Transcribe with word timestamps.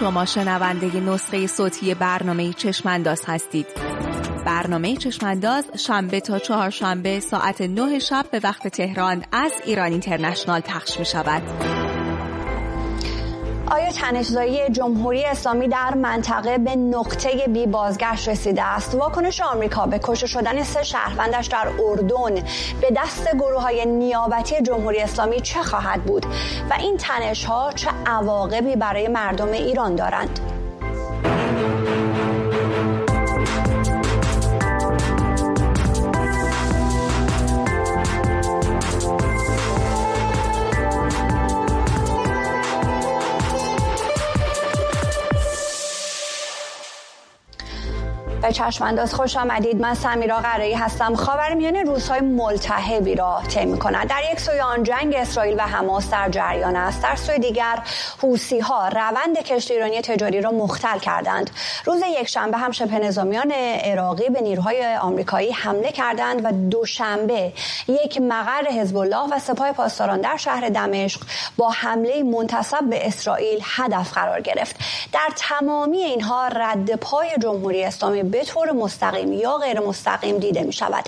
شما 0.00 0.24
شنونده 0.24 1.00
نسخه 1.00 1.46
صوتی 1.46 1.94
برنامه 1.94 2.52
چشمانداز 2.52 3.22
هستید 3.26 3.66
برنامه 4.46 4.96
چشمانداز 4.96 5.64
شنبه 5.78 6.20
تا 6.20 6.38
چهارشنبه 6.38 7.20
ساعت 7.20 7.60
9 7.60 7.98
شب 7.98 8.26
به 8.32 8.40
وقت 8.44 8.68
تهران 8.68 9.24
از 9.32 9.52
ایران 9.64 9.90
اینترنشنال 9.92 10.60
پخش 10.60 10.98
می 10.98 11.04
شود. 11.04 11.75
آیا 13.70 13.92
تنشزایی 13.92 14.70
جمهوری 14.70 15.24
اسلامی 15.24 15.68
در 15.68 15.94
منطقه 15.94 16.58
به 16.58 16.76
نقطه 16.76 17.46
بی 17.46 17.66
بازگشت 17.66 18.28
رسیده 18.28 18.62
است؟ 18.62 18.94
واکنش 18.94 19.40
آمریکا 19.40 19.86
به 19.86 20.00
کشته 20.02 20.26
شدن 20.26 20.62
سه 20.62 20.82
شهروندش 20.82 21.46
در 21.46 21.68
اردن 21.68 22.34
به 22.80 22.90
دست 22.96 23.34
گروه 23.34 23.62
های 23.62 23.86
نیابتی 23.86 24.62
جمهوری 24.62 25.00
اسلامی 25.00 25.40
چه 25.40 25.62
خواهد 25.62 26.04
بود؟ 26.04 26.26
و 26.70 26.74
این 26.80 26.96
تنش 26.96 27.44
ها 27.44 27.72
چه 27.74 27.90
عواقبی 28.06 28.76
برای 28.76 29.08
مردم 29.08 29.52
ایران 29.52 29.94
دارند؟ 29.94 30.55
به 48.46 48.52
چشم 48.52 48.84
انداز 48.84 49.14
خوش 49.14 49.36
آمدید. 49.36 49.80
من 49.80 49.94
سمیرا 49.94 50.38
قرایی 50.38 50.74
هستم. 50.74 51.14
میانه 51.56 51.82
روزهای 51.82 52.20
ملتهبی 52.20 53.14
را 53.14 53.42
طی 53.48 53.72
کند 53.72 54.08
در 54.08 54.20
یک 54.32 54.40
سوی 54.40 54.60
آن 54.60 54.82
جنگ 54.82 55.14
اسرائیل 55.14 55.54
و 55.58 55.62
حماس 55.62 56.10
در 56.10 56.28
جریان 56.28 56.76
است. 56.76 57.02
در 57.02 57.16
سوی 57.16 57.38
دیگر 57.38 57.78
حوسی 58.22 58.60
ها 58.60 58.88
روند 58.88 59.38
کشتی 59.38 59.74
ایرانی 59.74 60.00
تجاری 60.00 60.40
را 60.40 60.50
مختل 60.50 60.98
کردند. 60.98 61.50
روز 61.84 62.00
یکشنبه 62.20 62.58
هم 62.58 62.70
شبه 62.70 62.98
نظامیان 62.98 63.52
عراقی 63.84 64.28
به 64.28 64.40
نیروهای 64.40 64.96
آمریکایی 64.96 65.52
حمله 65.52 65.92
کردند 65.92 66.44
و 66.44 66.52
دوشنبه 66.52 67.52
یک 67.88 68.20
مقر 68.20 68.70
حزب 68.70 68.96
الله 68.96 69.34
و 69.34 69.38
سپاه 69.38 69.72
پاسداران 69.72 70.20
در 70.20 70.36
شهر 70.36 70.68
دمشق 70.68 71.20
با 71.56 71.70
حمله 71.70 72.22
منتصب 72.22 72.84
به 72.90 73.06
اسرائیل 73.06 73.58
هدف 73.62 74.12
قرار 74.12 74.40
گرفت. 74.40 74.76
در 75.12 75.28
تمامی 75.36 75.98
اینها 75.98 76.48
رد 76.48 76.96
پای 76.96 77.28
جمهوری 77.42 77.84
اسلامی 77.84 78.22
به 78.36 78.44
طور 78.44 78.72
مستقیم 78.72 79.32
یا 79.32 79.58
غیر 79.58 79.80
مستقیم 79.80 80.38
دیده 80.38 80.62
می 80.62 80.72
شود. 80.72 81.04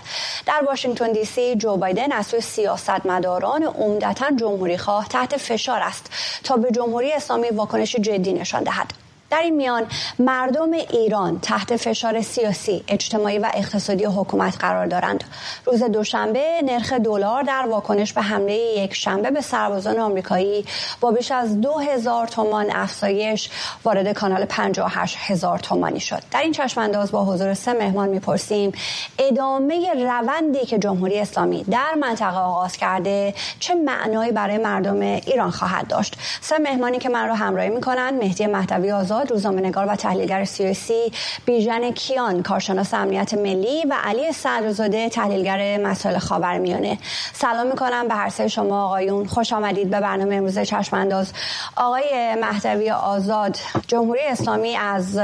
در 0.47 0.63
واشنگتن 0.67 1.13
دی 1.13 1.25
سی 1.25 1.57
جو 1.57 1.77
بایدن 1.77 2.13
از 2.13 2.27
سوی 2.27 2.41
سیاستمداران 2.41 3.63
عمدتا 3.63 4.31
جمهوری 4.37 4.79
خواه 4.79 5.09
تحت 5.09 5.37
فشار 5.37 5.83
است 5.83 6.11
تا 6.45 6.57
به 6.57 6.71
جمهوری 6.71 7.13
اسلامی 7.13 7.49
واکنش 7.49 7.97
جدی 7.97 8.33
نشان 8.33 8.63
دهد. 8.63 9.08
در 9.31 9.39
این 9.39 9.57
میان 9.57 9.87
مردم 10.19 10.73
ایران 10.73 11.39
تحت 11.41 11.77
فشار 11.77 12.23
سیاسی، 12.23 12.85
اجتماعی 12.89 13.39
و 13.39 13.51
اقتصادی 13.55 14.05
حکومت 14.05 14.57
قرار 14.59 14.87
دارند. 14.87 15.25
روز 15.65 15.83
دوشنبه 15.83 16.63
نرخ 16.65 16.93
دلار 16.93 17.43
در 17.43 17.67
واکنش 17.71 18.13
به 18.13 18.23
حمله 18.23 18.55
یک 18.55 18.95
شنبه 18.95 19.31
به 19.31 19.41
سربازان 19.41 19.99
آمریکایی 19.99 20.65
با 21.01 21.11
بیش 21.11 21.33
از 21.33 21.61
دو 21.61 21.79
هزار 21.79 22.27
تومان 22.27 22.71
افزایش 22.71 23.51
وارد 23.85 24.13
کانال 24.13 24.45
58 24.45 25.17
هزار 25.21 25.59
تومانی 25.59 26.01
شد. 26.01 26.23
در 26.31 26.41
این 26.41 26.53
چشم 26.53 26.81
انداز 26.81 27.11
با 27.11 27.25
حضور 27.25 27.55
سه 27.55 27.73
مهمان 27.73 28.09
می‌پرسیم 28.09 28.73
ادامه 29.19 29.93
روندی 29.95 30.67
که 30.67 30.79
جمهوری 30.79 31.21
اسلامی 31.21 31.65
در 31.65 31.95
منطقه 32.01 32.39
آغاز 32.39 32.77
کرده 32.77 33.35
چه 33.61 33.75
معنایی 33.75 34.33
برای 34.33 34.59
مردم 34.59 35.01
ایران 35.01 35.51
خواهد 35.51 35.87
داشت. 35.87 36.17
سه 36.41 36.59
مهمانی 36.59 36.99
که 36.99 37.09
من 37.09 37.29
رو 37.29 37.35
همراهی 37.35 37.69
می‌کنن 37.69 38.11
مهدی 38.11 38.47
مهدوی 38.47 38.93
آزاد 38.93 39.18
روزنامه 39.25 39.61
نگار 39.61 39.87
و 39.87 39.97
تحلیلگر 39.97 40.45
سیاسی 40.45 41.13
بیژن 41.47 41.91
کیان 41.91 42.43
کارشناس 42.43 42.95
امنیت 42.95 43.35
ملی 43.35 43.85
و 43.91 43.95
علی 44.05 44.33
صدرزاده 44.33 45.09
تحلیلگر 45.09 45.77
مسائل 45.77 46.19
خاورمیانه. 46.19 46.99
سلام 47.33 47.67
می‌کنم 47.67 48.09
به 48.09 48.15
هر 48.15 48.29
سه 48.29 48.49
شما 48.49 48.85
آقایون. 48.85 49.27
خوش 49.27 49.53
آمدید 49.53 49.91
به 49.91 50.01
برنامه 50.01 50.35
امروز 50.35 50.59
چشم 50.59 50.97
انداز 50.97 51.33
آقای 51.77 52.35
مهدوی 52.41 52.91
آزاد 52.91 53.57
جمهوری 53.87 54.21
اسلامی 54.29 54.77
از 54.77 55.19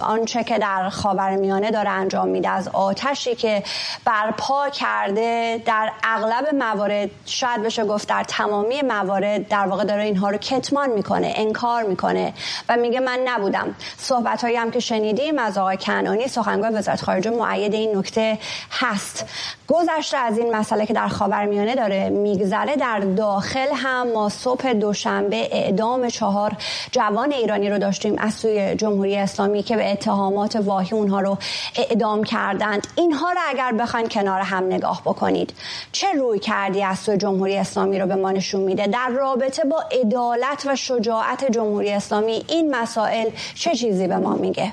آنچه 0.00 0.44
که 0.44 0.58
در 0.58 0.88
خاورمیانه 0.88 1.70
داره 1.70 1.90
انجام 1.90 2.28
میده 2.28 2.48
از 2.48 2.68
آتشی 2.68 3.34
که 3.34 3.62
برپا 4.04 4.68
کرده 4.68 5.62
در 5.66 5.90
اغلب 6.04 6.54
موارد 6.54 7.10
شاید 7.26 7.62
بشه 7.62 7.84
گفت 7.84 8.08
در 8.08 8.24
تمامی 8.24 8.82
موارد 8.82 9.48
در 9.48 9.66
واقع 9.66 9.84
داره 9.84 10.02
اینها 10.02 10.30
رو 10.30 10.36
کتمان 10.36 10.90
می‌کنه 10.90 11.32
انکار 11.36 11.82
می‌کنه 11.82 12.32
و 12.68 12.76
میگه 12.76 13.00
من 13.00 13.19
نبودم. 13.28 13.74
صحبت 13.96 14.42
هایی 14.44 14.56
هم 14.56 14.70
که 14.70 14.80
شنیدیم 14.80 15.38
از 15.38 15.58
آقای 15.58 15.76
کنانی 15.76 16.28
سخنگوی 16.28 16.70
وزارت 16.70 17.02
خارجه 17.02 17.30
معید 17.30 17.74
این 17.74 17.96
نکته 17.96 18.38
هست. 18.70 19.26
گذشته 19.68 20.16
از 20.16 20.38
این 20.38 20.56
مسئله 20.56 20.86
که 20.86 20.92
در 20.92 21.08
خاورمیانه 21.08 21.74
داره 21.74 22.08
میگذره 22.08 22.76
در 22.76 23.00
داخل 23.00 23.68
هم 23.74 24.12
ما 24.12 24.28
صبح 24.28 24.72
دوشنبه 24.72 25.48
اعدام 25.52 26.08
چهار 26.08 26.52
جوان 26.92 27.32
ایرانی 27.32 27.70
رو 27.70 27.78
داشتیم 27.78 28.14
از 28.18 28.34
سوی 28.34 28.74
جمهوری 28.74 29.16
اسلامی 29.16 29.62
که 29.62 29.76
به 29.76 29.92
اتهامات 29.92 30.56
واهی 30.56 30.96
اونها 30.96 31.20
رو 31.20 31.38
اعدام 31.76 32.24
کردند. 32.24 32.86
اینها 32.96 33.32
رو 33.32 33.38
اگر 33.48 33.72
بخواین 33.72 34.08
کنار 34.08 34.40
هم 34.40 34.64
نگاه 34.64 35.02
بکنید 35.04 35.54
چه 35.92 36.12
روی 36.12 36.38
کردی 36.38 36.82
از 36.82 36.98
سوی 36.98 37.16
جمهوری 37.16 37.56
اسلامی 37.56 37.98
رو 37.98 38.06
به 38.06 38.14
ما 38.14 38.30
نشون 38.30 38.60
میده؟ 38.60 38.86
در 38.86 39.08
رابطه 39.08 39.64
با 39.64 39.84
عدالت 40.00 40.66
و 40.66 40.76
شجاعت 40.76 41.50
جمهوری 41.50 41.90
اسلامی 41.90 42.44
این 42.48 42.74
مسائل 42.74 43.09
چه 43.54 43.74
چیزی 43.74 44.08
به 44.08 44.16
ما 44.16 44.36
میگه؟ 44.36 44.72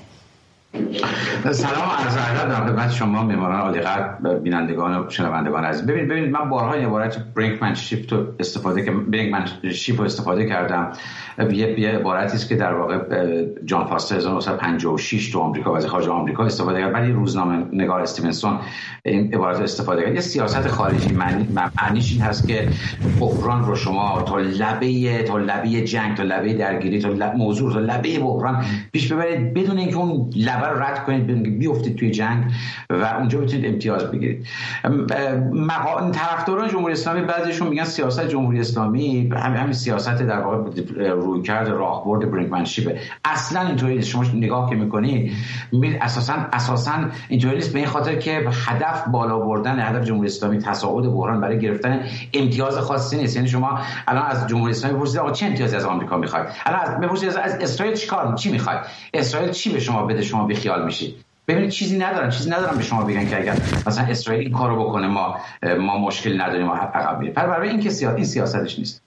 سلام 1.52 1.90
عرض 1.98 2.18
ادب 2.18 2.50
در 2.50 2.66
خدمت 2.66 2.92
شما 2.92 3.24
میماران 3.24 3.60
عالی 3.60 3.80
قدر 3.80 4.40
بینندگان 4.40 5.00
و 5.00 5.10
شنوندگان 5.10 5.66
عزیز. 5.66 5.86
ببینید 5.86 6.10
ببینید 6.10 6.32
من 6.32 6.50
بارها 6.50 6.74
این 6.74 6.86
عبارت 6.86 7.18
برینکمنشیپ 7.18 8.14
رو 8.14 8.26
استفاده 8.40 8.86
که 8.86 8.92
برینکمنشیپ 8.92 10.00
رو 10.00 10.06
استفاده 10.06 10.50
کردم. 10.50 10.92
یه 11.78 11.90
عبارتی 11.90 12.36
است 12.36 12.50
که 12.50 12.56
در 12.56 12.74
واقع 12.74 12.98
جان 13.66 13.86
فاستر 13.86 14.16
1956 14.16 15.32
تو 15.32 15.40
آمریکا 15.40 15.74
وزیر 15.74 15.90
خارجه 15.90 16.10
آمریکا 16.10 16.46
استفاده 16.46 16.80
کرد. 16.80 16.94
ولی 16.94 17.12
روزنامه 17.12 17.66
نگار 17.74 18.02
استیونسون 18.02 18.60
این 19.04 19.34
عبارت 19.34 19.60
استفاده 19.62 20.04
کرد. 20.04 20.16
یه 20.16 20.22
سیاست 20.22 20.68
خارجی. 20.68 21.14
معنی 21.14 21.48
معنیش 21.82 22.12
این 22.12 22.22
هست 22.22 22.48
که 22.48 22.68
بحران 23.20 23.66
رو 23.66 23.76
شما 23.76 24.22
تا 24.22 24.38
لبه 24.38 25.24
تا 25.24 25.38
لبه 25.38 25.70
جنگ 25.70 26.18
تا 26.18 26.24
لبه 26.24 26.54
درگیری 26.54 27.00
تا 27.00 27.10
لبه 27.10 27.36
موضوع 27.36 27.74
تا 27.74 27.80
لبه 27.80 28.20
بحران 28.20 28.66
پیش 28.92 29.14
ببرید. 29.14 29.54
بدون 29.54 29.78
اینکه 29.78 29.98
اون 29.98 30.30
لبه 30.36 30.68
رو 30.68 30.84
رد 30.84 31.04
کنید 31.04 31.24
بدون 31.24 31.36
اینکه 31.36 31.52
بیفتید 31.52 31.96
توی 31.96 32.12
جنگ 32.12 32.44
و 32.90 33.06
اونجا 33.06 33.40
بتونید 33.40 33.66
امتیاز 33.66 34.12
بگیرید. 34.12 34.48
مقا... 35.52 36.12
طرفداران 36.12 36.70
جمهوری 36.70 36.94
اسلامی 36.94 37.22
بعضیشون 37.22 37.68
میگن 37.68 37.84
سیاست 37.84 38.28
جمهوری 38.28 38.60
اسلامی. 38.60 39.30
همین 39.36 39.74
سیاست 39.74 40.22
در 40.22 40.40
واقع 40.40 40.58
روی 41.28 41.42
کرد 41.42 41.68
راهبرد 41.68 42.32
برینکمنشیپ 42.32 43.00
اصلا 43.26 43.68
اینطوری 43.68 44.04
شما 44.04 44.24
نگاه 44.34 44.70
که 44.70 44.76
می‌کنی 44.76 45.32
اساسا 46.02 46.34
اساسا 46.54 46.92
اینطوری 47.30 47.56
نیست. 47.56 47.74
به 47.74 47.80
این 47.80 47.88
خاطر 47.88 48.16
که 48.16 48.46
هدف 48.66 49.08
بالا 49.08 49.40
بردن 49.40 49.80
هدف 49.80 50.06
جمهوری 50.06 50.28
اسلامی 50.28 50.58
تصاعد 50.58 51.14
بحران 51.14 51.42
برای 51.42 51.60
گرفتن 51.60 52.06
امتیاز 52.34 52.78
خاصی 52.78 53.18
نیست. 53.18 53.36
یعنی 53.36 53.48
شما 53.48 53.80
الان 54.08 54.26
از 54.26 54.48
جمهوری 54.48 54.72
اسلامی 54.72 54.98
بپرسید 54.98 55.20
آقا 55.20 55.32
چه 55.32 55.46
امتیازی 55.46 55.76
از 55.76 55.86
آمریکا 55.86 56.18
می‌خواید؟ 56.18 56.48
الان 56.66 56.80
از 56.82 57.00
بپرسید 57.00 57.30
از 57.30 57.38
اسرائیل 57.38 57.96
چیکار 57.96 58.36
چی 58.36 58.52
می‌خواید؟ 58.52 58.80
اسرائیل 59.14 59.52
چی 59.52 59.74
به 59.74 59.80
شما 59.80 60.06
بده؟ 60.06 60.22
شما 60.22 60.46
بیخیال 60.46 60.86
میشید. 60.86 61.16
ببینید 61.48 61.70
چیزی 61.70 61.98
ندارن. 61.98 62.30
چیزی 62.30 62.50
ندارن 62.50 62.78
به 62.78 62.84
شما 62.84 63.04
بگن 63.04 63.30
که 63.30 63.38
اگر 63.38 63.58
مثلا 63.88 64.06
اسرائیل 64.06 64.44
این 64.44 64.54
کارو 64.54 64.84
بکنه 64.84 65.08
ما 65.08 65.38
ما 65.80 65.98
مشکل 65.98 66.42
نداریم 66.42 66.66
ما 66.66 66.76
عقب 66.76 67.20
میریم 67.20 67.34
برای 67.34 67.70
این 67.70 67.80
که 67.80 67.90
سیاست 67.90 68.16
این 68.16 68.26
سیاستش 68.26 68.80
نیست. 68.80 69.07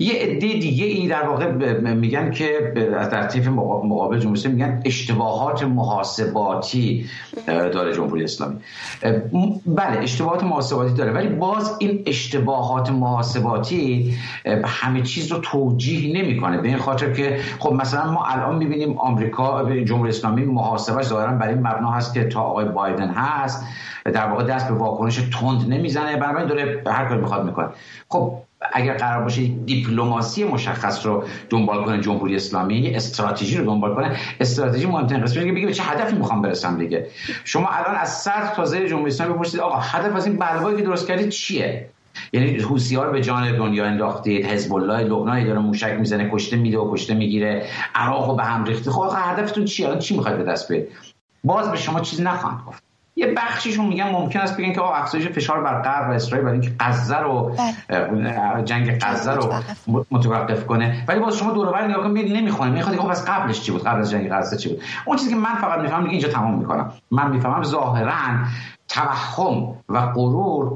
یه 0.00 0.12
عده 0.12 0.36
دیگه 0.36 0.84
ای 0.84 1.08
در 1.08 1.28
واقع 1.28 1.52
میگن 1.92 2.30
که 2.30 2.72
در 3.12 3.26
طیف 3.26 3.48
مقابل 3.48 4.18
جمهوری 4.18 4.48
میگن 4.48 4.82
اشتباهات 4.84 5.62
محاسباتی 5.62 7.06
داره 7.46 7.94
جمهوری 7.94 8.24
اسلامی. 8.24 8.56
بله 9.66 9.98
اشتباهات 10.02 10.44
محاسباتی 10.44 10.94
داره 10.94 11.12
ولی 11.12 11.28
باز 11.28 11.76
این 11.78 12.02
اشتباهات 12.06 12.90
محاسباتی 12.90 14.14
همه 14.64 15.02
چیز 15.02 15.32
رو 15.32 15.38
توجیه 15.38 16.22
نمی‌کنه. 16.22 16.58
به 16.58 16.68
این 16.68 16.78
خاطر 16.78 17.12
که 17.12 17.40
خب 17.58 17.72
مثلا 17.72 18.10
ما 18.10 18.24
الان 18.24 18.56
می‌بینیم 18.56 18.98
آمریکا 18.98 19.74
جمهوری 19.84 20.08
اسلامی 20.08 20.44
محاسبش 20.44 21.04
ظاهرا 21.04 21.32
برای 21.32 21.54
این 21.54 21.66
مبنا 21.66 21.90
هست 21.90 22.14
که 22.14 22.24
تا 22.24 22.40
آقای 22.40 22.64
بایدن 22.64 23.08
هست 23.08 23.64
در 24.04 24.26
واقع 24.26 24.44
دست 24.44 24.68
به 24.68 24.74
واکنش 24.74 25.16
تند 25.40 25.72
نمی‌زنه. 25.72 26.16
بنابراین 26.16 26.48
داره 26.48 26.82
هر 26.86 27.04
کاری 27.08 27.20
می‌خواد 27.20 27.46
می‌کنه. 27.46 27.68
خب 28.08 28.32
اگر 28.72 28.96
قرار 28.96 29.22
باشه 29.22 29.42
دیپلماسی 29.46 30.44
مشخص 30.44 31.06
رو 31.06 31.24
دنبال 31.50 31.84
کنه 31.84 32.00
جمهوری 32.00 32.36
اسلامی 32.36 32.94
استراتژی 32.94 33.56
رو 33.56 33.64
دنبال 33.64 33.94
کنه 33.94 34.16
استراتژی 34.40 34.86
مهمترین 34.86 35.22
قسمتش 35.22 35.44
که 35.44 35.52
بگه 35.52 35.72
چه 35.72 35.82
هدفی 35.82 36.16
می‌خوام 36.16 36.42
برسم 36.42 36.78
دیگه. 36.78 37.06
شما 37.44 37.68
الان 37.68 37.94
از 37.94 38.20
سر 38.22 38.46
تا 38.56 38.64
زیر 38.64 38.88
جمهوری 38.88 39.12
اسلامی 39.12 39.34
بپرسید 39.34 39.60
آقا 39.60 39.78
هدف 39.78 40.16
از 40.16 40.26
این 40.26 40.36
بلوایی 40.36 40.76
که 40.76 40.82
درست 40.82 41.08
کردید 41.08 41.28
چیه؟ 41.28 41.88
یعنی 42.32 42.58
حوسی 42.58 42.96
ها 42.96 43.04
رو 43.04 43.12
به 43.12 43.20
جان 43.20 43.56
دنیا 43.56 43.84
انداختید 43.84 44.46
حزب 44.46 44.74
الله 44.74 44.98
لبنان 44.98 45.44
داره 45.44 45.58
موشک 45.58 45.96
می‌زنه 45.98 46.30
کشته 46.32 46.56
میده 46.56 46.78
و 46.78 46.92
کشته 46.92 47.14
می‌گیره 47.14 47.66
عراق 47.94 48.30
رو 48.30 48.36
به 48.36 48.44
هم 48.44 48.64
ریخته. 48.64 48.90
خب 48.90 49.12
هدفتون 49.14 49.64
چیه؟ 49.64 49.98
چی 49.98 50.16
می‌خواید 50.16 50.38
به 50.38 50.44
دست 50.44 50.68
بیارید؟ 50.68 50.88
باز 51.44 51.70
به 51.70 51.76
شما 51.76 52.00
چیز 52.00 52.20
نخواهند 52.20 52.60
گفت. 52.66 52.87
یه 53.18 53.34
بخشیشون 53.36 53.86
میگن 53.86 54.10
ممکن 54.10 54.40
است 54.40 54.56
بگن 54.56 54.72
که 54.72 54.82
افزایش 54.82 55.28
فشار 55.28 55.62
بر 55.62 55.82
غرب 55.82 56.10
و 56.10 56.12
اسرائیل 56.12 56.46
برای 56.46 56.60
اینکه 56.60 56.76
غزه 56.80 57.18
رو 57.18 57.56
بله. 57.88 58.62
جنگ 58.64 58.98
غزه 59.04 59.32
رو 59.32 59.54
متوقف. 60.10 60.66
کنه. 60.66 61.04
ولی 61.08 61.20
باز 61.20 61.36
شما 61.36 61.52
دور 61.52 61.68
و 61.68 61.72
بر 61.72 61.86
نگاه 61.86 62.04
کنید 62.04 62.36
نمی‌خونه 62.36 62.70
می‌خواد 62.70 62.96
خب 62.96 63.08
از 63.08 63.24
قبلش 63.24 63.60
چی 63.60 63.72
بود؟ 63.72 63.84
قبل 63.84 64.00
از 64.00 64.10
جنگ 64.10 64.30
غزه 64.30 64.56
چی 64.56 64.68
بود؟ 64.68 64.82
اون 65.04 65.16
چیزی 65.16 65.30
که 65.30 65.36
من 65.36 65.54
فقط 65.54 65.80
می‌فهمم 65.80 66.08
اینجا 66.08 66.28
تمام 66.28 66.58
می‌کنم. 66.58 66.92
من 67.10 67.30
می‌فهمم 67.30 67.62
ظاهرا 67.62 68.12
توهم 68.88 69.74
و 69.88 70.00
غرور 70.00 70.72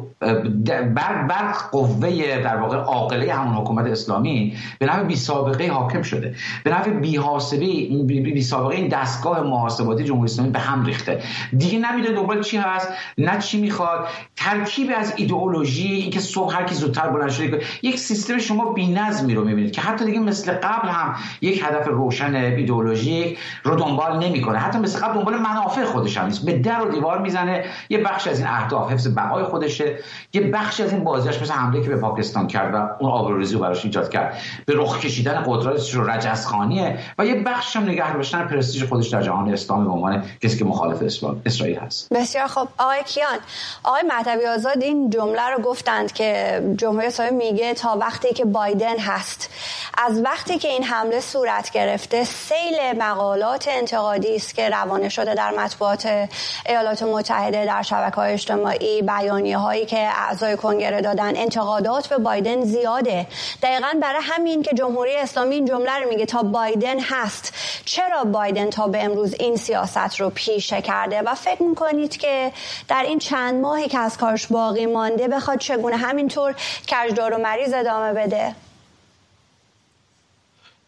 بر 0.94 1.22
بر 1.22 1.52
قوه 1.72 2.40
در 2.44 2.56
واقع 2.56 2.76
عاقله 2.76 3.34
همون 3.34 3.54
حکومت 3.54 3.86
اسلامی 3.86 4.56
به 4.78 4.86
نوع 4.86 5.02
بی 5.02 5.16
سابقه 5.16 5.68
حاکم 5.68 6.02
شده. 6.02 6.34
به 6.64 6.70
نوع 6.70 7.00
بی 7.00 7.16
حاسبه 7.16 7.66
بی 8.06 8.42
سابقه 8.42 8.74
این 8.74 8.88
دستگاه 8.88 9.40
محاسباتی 9.40 10.04
جمهوری 10.04 10.30
اسلامی 10.30 10.50
به 10.50 10.58
هم 10.58 10.84
ریخته. 10.84 11.22
دیگه 11.58 11.78
نمیده 11.78 12.12
دنبال 12.12 12.42
چی 12.42 12.56
هست 12.56 12.88
نه 13.18 13.38
چی 13.38 13.60
می‌خواد. 13.60 14.06
ترکیب 14.36 14.90
از 14.96 15.14
ایدئولوژی 15.16 15.88
اینکه 15.88 16.20
صبح 16.20 16.56
هر 16.56 16.64
کی 16.64 16.74
زودتر 16.74 17.08
بلند 17.08 17.30
شده 17.30 17.62
یک 17.82 17.98
سیستم 17.98 18.38
شما 18.38 18.72
بی‌نظمی 18.72 19.34
رو 19.34 19.44
می‌بینید 19.44 19.72
که 19.72 19.80
حتی 19.80 20.04
دیگه 20.04 20.18
مثل 20.18 20.52
قبل 20.52 20.88
هم 20.88 21.14
یک 21.40 21.62
هدف 21.64 21.88
روشن 21.88 22.34
ایدئولوژیک 22.34 23.38
رو 23.64 23.76
دنبال 23.76 24.24
نمی‌کنه. 24.24 24.58
حتی 24.58 24.78
مثل 24.78 25.06
قبل 25.06 25.14
دنبال 25.14 25.38
منافع 25.38 25.84
خودش 25.84 26.18
هم 26.18 26.26
نیست. 26.26 26.44
به 26.46 26.58
در 26.58 26.86
و 26.86 26.90
دیوار 26.90 27.18
می‌زنه 27.18 27.64
یه 27.90 28.01
بخش 28.02 28.26
از 28.26 28.38
این 28.38 28.48
اهداف 28.48 28.92
حفظ 28.92 29.08
بقای 29.16 29.44
خودشه. 29.44 29.98
یه 30.32 30.50
بخش 30.50 30.80
از 30.80 30.92
این 30.92 31.04
بازیش 31.04 31.42
مثل 31.42 31.52
حمله 31.52 31.82
که 31.82 31.88
به 31.88 31.96
پاکستان 31.96 32.46
کرد 32.46 32.74
و 32.74 32.88
اون 33.00 33.10
آبروریزی 33.10 33.54
رو 33.54 33.60
براش 33.60 33.84
ایجاد 33.84 34.10
کرد. 34.10 34.38
به 34.66 34.74
رخ 34.76 35.00
کشیدن 35.00 35.44
قدرتش 35.46 35.94
رو 35.94 36.10
رجزخانیه 36.10 36.98
و 37.18 37.26
یه 37.26 37.42
بخش 37.42 37.76
هم 37.76 37.82
نگه 37.82 38.12
داشتن 38.12 38.48
پرستیژ 38.48 38.84
خودش 38.84 39.08
در 39.08 39.22
جهان 39.22 39.52
اسلامی 39.52 39.84
به 39.84 39.90
عنوان 39.90 40.24
کسی 40.42 40.58
که 40.58 40.64
مخالف 40.64 41.02
اسرائیل 41.46 41.78
هست. 41.78 42.12
بسیار 42.12 42.46
خب 42.46 42.68
آقای 42.78 43.02
کیان 43.04 43.38
آقای 43.84 44.02
مهدوی 44.08 44.46
آزاد 44.46 44.82
این 44.82 45.10
جمله 45.10 45.48
رو 45.56 45.62
گفتند 45.62 46.12
که 46.12 46.62
جمهوری 46.76 47.06
اسلامی 47.06 47.36
میگه 47.36 47.74
تا 47.74 47.96
وقتی 48.00 48.34
که 48.34 48.44
بایدن 48.44 48.98
هست. 48.98 49.50
از 49.98 50.20
وقتی 50.24 50.58
که 50.58 50.68
این 50.68 50.84
حمله 50.84 51.20
صورت 51.20 51.70
گرفته 51.70 52.24
سیل 52.24 52.98
مقالات 52.98 53.68
انتقادی 53.68 54.36
است 54.36 54.54
که 54.54 54.68
روانه 54.68 55.08
شده 55.08 55.34
در 55.34 55.50
مطبوعات 55.58 56.28
ایالات 56.66 57.02
متحده 57.02 57.66
در 57.66 57.82
شبکه 57.92 58.16
های 58.16 58.32
اجتماعی 58.32 59.02
بیانیه 59.02 59.58
هایی 59.58 59.86
که 59.86 59.98
اعضای 59.98 60.56
کنگره 60.56 61.00
دادن 61.00 61.36
انتقادات 61.36 62.06
به 62.08 62.18
بایدن 62.18 62.64
زیاده. 62.64 63.26
دقیقا 63.62 63.88
برای 64.02 64.20
همین 64.22 64.62
که 64.62 64.70
جمهوری 64.74 65.16
اسلامی 65.16 65.54
این 65.54 65.64
جمله 65.64 65.98
رو 65.98 66.08
میگه 66.08 66.26
تا 66.26 66.42
بایدن 66.42 67.00
هست. 67.00 67.54
چرا 67.84 68.24
بایدن 68.24 68.70
تا 68.70 68.88
به 68.88 69.04
امروز 69.04 69.34
این 69.40 69.56
سیاست 69.56 70.20
رو 70.20 70.30
پیشه 70.30 70.82
کرده؟ 70.82 71.22
و 71.22 71.34
فکر 71.34 71.62
می‌کنید 71.62 72.16
که 72.16 72.52
در 72.88 73.02
این 73.02 73.18
چند 73.18 73.60
ماهی 73.60 73.88
که 73.88 73.98
از 73.98 74.16
کارش 74.18 74.46
باقی 74.46 74.86
مانده 74.86 75.28
بخواد 75.28 75.58
چگونه 75.58 75.96
همینطور 75.96 76.54
کجدار 76.88 77.34
و 77.34 77.38
مریض 77.38 77.72
ادامه 77.74 78.12
بده؟ 78.12 78.54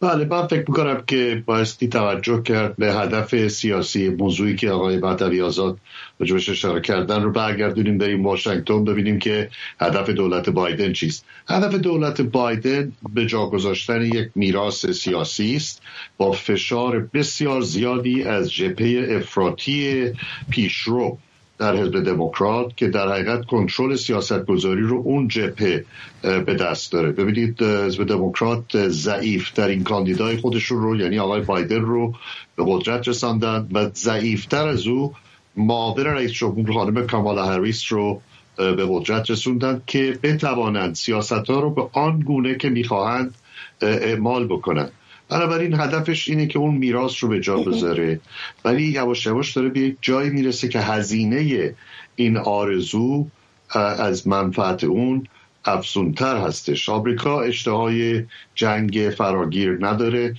بله 0.00 0.24
من 0.24 0.46
فکر 0.46 0.64
می‌کنم 0.68 1.02
که 1.06 1.42
بایستی 1.46 1.88
توجه 1.88 2.42
کرد 2.42 2.76
به 2.76 2.92
هدف 2.92 3.48
سیاسی 3.48 4.08
موضوعی 4.08 4.56
که 4.56 4.70
آقای 4.70 4.96
مهدوی 4.96 5.42
آزاد 5.42 5.78
راجبش 6.19 6.49
اشاره 6.49 6.81
کردن 6.81 7.22
رو 7.22 7.31
برگردونیم 7.31 7.99
بریم 7.99 8.26
واشنگتن 8.26 8.84
ببینیم 8.84 9.19
که 9.19 9.50
هدف 9.81 10.11
دولت 10.11 10.50
بایدن 10.50 10.93
چیست. 10.93 11.26
هدف 11.49 11.75
دولت 11.75 12.20
بایدن 12.20 12.93
به 13.14 13.26
جا 13.26 13.46
گذاشتن 13.46 14.02
یک 14.02 14.31
میراث 14.34 14.87
سیاسی 14.87 15.56
است 15.56 15.82
با 16.16 16.32
فشار 16.32 17.08
بسیار 17.14 17.61
زیادی 17.61 18.22
از 18.22 18.52
جبهه 18.52 19.16
افراطی 19.16 20.12
پیشرو 20.50 21.19
در 21.58 21.76
حزب 21.76 22.05
دموکرات 22.05 22.76
که 22.76 22.88
در 22.88 23.08
حقیقت 23.08 23.44
کنترل 23.44 23.96
سیاست 23.96 24.46
گذاری 24.46 24.82
رو 24.82 25.02
اون 25.05 25.28
جبهه 25.28 25.84
به 26.22 26.55
دست 26.55 26.93
داره. 26.93 27.12
ببینید 27.12 27.62
حزب 27.62 28.05
دموکرات 28.05 28.88
ضعیف 28.88 29.52
در 29.55 29.69
این 29.69 29.84
کاندیدای 29.84 30.37
خودشون 30.37 30.82
رو 30.82 30.96
یعنی 30.96 31.19
آقای 31.19 31.40
بایدن 31.40 31.81
رو 31.81 32.14
به 32.56 32.64
قدرت 32.66 33.08
رساندن 33.08 33.69
و 33.72 33.90
ضعیفتر 33.94 34.69
از 34.69 34.87
او 34.87 35.14
معاون 35.56 36.04
رئیس 36.04 36.32
جمهور 36.32 36.72
خانم 36.72 37.06
کامالا 37.06 37.46
هریس 37.46 37.92
رو 37.92 38.20
به 38.56 38.86
قدرت 38.88 39.30
رسوندن 39.30 39.82
که 39.86 40.18
بتوانند 40.22 40.94
سیاست 40.94 41.32
ها 41.32 41.60
رو 41.60 41.70
به 41.70 41.88
آن 41.92 42.20
گونه 42.20 42.54
که 42.54 42.68
می‌خواهند 42.68 43.34
اعمال 43.80 44.46
بکنند. 44.46 44.92
بنابراین 45.28 45.74
هدفش 45.74 46.28
اینه 46.28 46.46
که 46.46 46.58
اون 46.58 46.74
میراث 46.74 47.24
رو 47.24 47.28
به 47.28 47.40
جا 47.40 47.56
بذاره. 47.56 48.20
ولی 48.64 48.82
یواش 48.82 49.26
یواش 49.26 49.52
داره 49.52 49.68
به 49.68 49.80
یک 49.80 49.96
جایی 50.00 50.30
می‌رسه 50.30 50.68
که 50.68 50.80
هزینه 50.80 51.74
این 52.16 52.36
آرزو 52.36 53.26
از 53.74 54.28
منفعت 54.28 54.84
اون 54.84 55.26
افزونتر 55.64 56.37
هستش. 56.37 56.88
آمریکا 56.88 57.43
اشتهای 57.43 58.25
جنگ 58.55 59.12
فراگیر 59.19 59.78
نداره 59.81 60.34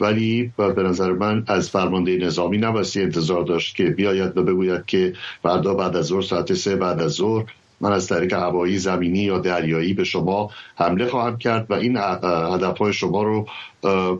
ولی 0.00 0.52
به 0.56 0.82
نظر 0.82 1.12
من 1.12 1.44
از 1.46 1.70
فرمانده 1.70 2.16
نظامی 2.16 2.58
نبستی 2.58 3.02
انتظار 3.02 3.44
داشت 3.44 3.76
که 3.76 3.84
بیاید 3.84 4.38
و 4.38 4.42
بگوید 4.42 4.86
که 4.86 5.12
فردا 5.42 5.74
بعد 5.74 5.96
از 5.96 6.04
ظهر 6.04 6.22
ساعت 6.22 6.54
سه 6.54 6.76
بعد 6.76 7.00
از 7.00 7.12
ظهر 7.12 7.44
من 7.80 7.92
از 7.92 8.06
طریق 8.06 8.32
هوایی 8.32 8.78
زمینی 8.78 9.18
یا 9.18 9.38
دریایی 9.38 9.94
به 9.94 10.04
شما 10.04 10.50
حمله 10.76 11.06
خواهم 11.06 11.38
کرد 11.38 11.66
و 11.70 11.74
این 11.74 11.96
هدفهای 12.54 12.92
شما 12.92 13.22
رو 13.22 13.46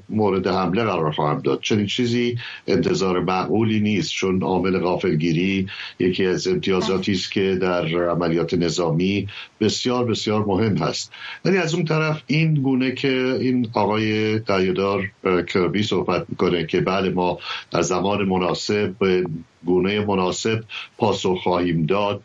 مورد 0.09 0.47
حمله 0.47 0.85
قرار 0.85 1.13
خواهم 1.13 1.39
داد. 1.39 1.61
چنین 1.61 1.87
چیزی 1.87 2.39
انتظار 2.67 3.21
معقولی 3.21 3.81
نیست 3.81 4.13
چون 4.13 4.43
عامل 4.43 4.79
غافلگیری 4.79 5.67
یکی 5.99 6.27
از 6.27 6.49
امتیازاتی 6.49 7.13
است 7.13 7.33
که 7.33 7.59
در 7.61 7.87
عملیات 8.11 8.55
نظامی 8.55 9.29
بسیار 9.61 10.05
بسیار 10.05 10.45
مهم 10.45 10.77
هست. 10.77 11.13
ولی 11.45 11.57
از 11.57 11.75
اون 11.75 11.85
طرف 11.85 12.23
این 12.27 12.55
گونه 12.55 12.93
که 12.93 13.39
این 13.41 13.69
آقای 13.75 14.39
دایدار 14.39 15.11
کربی 15.49 15.83
صحبت 15.83 16.27
می‌کنه 16.29 16.67
که 16.67 16.81
بله 16.81 17.11
ما 17.11 17.39
در 17.71 17.83
زمان 17.83 18.25
مناسب 18.25 18.95
به 18.99 19.25
گونه 19.65 20.05
مناسب 20.05 20.65
پاسخ 20.99 21.39
خواهیم 21.43 21.87
داد. 21.87 22.23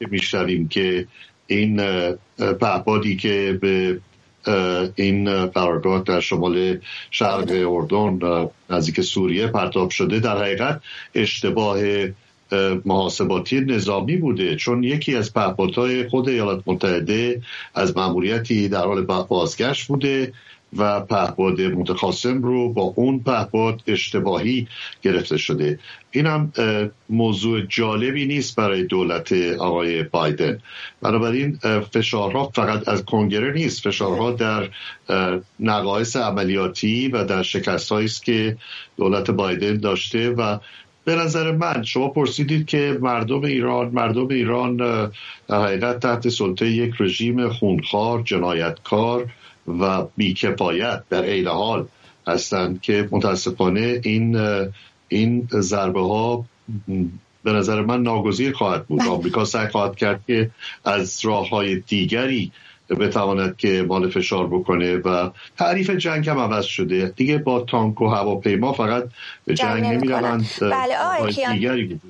میشنویم 0.00 0.68
که 0.68 1.06
این 1.46 1.82
پهپادی 2.60 3.16
که 3.16 3.58
به 3.60 4.00
این 4.94 5.46
قرارگاه 5.46 6.02
در 6.02 6.20
شمال 6.20 6.78
شرق 7.10 7.66
اردن 7.68 8.48
نزدیک 8.70 9.00
سوریه 9.00 9.46
پرتاب 9.46 9.90
شده 9.90 10.20
در 10.20 10.38
حقیقت 10.38 10.80
اشتباه 11.14 11.78
محاسباتی 12.84 13.60
نظامی 13.60 14.16
بوده. 14.16 14.56
چون 14.56 14.82
یکی 14.82 15.16
از 15.16 15.34
پهپادهای 15.34 16.08
خود 16.08 16.28
ایالات 16.28 16.62
متحده 16.66 17.42
از 17.74 17.96
مأموریتی 17.96 18.68
در 18.68 18.84
حال 18.84 19.04
بازگشت 19.04 19.86
بوده. 19.88 20.32
و 20.76 21.00
پهباد 21.00 21.60
متخاصم 21.60 22.42
رو 22.42 22.72
با 22.72 22.82
اون 22.82 23.18
پهباد 23.18 23.82
اشتباهی 23.86 24.68
گرفته 25.02 25.36
شده. 25.36 25.78
این 26.10 26.26
هم 26.26 26.52
موضوع 27.08 27.60
جالبی 27.60 28.26
نیست 28.26 28.56
برای 28.56 28.82
دولت 28.82 29.32
آقای 29.58 30.02
بایدن. 30.02 30.58
بنابراین 31.02 31.58
فشارها 31.92 32.48
فقط 32.54 32.88
از 32.88 33.04
کنگره 33.04 33.52
نیست. 33.52 33.88
فشارها 33.88 34.30
در 34.30 34.68
نقایص 35.60 36.16
عملیاتی 36.16 37.08
و 37.08 37.24
در 37.24 37.42
شکست 37.42 37.92
است 37.92 38.24
که 38.24 38.56
دولت 38.96 39.30
بایدن 39.30 39.76
داشته 39.76 40.30
و 40.30 40.58
به 41.04 41.16
نظر 41.16 41.52
من 41.52 41.82
شما 41.82 42.08
پرسیدید 42.08 42.66
که 42.66 42.98
مردم 43.00 43.44
ایران 43.44 43.88
مردم 43.88 44.28
ایران 44.28 44.76
در 44.76 45.10
حقیقت 45.50 46.00
تحت 46.00 46.28
سلطه 46.28 46.66
یک 46.66 46.94
رژیم 47.00 47.48
خونخوار 47.48 48.22
جنایتکار 48.22 49.26
و 49.80 50.06
بیکفایت 50.16 51.02
در 51.10 51.24
عین 51.24 51.46
حال 51.46 51.86
هستند 52.26 52.80
که 52.80 53.08
متاسفانه 53.10 54.00
این 54.04 54.36
این 55.08 55.48
ضربه 55.52 56.00
ها 56.00 56.44
به 57.44 57.52
نظر 57.52 57.80
من 57.80 58.02
ناگزیر 58.02 58.52
خواهد 58.52 58.86
بود 58.86 59.00
بله. 59.00 59.10
آمریکا 59.10 59.44
سعی 59.44 59.68
خواهد 59.68 59.96
کرد 59.96 60.20
که 60.26 60.50
از 60.84 61.20
راه 61.24 61.48
های 61.48 61.76
دیگری 61.76 62.52
بتواند 62.94 63.56
که 63.56 63.84
مال 63.88 64.10
فشار 64.10 64.46
بکنه 64.46 64.96
و 64.96 65.30
تعریف 65.58 65.90
جنگ 65.90 66.28
هم 66.28 66.38
عوض 66.38 66.64
شده. 66.64 67.12
دیگه 67.16 67.38
با 67.38 67.60
تانک 67.60 68.00
و 68.00 68.06
هواپیما 68.06 68.72
فقط 68.72 69.04
به 69.44 69.54
جنگ, 69.54 69.84
جنگ 69.84 70.10
روند 70.10 70.46
بله 70.60 70.98
آقای 70.98 71.46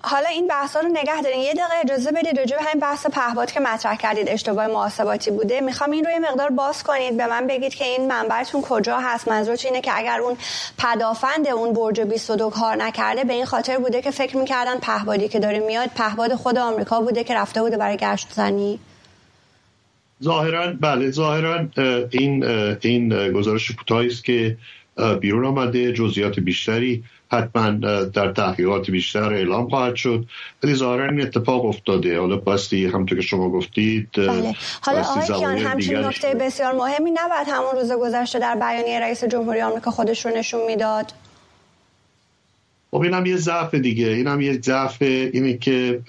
حالا 0.02 0.28
این 0.28 0.48
بحث 0.48 0.76
رو 0.76 0.88
نگه 0.88 1.22
دارین. 1.22 1.40
یه 1.40 1.52
دقیقه 1.52 1.74
اجازه 1.84 2.12
بدید 2.12 2.40
رجوع 2.40 2.58
همین 2.60 2.80
بحث 2.80 3.06
پهباد 3.06 3.50
که 3.50 3.60
مطرح 3.60 3.96
کردید 3.96 4.28
اشتباه 4.28 4.66
محاسباتی 4.66 5.30
بوده. 5.30 5.60
می‌خوام 5.60 5.90
این 5.90 6.04
رو 6.04 6.10
یه 6.10 6.18
مقدار 6.18 6.50
باز 6.50 6.82
کنید. 6.82 7.16
به 7.16 7.26
من 7.26 7.46
بگید 7.46 7.74
که 7.74 7.84
این 7.84 8.06
منبرتون 8.08 8.62
کجا 8.62 8.98
هست. 8.98 9.28
منظورتون 9.28 9.70
اینه 9.70 9.80
که 9.80 9.98
اگر 9.98 10.20
اون 10.20 10.36
پدافند 10.78 11.48
اون 11.48 11.72
برج 11.72 12.00
22 12.00 12.50
کار 12.50 12.76
نکرده 12.76 13.24
به 13.24 13.32
این 13.32 13.44
خاطر 13.44 13.78
بوده 13.78 14.02
که 14.02 14.10
فکر 14.10 14.36
می‌کردن 14.36 14.78
پهبادی 14.78 15.28
که 15.28 15.38
داره 15.38 15.58
میاد 15.58 15.88
پهباد 15.94 16.34
خود 16.34 16.58
آمریکا 16.58 17.00
بوده 17.00 17.24
که 17.24 17.34
رفته 17.34 17.62
بوده 17.62 17.76
برای 17.76 17.96
گشت 17.96 18.28
زنی. 18.32 18.78
ظاهرا 20.22 20.72
بله 20.80 21.10
ظاهرا 21.10 21.68
این 22.10 22.44
این 22.80 23.32
گزارش 23.32 23.70
کوتاهی 23.70 24.06
است 24.06 24.24
که 24.24 24.56
بیرون 25.20 25.44
آمده 25.44 25.92
جزئیات 25.92 26.40
بیشتری 26.40 27.04
حتما 27.32 27.70
در 28.04 28.32
تحقیقات 28.32 28.90
بیشتر 28.90 29.32
اعلام 29.34 29.68
خواهد 29.68 29.94
شد. 29.94 30.24
ولی 30.62 30.74
ظاهرا 30.74 31.08
این 31.10 31.22
اتفاق 31.22 31.64
افتاده. 31.64 32.20
حالا 32.20 32.36
باستی 32.36 32.86
همونطور 32.86 33.18
که 33.18 33.24
شما 33.24 33.50
گفتید 33.50 34.08
بله. 34.16 34.54
حالا 34.80 35.00
آقای 35.00 35.26
کیان 35.26 35.58
همچین 35.58 35.96
نکته 35.96 36.34
بسیار 36.34 36.72
مهمی 36.72 37.10
نباید 37.10 37.48
همون 37.48 37.80
روز 37.80 37.92
گذشته 37.92 38.38
در 38.38 38.54
بیانیه 38.54 39.00
رئیس 39.00 39.24
جمهوری 39.24 39.60
آمریکا 39.60 39.90
خودش 39.90 40.26
رو 40.26 40.32
نشون 40.36 40.60
می‌داد؟ 40.66 41.12
خب 42.90 43.00
اینم 43.00 43.26
یه 43.26 43.36
ضعف 43.36 43.74
دیگه. 43.74 44.06
اینم 44.06 44.40
یه 44.40 44.60
ضعف 44.60 45.02
اینه 45.02 45.56
که 45.56 46.00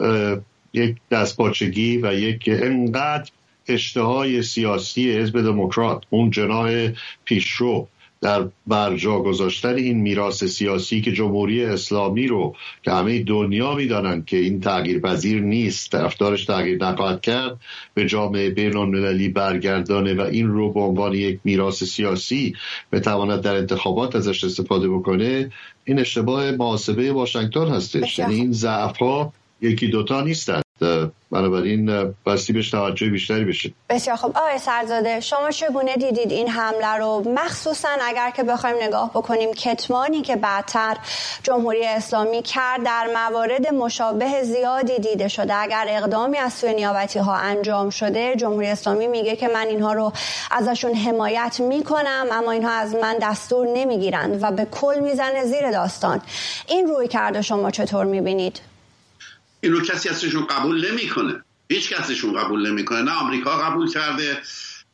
یک 0.74 0.96
دستپاچگی 1.12 1.98
و 1.98 2.14
یک 2.14 2.44
انقدر 2.48 3.32
اشتهای 3.70 4.44
سیاسی 4.44 5.12
حزب 5.12 5.42
دموکرات 5.42 6.04
اون 6.10 6.32
جناح 6.32 6.90
پیشرو 7.26 7.88
در 8.22 8.48
برجا 8.68 9.20
گذاشتن 9.20 9.76
این 9.76 9.98
میراث 9.98 10.44
سیاسی 10.44 11.02
که 11.02 11.12
جمهوری 11.12 11.66
اسلامی 11.66 12.28
رو 12.28 12.56
که 12.84 12.92
همه 12.92 13.24
دنیا 13.24 13.76
می‌دانند 13.76 14.26
که 14.26 14.38
این 14.38 14.60
تغییر 14.60 15.00
پذیر 15.00 15.42
نیست 15.42 15.92
طرفدارش 15.92 16.46
تغییر 16.46 16.84
نخواهد 16.84 17.22
کرد 17.22 17.58
به 17.94 18.06
جامعه 18.06 18.50
بین 18.50 18.78
المللی 18.78 19.30
برگردانه 19.30 20.14
و 20.14 20.22
این 20.22 20.48
رو 20.48 20.74
به 20.74 20.80
عنوان 20.80 21.14
یک 21.14 21.40
میراث 21.44 21.84
سیاسی 21.84 22.56
بتواند 22.92 23.42
در 23.42 23.56
انتخابات 23.56 24.16
ازش 24.16 24.44
استفاده 24.44 24.90
بکنه 24.90 25.52
این 25.86 26.00
اشتباه 26.00 26.52
محاسبه 26.52 27.12
واشنگتن 27.12 27.68
هستش. 27.68 28.20
یعنی 28.20 28.36
این 28.36 28.52
ضعف 28.52 28.98
ها 28.98 29.34
یکی 29.62 29.88
دوتا 29.88 30.22
نیستند 30.22 30.64
بنابراین 31.32 32.16
بستی 32.26 32.54
بهش 32.54 32.72
توجه 32.72 33.10
بیشتری 33.10 33.46
بشه 33.46 33.72
بسیار 33.90 34.16
خب 34.16 34.32
آقای 34.36 34.58
سرزاده 34.58 35.20
شما 35.20 35.52
چگونه 35.52 35.96
دیدید 35.96 36.32
این 36.32 36.48
حمله 36.50 36.98
رو؟ 36.98 37.24
مخصوصا 37.36 37.90
اگر 38.02 38.30
که 38.30 38.44
بخوایم 38.44 38.76
نگاه 38.82 39.10
بکنیم 39.10 39.54
کتمانی 39.54 40.22
که 40.22 40.36
بعدتر 40.36 40.98
جمهوری 41.44 41.86
اسلامی 41.86 42.42
کرد 42.42 42.84
در 42.86 43.10
موارد 43.14 43.74
مشابه 43.74 44.44
زیادی 44.44 45.00
دیده 45.00 45.28
شده. 45.28 45.56
اگر 45.56 45.86
اقدامی 45.90 46.38
از 46.38 46.54
سوی 46.54 46.74
نیابتی 46.74 47.20
ها 47.20 47.36
انجام 47.36 47.90
شده 47.90 48.36
جمهوری 48.36 48.68
اسلامی 48.68 49.08
میگه 49.08 49.36
که 49.36 49.48
من 49.48 49.68
اینها 49.68 49.94
رو 49.94 50.14
ازشون 50.52 50.94
حمایت 50.94 51.60
می‌کنم 51.60 52.28
اما 52.32 52.52
اینها 52.52 52.72
از 52.72 52.96
من 52.96 53.18
دستور 53.22 53.68
نمی‌گیرند 53.74 54.44
و 54.44 54.52
به 54.52 54.68
کل 54.72 55.00
می‌زنه 55.00 55.46
زیر 55.46 55.72
داستان. 55.72 56.22
این 56.68 56.88
روی 56.88 57.08
کرده 57.08 57.42
شما 57.42 57.72
چطور 57.72 58.06
می‌بینید؟ 58.06 58.69
اینو 59.62 59.82
کسی 59.82 60.10
ازشون 60.10 60.46
قبول 60.46 60.92
نمی‌کنه. 60.92 61.44
هیچ 61.70 61.94
کسیشون 61.94 62.34
قبول 62.34 62.70
نمی‌کنه. 62.70 63.02
نه 63.02 63.12
آمریکا 63.12 63.58
قبول 63.58 63.92
کرده 63.92 64.42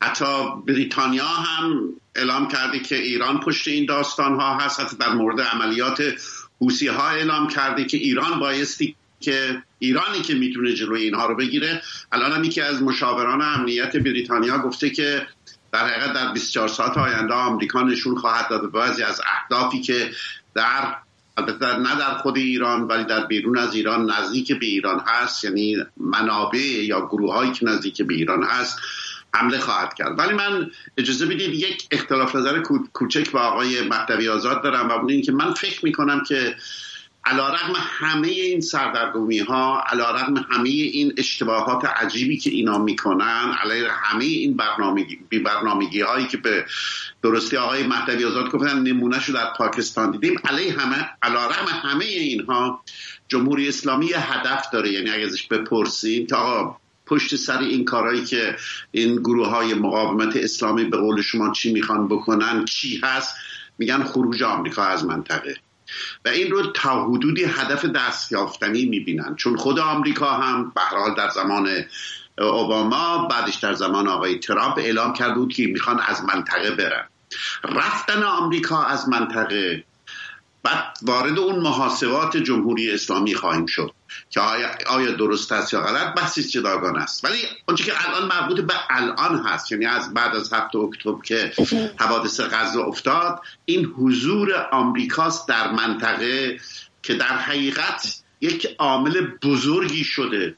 حتی 0.02 0.24
بریتانیا 0.66 1.24
هم 1.24 1.90
اعلام 2.14 2.48
کرده 2.48 2.80
که 2.80 2.96
ایران 2.96 3.40
پشت 3.40 3.68
این 3.68 3.86
داستان 3.86 4.34
ها 4.34 4.58
هست. 4.58 4.80
حتی 4.80 4.96
در 4.96 5.12
مورد 5.14 5.40
عملیات 5.40 6.02
حوسی 6.60 6.86
ها 6.86 7.08
اعلام 7.08 7.48
کرده 7.48 7.84
که 7.84 7.96
ایران 7.96 8.40
بایستی 8.40 8.96
که 9.20 9.62
ایرانی 9.78 10.22
که 10.22 10.34
می‌تونه 10.34 10.72
جلوی 10.72 11.02
اینها 11.02 11.26
رو 11.26 11.36
بگیره. 11.36 11.82
الان 12.12 12.32
هم 12.32 12.44
یکی 12.44 12.60
از 12.60 12.82
مشاوران 12.82 13.42
امنیت 13.42 13.96
بریتانیا 13.96 14.58
گفته 14.58 14.90
که 14.90 15.26
در 15.72 15.88
حقیقت 15.88 16.12
در 16.12 16.32
24 16.32 16.68
ساعت 16.68 16.98
آینده 16.98 17.34
آمریکا 17.34 17.82
نشون 17.82 18.18
خواهد 18.18 18.48
داد. 18.50 18.72
بعضی 18.72 19.02
از 19.02 19.20
اهدافی 19.26 19.80
که 19.80 20.10
در 20.54 20.96
البته 21.36 21.66
نه 21.66 21.96
در 21.98 22.14
خود 22.14 22.36
ایران 22.36 22.82
ولی 22.82 23.04
در 23.04 23.26
بیرون 23.26 23.58
از 23.58 23.74
ایران 23.74 24.10
نزدیک 24.10 24.52
به 24.52 24.66
ایران 24.66 25.02
هست 25.06 25.44
یعنی 25.44 25.76
منابع 25.96 26.58
یا 26.58 27.06
گروه 27.06 27.34
هایی 27.34 27.52
که 27.52 27.66
نزدیک 27.66 28.02
به 28.02 28.14
ایران 28.14 28.42
هست 28.42 28.78
حمله 29.34 29.58
خواهد 29.58 29.94
کرد. 29.94 30.18
ولی 30.18 30.34
من 30.34 30.70
اجازه 30.98 31.26
بدید 31.26 31.54
یک 31.54 31.86
اختلاف 31.90 32.36
نظر 32.36 32.62
کوچک 32.92 33.30
با 33.30 33.40
آقای 33.40 33.88
مهدوی 33.88 34.28
آزاد 34.28 34.62
دارم 34.62 34.88
و 34.88 34.92
اون 34.92 35.10
این 35.10 35.22
که 35.22 35.32
من 35.32 35.54
فکر 35.54 35.84
می‌کنم 35.84 36.22
که 36.28 36.56
علا 37.26 37.48
رقم 37.48 37.72
همه 37.76 38.28
این 38.28 38.60
سردرگمی 38.60 39.38
ها 39.38 39.84
علا 39.86 40.10
رقم 40.10 40.46
همه 40.50 40.68
این 40.68 41.12
اشتباهات 41.16 41.84
عجیبی 41.84 42.38
که 42.38 42.50
اینا 42.50 42.78
می‌کنن 42.78 43.54
علیه 43.62 43.88
همه 43.90 44.24
این 44.24 44.56
برنامگی, 44.56 45.18
برنامگی 45.44 46.00
هایی 46.00 46.26
که 46.26 46.36
به 46.36 46.64
درستی 47.26 47.56
آقای 47.56 47.86
مهدوی 47.86 48.24
آزاد 48.24 48.50
گفتن 48.50 48.78
نمونه 48.78 49.20
شو 49.20 49.32
در 49.32 49.52
پاکستان 49.58 50.10
دیدیم. 50.10 50.40
علیه 50.44 50.80
همه 50.80 51.10
علا 51.22 51.46
رقم 51.46 51.66
همه 51.88 52.04
اینها 52.04 52.82
جمهوری 53.28 53.68
اسلامی 53.68 54.12
هدف 54.12 54.70
داره. 54.72 54.92
یعنی 54.92 55.10
اگه 55.10 55.24
ازش 55.24 55.46
بپرسیم 55.46 56.26
آقا 56.34 56.76
پشت 57.06 57.36
سر 57.36 57.58
این 57.58 57.84
کارهایی 57.84 58.24
که 58.24 58.56
این 58.90 59.16
گروه 59.16 59.48
های 59.48 59.74
مقاومت 59.74 60.36
اسلامی 60.36 60.84
به 60.84 60.96
قول 60.96 61.22
شما 61.22 61.52
چی 61.52 61.72
می‌خوان 61.72 62.08
بکنن 62.08 62.64
چی 62.64 63.00
هست؟ 63.02 63.34
میگن 63.78 64.02
خروج 64.04 64.42
آمریکا 64.42 64.84
از 64.84 65.04
منطقه. 65.04 65.56
و 66.24 66.28
این 66.28 66.50
رو 66.50 66.72
تا 66.72 67.04
حدودی 67.04 67.44
هدف 67.44 67.84
دستیافتنی 67.84 68.84
می‌بینن. 68.84 69.34
چون 69.36 69.56
خود 69.56 69.78
آمریکا 69.78 70.32
هم 70.32 70.72
به 70.74 70.80
حال 70.80 71.14
در 71.14 71.28
زمان 71.28 71.68
اوباما 72.38 73.28
بعدش 73.30 73.54
در 73.54 73.72
زمان 73.72 74.08
آقای 74.08 74.38
ترامپ 74.38 74.78
اعلام 74.78 75.12
کرده 75.12 75.34
بود 75.34 75.52
که 75.52 75.66
می‌خوان 75.66 76.00
از 76.06 76.24
منطقه 76.24 76.70
برن. 76.70 77.08
رفتن 77.64 78.22
آمریکا 78.22 78.82
از 78.82 79.08
منطقه. 79.08 79.84
بعد 80.62 80.98
وارد 81.02 81.38
اون 81.38 81.58
محاسبات 81.58 82.36
جمهوری 82.36 82.90
اسلامی 82.90 83.34
خواهیم 83.34 83.66
شد 83.66 83.92
که 84.30 84.40
آیا, 84.40 84.68
آیا 84.86 85.12
درست 85.12 85.52
است 85.52 85.72
یا 85.72 85.80
غلط 85.80 86.14
بحثی 86.14 86.42
جداگانه 86.42 86.98
است. 87.02 87.24
ولی 87.24 87.38
اونچه 87.68 87.84
که 87.84 87.92
الان 88.08 88.28
مربوط 88.28 88.60
به 88.60 88.74
الان 88.90 89.46
هست 89.46 89.72
یعنی 89.72 89.86
از 89.86 90.14
بعد 90.14 90.34
از 90.34 90.52
هفت 90.52 90.76
اکتبر 90.76 91.22
که 91.24 91.52
حوادث 92.00 92.40
غزه 92.40 92.78
افتاد 92.78 93.40
این 93.64 93.84
حضور 93.84 94.68
آمریکاست 94.72 95.48
در 95.48 95.70
منطقه 95.70 96.60
که 97.02 97.14
در 97.14 97.36
حقیقت 97.38 98.22
یک 98.40 98.76
عامل 98.78 99.26
بزرگی 99.42 100.04
شده. 100.04 100.54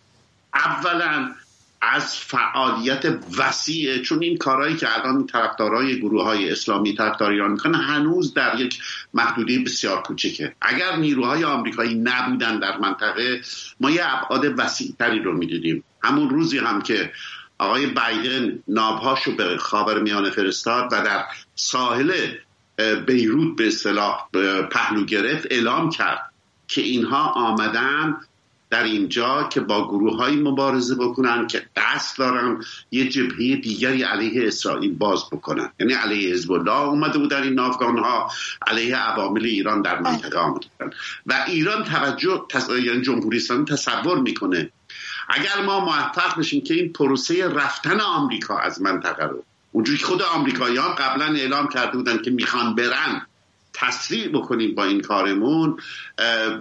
اولا 0.54 1.34
از 1.82 2.16
فعالیت 2.16 3.04
وسیع 3.38 4.02
چون 4.02 4.22
این 4.22 4.36
کارهایی 4.36 4.76
که 4.76 4.98
الان 4.98 5.26
طرفدارای 5.26 6.00
گروه 6.00 6.24
های 6.24 6.50
اسلامی 6.50 6.94
طرفدار 6.94 7.30
ایران 7.30 7.50
می‌کنن 7.50 7.80
هنوز 7.80 8.34
در 8.34 8.60
یک 8.60 8.78
محدوده 9.14 9.58
بسیار 9.58 10.02
کوچکه 10.02 10.54
اگر 10.60 10.96
نیروهای 10.96 11.44
آمریکایی 11.44 11.94
نبودن 11.94 12.58
در 12.58 12.78
منطقه 12.78 13.40
ما 13.80 13.90
یه 13.90 14.02
ابعاد 14.04 14.58
وسیع 14.58 14.94
تری 14.98 15.22
رو 15.22 15.36
می‌دیدیم. 15.36 15.84
همون 16.02 16.30
روزی 16.30 16.58
هم 16.58 16.82
که 16.82 17.12
آقای 17.58 17.86
بایدن 17.86 18.58
نابهاشو 18.68 19.36
به 19.36 19.56
خاور 19.58 20.02
میانه 20.02 20.30
فرستاد 20.30 20.88
و 20.92 21.02
در 21.04 21.24
ساحل 21.54 22.12
بیروت 23.06 23.56
به 23.56 23.66
اصطلاح 23.66 24.28
پهلو 24.70 25.04
گرفت 25.04 25.46
اعلام 25.50 25.90
کرد 25.90 26.32
که 26.68 26.80
اینها 26.80 27.32
آمدن 27.32 28.16
در 28.70 28.82
اینجا 28.82 29.48
که 29.52 29.60
با 29.60 29.88
گروه 29.88 30.16
های 30.16 30.36
مبارزه 30.36 30.94
بکنن 30.94 31.46
که 31.46 31.66
دست 31.76 32.18
دارن 32.18 32.64
یه 32.90 33.08
جبهه 33.08 33.56
دیگری 33.56 34.02
علیه 34.02 34.46
اسرائیل 34.46 34.94
باز 34.94 35.24
بکنن. 35.32 35.70
یعنی 35.80 35.92
علیه 35.92 36.32
حزب 36.32 36.52
الله 36.52 36.80
اومده 36.80 37.18
بودن 37.18 37.42
این 37.42 37.54
نافگان 37.54 37.98
ها 37.98 38.30
علیه 38.66 38.96
عوامل 38.96 39.44
ایران 39.44 39.82
در 39.82 40.00
منطقه 40.00 40.38
آمده 40.38 40.66
بودن 40.78 40.96
و 41.26 41.44
ایران 41.48 41.84
توجه 41.84 42.44
تص... 42.50 42.70
یعنی 42.70 43.02
جمهوری 43.02 43.36
اسلامی 43.36 43.64
تصور 43.64 44.18
می‌کنه. 44.18 44.70
اگر 45.28 45.64
ما 45.66 45.80
موفق 45.80 46.38
بشیم 46.38 46.64
که 46.64 46.74
این 46.74 46.92
پروسه 46.92 47.48
رفتن 47.48 48.00
آمریکا 48.00 48.58
از 48.58 48.82
منطقه 48.82 49.24
رو 49.24 49.44
اونجوری 49.72 49.98
خود 49.98 50.22
آمریکاییان 50.22 50.94
قبلا 50.94 51.24
اعلام 51.24 51.68
کرده 51.68 51.96
بودن 51.96 52.22
که 52.22 52.30
می‌خوان 52.30 52.74
برن 52.74 53.26
تسریع 53.80 54.28
بکنیم 54.28 54.74
با 54.74 54.84
این 54.84 55.00
کارمون 55.00 55.76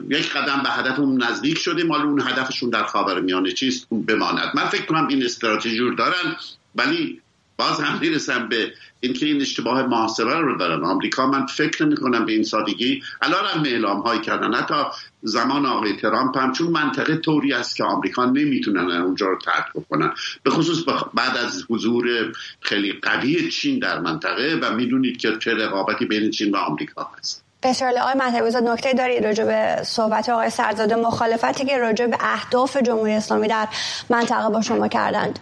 یک 0.10 0.34
قدم 0.34 0.64
به 0.64 0.70
هدفمون 0.70 1.24
نزدیک 1.24 1.58
شدیم. 1.58 1.92
حالا 1.92 2.04
اون 2.04 2.22
هدفشون 2.22 2.70
در 2.70 2.84
خاور 2.84 3.22
میانه 3.22 3.52
چیست 3.52 3.88
بماند. 3.90 4.52
من 4.56 4.66
فکر 4.66 4.86
کنم 4.86 5.08
این 5.08 5.26
استراتژی 5.26 5.78
رو 5.78 5.96
دارن 5.96 6.36
ولی 6.76 7.22
باز 7.58 7.80
هم 7.82 8.00
می‌رسم 8.00 8.50
به 8.50 8.74
اینکه 9.00 9.26
این 9.26 9.42
اشتباه 9.42 9.84
محاسبه 9.84 10.34
رو 10.34 10.58
دارن 10.58 10.86
آمریکا 10.86 11.28
من 11.28 11.46
فکر 11.46 11.86
نمی 11.86 11.96
کنم 11.96 12.26
به 12.26 12.32
این 12.32 12.44
سادگی 12.44 13.04
الان 13.22 13.46
هم 13.46 13.64
اعلام 13.64 14.02
هایی 14.02 14.22
کردن. 14.22 14.54
حتی 14.54 14.74
زمان 15.22 15.66
آقای 15.66 15.96
ترامپ 15.96 16.38
هم 16.38 16.52
چون 16.52 16.68
منطقه 16.68 17.16
طوری 17.16 17.54
است 17.54 17.76
که 17.76 17.84
آمریکا 17.84 18.26
نمی‌تونن 18.26 18.92
اونجا 18.92 19.26
رو 19.26 19.38
ترک 19.46 19.66
بکنن. 19.76 20.14
به 20.44 20.50
خصوص 20.50 20.84
بعد 21.14 21.38
از 21.38 21.64
حضور 21.70 22.34
خیلی 22.62 22.94
قوی 23.02 23.50
چین 23.50 23.80
در 23.80 24.00
منطقه 24.00 24.60
و 24.62 24.76
می‌دونید 24.76 25.18
که 25.18 25.38
چه 25.38 25.54
رقابتی 25.54 26.06
بین 26.06 26.32
چین 26.32 26.52
و 26.52 26.58
آمریکا 26.58 27.12
هست. 27.20 27.44
بسیار 27.64 27.98
آقای 27.98 28.14
مطلبی 28.14 28.70
نکته 28.72 28.94
دارید 28.94 29.26
راجع 29.26 29.46
به 29.46 29.84
صحبت 29.84 30.30
آقای 30.30 30.50
سرزاده 30.50 30.96
مخالفتی 30.96 31.66
که 31.66 31.78
راجع 31.78 32.08
به 32.08 32.18
اهداف 32.20 32.78
جمهوری 32.78 33.14
اسلامی 33.14 33.48
در 33.48 33.68
منطقه 34.10 34.50
با 34.50 34.62
شما 34.62 34.88
کردند. 34.88 35.40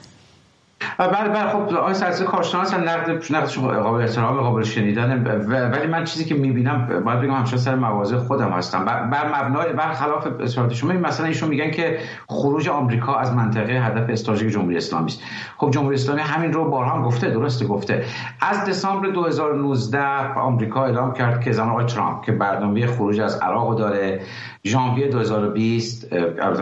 بله 0.97 1.29
بله 1.29 1.49
خب 1.49 1.75
آقای 1.75 1.93
سرسی 1.93 2.23
کارشناس 2.23 2.73
نقد 2.73 3.09
نقدش 3.31 3.59
قابل 3.59 4.01
احترام 4.01 4.37
قابل 4.37 4.63
شنیدن 4.63 5.23
ولی 5.71 5.87
من 5.87 6.03
چیزی 6.03 6.25
که 6.25 6.35
می‌بینم 6.35 7.03
باید 7.05 7.19
بگم 7.19 7.31
همچنان 7.31 7.61
سر 7.61 7.75
مواضع 7.75 8.17
خودم 8.17 8.49
هستم. 8.49 8.85
بر 8.85 9.27
مبنای 9.27 9.73
بر 9.73 9.93
خلاف 9.93 10.27
اصالت 10.39 10.73
شما 10.73 10.93
مثلا 10.93 11.27
ایشون 11.27 11.49
میگن 11.49 11.71
که 11.71 11.99
خروج 12.27 12.69
آمریکا 12.69 13.15
از 13.15 13.33
منطقه 13.33 13.73
هدف 13.73 14.09
استراتژیک 14.09 14.49
جمهوری 14.49 14.77
اسلامی 14.77 15.05
است. 15.05 15.21
خب 15.57 15.71
جمهوری 15.71 15.95
اسلامی 15.95 16.21
همین 16.21 16.53
رو 16.53 16.69
بارها 16.69 17.01
گفته 17.01 17.29
درسته 17.29 17.65
گفته. 17.65 18.05
از 18.41 18.65
دسامبر 18.65 19.07
2019 19.09 20.33
آمریکا 20.33 20.85
اعلام 20.85 21.13
کرد 21.13 21.41
که 21.41 21.51
زمان 21.51 21.85
ترامپ 21.85 22.25
که 22.25 22.31
برنامه 22.31 22.87
خروج 22.87 23.19
از 23.19 23.39
عراق 23.39 23.77
داره 23.77 24.21
ژانویه 24.65 25.07
2020 25.07 26.13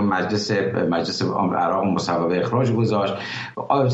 مجلس 0.01 0.51
مجلس 0.89 1.21
عراق 1.57 1.83
مصوبه 1.83 2.39
اخراج 2.39 2.71
گذاشت. 2.71 3.13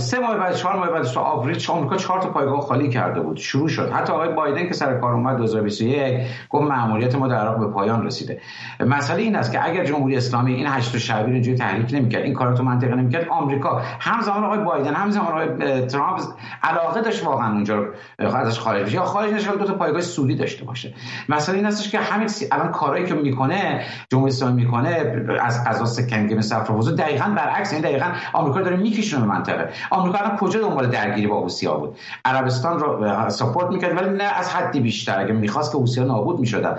سه 0.10 0.20
ماه 0.20 0.38
بعد 0.38 0.56
چهار 0.56 0.75
ماه 0.75 0.89
بعد 0.89 1.04
تو 1.04 1.20
آوریل 1.20 1.66
آمریکا 1.70 1.96
چهار 1.96 2.22
تا 2.22 2.30
پایگاه 2.30 2.62
خالی 2.62 2.89
کرده 2.89 3.20
بود. 3.22 3.38
شروع 3.38 3.68
شد. 3.68 3.92
حتی 3.92 4.13
آقای 4.13 4.30
بایدن 4.30 4.68
که 4.68 4.74
سر 4.74 4.98
کار 4.98 5.13
اومد 5.13 5.38
2021 5.38 6.28
گفت 6.50 6.72
مأموریت 6.72 7.16
ما 7.16 7.28
در 7.28 7.36
عراق 7.36 7.60
به 7.60 7.68
پایان 7.68 8.06
رسیده. 8.06 8.42
مسئله 8.80 9.22
این 9.22 9.36
است 9.36 9.51
که 9.51 9.66
اگر 9.66 9.86
جمهوری 9.86 10.18
اسلامی 10.18 10.54
این 10.54 10.68
هشت 10.68 10.98
شعبی 10.98 11.32
اینجوری 11.32 11.58
تحریک 11.58 11.94
نمی‌کرد 11.94 12.24
این 12.24 12.34
کارا 12.34 12.54
تو 12.54 12.63
منطقه 12.63 12.96
نمی‌کرد 12.96 13.28
آمریکا 13.30 13.82
همزمان 14.00 14.44
آقای 14.44 14.60
بایدن 14.60 14.94
همزمان 14.94 15.28
آقای 15.28 15.82
ترامپ 15.82 16.20
علاقه 16.63 17.01
داشت 17.01 17.25
واقعا 17.25 17.51
اونجا 17.51 17.86
ازش 18.20 18.60
خارج 18.60 18.84
بشه. 18.84 18.96
یا 18.96 19.04
خارج 19.04 19.34
نشه 19.34 19.51
دو 19.51 19.66
تا 19.66 19.74
پایگاه 19.74 20.01
سودی 20.01 20.36
داشته 20.36 20.66
باشه. 20.66 20.94
مسئله 21.30 21.56
این 21.56 21.66
است 21.66 21.92
که 21.92 22.00
همین 22.00 22.30
الان 22.51 22.72
کارهایی 22.72 23.06
که 23.06 23.13
می‌کنه 23.13 23.82
جمهوری 24.12 24.32
اسلامی 24.32 24.63
می‌کنه 24.63 25.25
از 25.42 25.63
قضا 25.66 25.86
سکنگی 25.86 26.36
مثل 26.36 26.56
افروزو 26.56 26.96
دقیقاً 26.96 27.34
برعکس 27.38 27.74
این 27.74 27.82
دقیقاً 27.82 28.06
آمریکا 28.34 28.62
داره 28.62 28.75
میکشونه 28.78 29.25
منطقه. 29.25 29.70
آمریکا 30.00 30.20
الان 30.20 30.38
کجا 30.38 30.62
دنبال 30.62 30.88
درگیری 30.88 31.27
با 31.27 31.39
روسیه 31.39 31.70
بود؟ 31.70 31.98
عربستان 32.25 32.79
رو 32.79 33.29
ساپورت 33.29 33.68
می‌کرد 33.68 33.98
ولی 33.98 34.18
نه 34.18 34.24
از 34.24 34.50
حدی 34.50 34.79
بیشتر. 34.79 35.20
اگه 35.20 35.34
می‌خواست 35.34 35.72
که 35.72 35.77
روسیه 35.77 36.03
نابود 36.03 36.39
می‌شدن. 36.39 36.77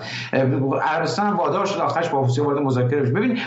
عربستان 0.83 1.33
وادار 1.33 1.67
شد 1.67 1.81
آخرش 1.81 2.09
با 2.09 2.21
روسیه 2.21 2.45
وارد 2.45 2.59
مذاکره 2.59 3.03
بشه. 3.03 3.13
ببین 3.13 3.39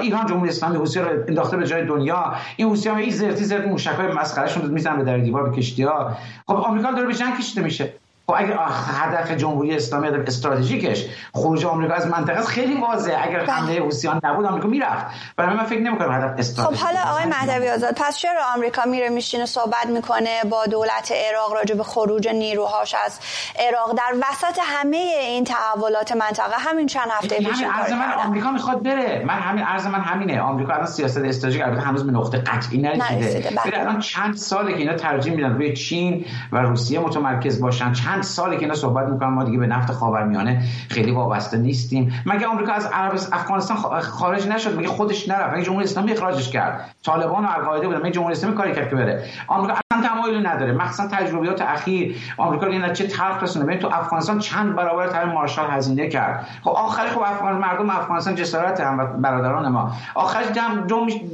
ایران 0.00 0.26
جمهوری 0.26 0.50
اسلامی 0.50 0.76
روسیه 0.76 1.02
رو 1.02 1.08
انداخته 1.28 1.56
به 1.56 1.66
جای 1.66 1.86
دنیا. 1.86 2.34
این 2.56 2.68
روسیه 2.68 2.92
ها 2.92 2.98
این 2.98 3.10
زرتی 3.10 3.44
زرت 3.44 3.66
موشکای 3.66 4.06
مسخرهشون 4.06 4.70
می‌زنن 4.70 4.96
به 4.96 5.04
در 5.04 5.18
دیوار 5.18 5.52
کشتی 5.52 5.82
ها 5.82 6.16
خب 6.46 6.54
آمریکا 6.54 6.92
داره 6.92 7.06
به 7.06 7.14
جنگ 7.14 7.38
کشیده 7.38 7.62
میشه. 7.62 7.92
خب 8.26 8.34
اگر 8.36 8.58
هدف 9.00 9.30
جمهوری 9.30 9.76
اسلامی 9.76 10.08
هدف 10.08 10.26
استراتژیکش 10.26 11.06
خروج 11.34 11.64
آمریکا 11.64 11.94
از 11.94 12.06
منطقه 12.06 12.38
است 12.38 12.48
خیلی 12.48 12.80
واضحه. 12.80 13.16
اگر 13.22 13.38
بله. 13.40 13.52
حمله 13.52 13.80
حوثیان 13.80 14.20
نبود 14.24 14.46
آمریکا 14.46 14.68
می‌رفت. 14.68 15.06
برای 15.36 15.56
من 15.56 15.64
فکر 15.64 15.80
نمی‌کنم 15.80 16.12
هدف 16.12 16.38
استراتژیک 16.38 16.78
خب 16.78 16.86
حالا 16.86 17.00
آقای 17.10 17.24
مهدوی 17.24 17.70
آزاد 17.70 17.94
پس 17.96 18.16
چرا 18.16 18.40
آمریکا 18.54 18.82
میره 18.84 19.08
میشینه 19.08 19.46
صحبت 19.46 19.86
می‌کنه 19.86 20.40
با 20.50 20.66
دولت 20.66 21.12
عراق 21.30 21.52
راجع 21.54 21.74
به 21.74 21.82
خروج 21.82 22.28
نیروهاش 22.28 22.94
از 23.04 23.18
عراق؟ 23.68 23.94
در 23.98 24.14
وسط 24.16 24.58
همه 24.62 24.96
این 25.20 25.44
تحولات 25.44 26.12
منطقه 26.12 26.56
همین 26.58 26.86
چند 26.86 27.08
هفته 27.10 27.38
پیش 27.38 27.48
همین 27.48 27.70
عرض 27.70 27.92
من 27.92 28.12
آمریکا 28.12 28.50
می‌خواد 28.50 28.82
بره. 28.82 29.24
من 29.26 29.34
همین 29.34 29.64
عرض 29.64 29.86
من 29.86 30.00
همینه. 30.00 30.40
آمریکا 30.40 30.72
الان 30.72 30.86
سیاست 30.86 31.18
استراتژیک 31.18 31.62
البته 31.62 31.80
هنوز 31.80 32.06
به 32.06 32.12
نقطه 32.12 32.38
قطعی 32.38 32.78
نرسیده. 32.78 33.50
بله. 33.50 33.80
الان 33.80 34.00
چند 34.00 34.36
ساله 34.36 34.72
که 34.72 34.78
اینا 34.78 34.94
ترجیح 34.94 35.34
میدن 35.34 35.54
روی 35.54 35.76
چین 35.76 36.24
و 36.52 36.58
روسیه 36.58 37.00
متمرکز 37.00 37.60
باشن 37.60 37.92
چند 37.92 38.13
سال 38.22 38.54
که 38.54 38.60
اینا 38.60 38.74
صحبت 38.74 39.08
می‌کنن 39.08 39.28
ما 39.28 39.44
دیگه 39.44 39.58
به 39.58 39.66
نفت 39.66 39.92
خاورمیانه 39.92 40.62
خیلی 40.88 41.10
وابسته 41.10 41.58
نیستیم. 41.58 42.22
مگه 42.26 42.46
آمریکا 42.46 42.72
از 42.72 42.86
عرب 42.86 43.12
افغانستان 43.32 43.76
خارج 44.00 44.48
نشد؟ 44.48 44.78
مگه 44.78 44.88
خودش 44.88 45.28
نرفت؟ 45.28 45.54
مگه 45.54 45.62
جمهوری 45.62 45.84
اسلامی 45.84 46.12
اخراجش 46.12 46.50
کرد؟ 46.50 46.94
طالبان 47.04 47.44
و 47.44 47.48
القاعده 47.48 47.86
بودن. 47.86 47.98
مگه 47.98 48.10
جمهوری 48.10 48.32
اسلامی 48.32 48.56
کاری 48.56 48.74
کرد 48.74 48.90
که 48.90 48.96
بره؟ 48.96 49.24
آمریکا 49.46 49.78
اصلا 49.92 50.08
تمایلی 50.08 50.42
نداره. 50.42 50.72
مخصوصا 50.72 51.08
تجربیات 51.08 51.62
اخیر. 51.62 52.16
آمریکا 52.36 52.66
این 52.66 52.92
چه 52.92 53.06
تلخ 53.06 53.42
رسونه؟ 53.42 53.64
ببین 53.64 53.78
تو 53.78 53.88
افغانستان 53.92 54.38
چند 54.38 54.74
برابر 54.74 55.06
تر 55.06 55.24
مارشال 55.24 55.70
هزینه 55.70 56.08
کرد. 56.08 56.46
خب 56.62 56.70
آخری 56.70 57.08
خب 57.08 57.20
افغان 57.20 57.56
مردم 57.56 57.90
افغانستان 57.90 58.34
جسارت 58.34 58.80
هم 58.80 59.22
برادران 59.22 59.68
ما. 59.68 59.92
آخرش 60.14 60.46
جمع 60.46 60.86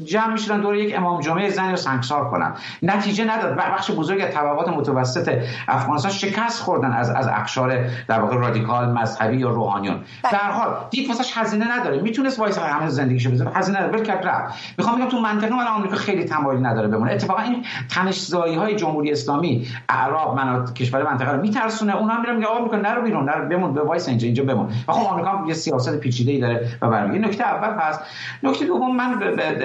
جمع 0.04 0.32
می‌شدن 0.32 0.60
دور 0.60 0.76
یک 0.76 0.96
امام 0.96 1.20
جمعه 1.20 1.50
زن 1.50 1.70
رو 1.70 1.76
سنگسار 1.76 2.30
کنن. 2.30 2.54
نتیجه 2.82 3.25
نداد. 3.25 3.56
بخش 3.56 3.90
بزرگ 3.90 4.25
طبقات 4.25 4.68
متوسط 4.68 5.42
افغانستان 5.68 6.12
شکست 6.12 6.62
خوردن 6.71 6.93
از 6.93 7.11
از 7.11 7.29
اقشار 7.29 7.79
در 8.09 8.21
واقع 8.21 8.37
رادیکال 8.37 8.93
مذهبی 8.93 9.37
یا 9.37 9.50
روحانیون. 9.50 9.97
بله. 9.97 10.33
در 10.33 10.50
حال 10.50 10.69
دیگه 10.91 11.09
واسش 11.09 11.33
هزینه 11.37 11.79
نداره. 11.79 12.02
می‌تونست 12.02 12.41
وایس 12.41 12.59
همه 12.59 12.89
زندگیشو 12.89 13.30
بزنه 13.30 13.50
هزینه 13.54 13.78
نداره. 13.78 13.99
ول 13.99 14.04
کرد 14.04 14.26
رفت. 14.26 14.54
می‌خوام 14.78 14.99
بگم 14.99 15.09
تو 15.09 15.21
منطقه 15.21 15.54
مال 15.54 15.67
آمریکا 15.67 15.97
خیلی 15.97 16.25
تمایلی 16.25 16.63
نداره 16.63 16.89
بمونه. 16.89 17.13
اتفاقا 17.13 17.43
این 17.43 17.65
تنش‌زایی 17.91 18.54
های 18.54 18.76
جمهوری 18.76 19.13
اسلامی 19.13 19.67
اعراب 19.89 20.37
مناطق 20.37 20.73
کشور 20.73 21.02
منطقه 21.02 21.33
رو 21.33 21.41
میترسونه. 21.41 21.97
اونها 21.97 22.21
میرن 22.21 22.37
میگه 22.37 22.47
آقا 22.47 22.65
میگن 22.65 22.80
نرو 22.80 23.02
بیرون. 23.02 23.28
نرو 23.28 23.49
بمون 23.49 23.75
به 23.75 23.83
وایس 23.83 24.09
اینجا 24.09 24.26
اینجا 24.26 24.45
بمون. 24.45 24.67
و 24.89 24.93
خب 24.93 25.06
آمریکا 25.13 25.45
یه 25.47 25.54
سیاست 25.54 25.99
پیچیده‌ای 25.99 26.41
داره 26.41 26.69
و 26.83 26.89
برمیگه 26.89 27.28
نکته 27.28 27.45
اول 27.45 27.69
پس. 27.69 28.00
نکته 28.43 28.67
دوم 28.67 28.97
من 28.97 29.19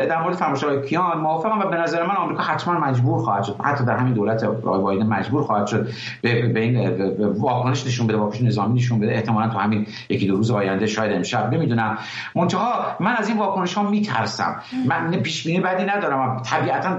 در 0.09 0.21
مورد 0.21 0.35
فرمایشات 0.35 0.85
کیان 0.85 1.17
موافقم 1.17 1.59
و 1.59 1.65
به 1.65 1.77
نظر 1.77 2.03
من 2.03 2.15
آمریکا 2.15 2.43
حتما 2.43 2.79
مجبور 2.79 3.19
خواهد 3.19 3.43
شد. 3.43 3.55
حتی 3.63 3.85
در 3.85 3.97
همین 3.97 4.13
دولت 4.13 4.43
آقای 4.43 4.81
بایدن 4.81 5.07
مجبور 5.07 5.43
خواهد 5.43 5.67
شد 5.67 5.87
به 6.21 6.59
این 6.59 6.94
واکنش 7.19 7.87
نشون 7.87 8.07
بده 8.07 8.17
واکنش 8.17 8.41
نظامی 8.41 8.75
نشون 8.75 8.99
بده. 8.99 9.11
احتمالاً 9.11 9.49
تو 9.49 9.57
همین 9.57 9.87
یکی 10.09 10.27
دو 10.27 10.35
روز 10.35 10.51
آینده 10.51 10.85
شاید 10.85 11.13
امشب 11.13 11.53
نمی‌دونم. 11.53 11.97
منتها 12.35 12.85
من 12.99 13.15
از 13.15 13.29
این 13.29 13.37
واکنش 13.37 13.73
ها 13.73 13.83
میترسم. 13.89 14.61
من 14.85 15.11
پیش 15.11 15.47
بینی 15.47 15.59
بدی 15.59 15.83
ندارم. 15.83 16.41
طبیعتا 16.45 16.97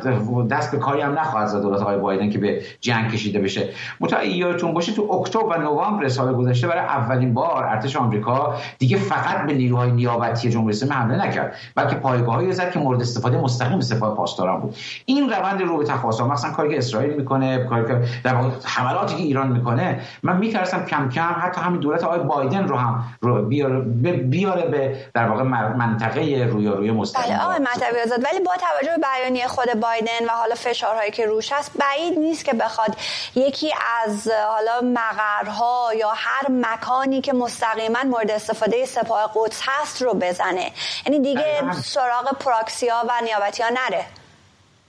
دست 0.50 0.72
به 0.72 0.78
کاری 0.78 1.00
هم 1.00 1.18
نخواهد 1.18 1.46
زد 1.46 1.62
دولت 1.62 1.80
آقای 1.80 1.98
بایدن 1.98 2.30
که 2.30 2.38
به 2.38 2.62
جنگ 2.80 3.10
کشیده 3.10 3.38
بشه. 3.38 3.68
منتها 4.00 4.24
یادتون 4.24 4.74
باشه 4.74 4.92
تو 4.92 5.12
اکتبر 5.12 5.58
و 5.58 5.62
نوامبر 5.62 6.08
سال 6.08 6.34
گذشته 6.34 6.66
برای 6.66 6.84
اولین 6.84 7.34
بار 7.34 7.64
ارتش 7.64 7.96
آمریکا 7.96 8.54
دیگه 8.78 8.96
فقط 8.96 9.46
به 9.46 9.54
نیروهای 9.54 9.90
نیابتی 9.90 10.50
جمهوری 10.50 10.74
اسلامی 10.74 10.94
حمله 10.94 11.26
نکرد 11.26 11.54
بلکه 11.74 11.94
پایگاهایی 11.94 12.52
زد 12.52 12.72
که 12.72 12.78
مورد 12.78 13.00
استفاده 13.00 13.38
مستقیم 13.38 13.80
سپاه 13.80 14.16
پاسداران 14.16 14.60
بود. 14.60 14.76
این 15.04 15.30
روند 15.30 15.62
رو 15.62 15.78
به 15.78 15.84
تفاصیل 15.84 16.26
مثلا 16.26 16.50
کاری 16.50 16.70
که 16.70 16.78
اسرائیل 16.78 17.14
می‌کنه 17.14 17.64
کاری 17.64 17.86
که 17.86 18.02
در 18.24 18.36
حملاتی 18.64 19.16
که 19.16 19.22
ایران 19.22 19.52
می‌کنه 19.52 19.85
من 20.22 20.36
میترسم 20.36 20.84
کم 20.84 21.08
کم 21.08 21.36
حتی 21.42 21.60
همین 21.60 21.80
دولت 21.80 22.04
آقای 22.04 22.18
بایدن 22.18 22.68
رو 22.68 22.76
هم 22.76 23.04
رو 23.20 23.42
بیاره, 23.42 23.80
بیاره 24.12 24.68
به 24.68 24.96
در 25.14 25.28
واقع 25.28 25.42
منطقه 25.42 26.48
رویارویی 26.52 26.90
مستقیم 26.90 27.36
بله 27.36 27.44
آقای 27.44 27.58
مهدوی 27.58 28.02
آزاد 28.02 28.24
ولی 28.24 28.40
با 28.40 28.52
توجه 28.54 28.96
به 28.96 29.06
بیانیه 29.08 29.46
خود 29.46 29.80
بایدن 29.80 30.24
و 30.28 30.32
حالا 30.32 30.54
فشارهایی 30.54 31.10
که 31.10 31.26
روش 31.26 31.52
هست 31.52 31.72
بعید 31.78 32.18
نیست 32.18 32.44
که 32.44 32.52
بخواد 32.52 32.96
یکی 33.34 33.72
از 34.04 34.28
حالا 34.28 34.80
مقرها 34.84 35.88
یا 35.98 36.12
هر 36.16 36.46
مکانی 36.50 37.20
که 37.20 37.32
مستقیما 37.32 37.98
مورد 38.04 38.30
استفاده 38.30 38.84
سپاه 38.84 39.32
قدس 39.34 39.62
هست 39.66 40.02
رو 40.02 40.14
بزنه. 40.14 40.72
یعنی 41.06 41.20
دیگه 41.20 41.72
سراغ 41.72 42.38
پراکسیا 42.38 43.02
و 43.08 43.24
نیابتی 43.24 43.62
ها 43.62 43.68
نره. 43.68 44.04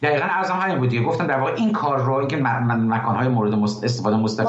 دقیقا 0.02 0.26
ارزم 0.30 0.54
همین 0.54 0.78
بود 0.78 0.90
دیگه. 0.90 1.04
گفتم 1.04 1.28
در 1.28 1.40
واقع 1.40 1.54
این 1.58 1.72
کار 1.72 1.98
رو 1.98 2.14
اینکه 2.14 2.38
من 2.38 2.88
مکانهای 2.88 3.28
مورد 3.28 3.54
استفاده 3.84 4.16
مستقیم 4.16 4.48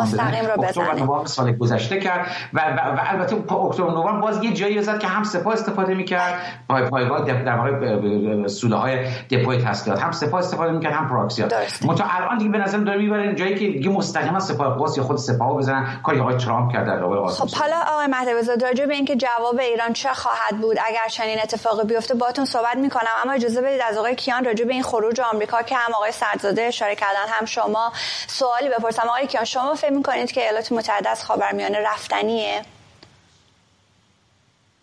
اکتبر 0.59 0.95
و 0.95 0.99
نوامبر 0.99 1.27
سال 1.27 1.53
گذشته 1.53 2.01
کرد 2.01 2.27
و, 2.53 2.61
و, 2.61 2.97
و 2.97 2.99
البته 3.07 3.37
اکتبر 3.37 3.87
و 3.87 3.91
نوامبر 3.91 4.21
باز 4.21 4.45
یه 4.45 4.53
جایی 4.53 4.83
زد 4.83 4.99
که 4.99 5.07
هم 5.07 5.25
سپاه 5.25 5.53
استفاده 5.53 5.95
می‌کرد 5.95 6.35
پای 6.69 6.83
پایگاه 6.83 7.43
در 7.43 7.57
واقع 7.57 8.47
سوله 8.47 8.77
های 8.77 9.07
دپوی 9.31 9.57
تسلیحات. 9.57 10.03
هم 10.03 10.13
سپاه 10.13 10.41
استفاده 10.41 10.73
می‌کرد 10.73 10.93
هم 10.93 11.09
پراکسیا 11.09 11.49
منتها 11.87 12.09
الان 12.17 12.39
دیگه 12.39 12.51
به 12.51 12.59
نظر 12.59 12.79
داره 12.79 12.99
می‌بره 12.99 13.35
جایی 13.35 13.55
که 13.55 13.67
دیگه 13.67 13.91
مستقیما 13.91 14.41
سپاه 14.41 14.77
قدس 14.81 14.97
یا 14.97 15.05
خود 15.05 15.17
سپاه 15.17 15.57
بزنن. 15.57 16.01
کاری 16.03 16.21
آقای 16.21 16.37
ترامپ 16.37 16.73
کرد 16.73 16.87
در 16.87 17.03
واقع 17.03 17.33
خب 17.33 17.51
حالا 17.51 17.77
آقای 17.93 18.07
مهدوی 18.07 18.57
راجع 18.63 18.87
به 18.87 18.95
اینکه 18.95 19.17
جواب 19.17 19.59
ایران 19.59 19.93
چه 19.93 20.09
خواهد 20.13 20.61
بود؟ 20.61 20.77
اگر 20.87 21.09
چنین 21.11 21.39
اتفاقی 21.43 21.87
بیفته 21.87 22.15
باهاتون 22.15 22.45
صحبت 22.45 22.77
می‌کنم. 22.77 23.03
اما 23.25 23.33
اجازه 23.33 23.63
بدید 23.63 23.81
از 23.89 23.97
آقای 23.97 24.15
کیان 24.15 24.45
راجع 24.45 24.65
به 24.65 24.73
این 24.73 24.83
خروج 24.83 25.21
آمریکا 25.39 25.63
که 25.63 25.77
هم 25.77 25.95
آقای 25.95 26.13
سرزاده 26.13 26.63
اشاره 26.63 26.95
کردن 26.95 27.27
هم 27.29 27.45
شما 27.47 27.93
سوالی 28.27 28.69
بپرسم. 28.69 29.03
آقای 29.09 29.27
کیان 29.27 29.45
شما 29.45 29.75
فکر 29.75 29.91
می‌کنید 29.91 30.33
که 30.33 30.41
ایالات 30.41 30.73
متحده 30.73 31.09
از 31.09 31.25
خاورمیانه 31.25 31.79
رفتنیه؟ 31.79 32.63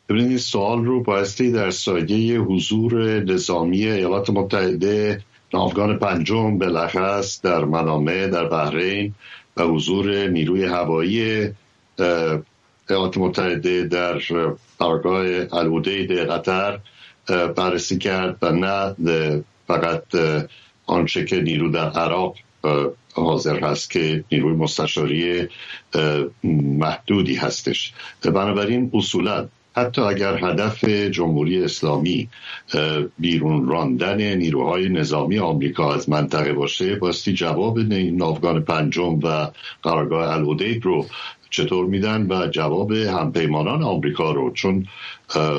ببینید 0.10 0.38
سوال 0.38 0.86
رو 0.86 1.04
بایستی 1.04 1.52
در 1.52 1.72
سایه 1.72 2.40
حضور 2.40 3.24
نظامی 3.24 3.86
ایالات 3.86 4.30
متحده 4.30 5.22
ناوگان 5.54 6.00
پنجم 6.00 6.58
بالاخص 6.58 7.42
در 7.42 7.66
منامه 7.66 8.28
در 8.28 8.46
بحرین 8.46 9.14
و 9.58 9.64
حضور 9.64 10.28
نیروی 10.28 10.66
هوایی 10.66 11.50
ایالات 12.90 13.18
متحده 13.18 13.84
در 13.84 14.22
پارگاه 14.80 15.26
الودید 15.54 16.12
قطر 16.12 16.80
بررسی 17.56 17.98
کرد 17.98 18.38
و 18.42 18.52
نه 18.52 18.96
فقط 19.68 20.04
آنچه 20.86 21.26
که 21.26 21.42
نیرو 21.42 21.70
در 21.70 21.90
عراق 21.90 22.36
حاضر 23.14 23.60
هست 23.60 23.92
که 23.92 24.24
نیروی 24.32 24.54
مستشاری 24.54 25.48
محدودی 26.54 27.36
هستش. 27.36 27.94
بنابراین 28.24 28.92
اصولا 28.94 29.48
حتی 29.76 30.02
اگر 30.02 30.46
هدف 30.46 30.86
جمهوری 30.86 31.64
اسلامی 31.64 32.30
بیرون 33.20 33.68
راندن 33.68 34.36
نیروهای 34.36 34.90
نظامی 34.90 35.40
آمریکا 35.40 35.94
از 35.94 36.10
منطقه 36.10 36.54
باشه 36.54 36.96
باستی 36.96 37.34
جواب 37.34 37.80
ناوگان 37.80 38.64
پنجم 38.64 39.20
و 39.24 39.52
قرارگاه 39.84 40.34
الودیب 40.34 40.84
رو 40.84 41.06
چطور 41.50 41.86
میدن 41.86 42.28
و 42.30 42.48
جواب 42.48 42.92
همپیمانان 42.92 43.84
آمریکا 43.84 44.32
رو؟ 44.32 44.52
چون 44.54 44.88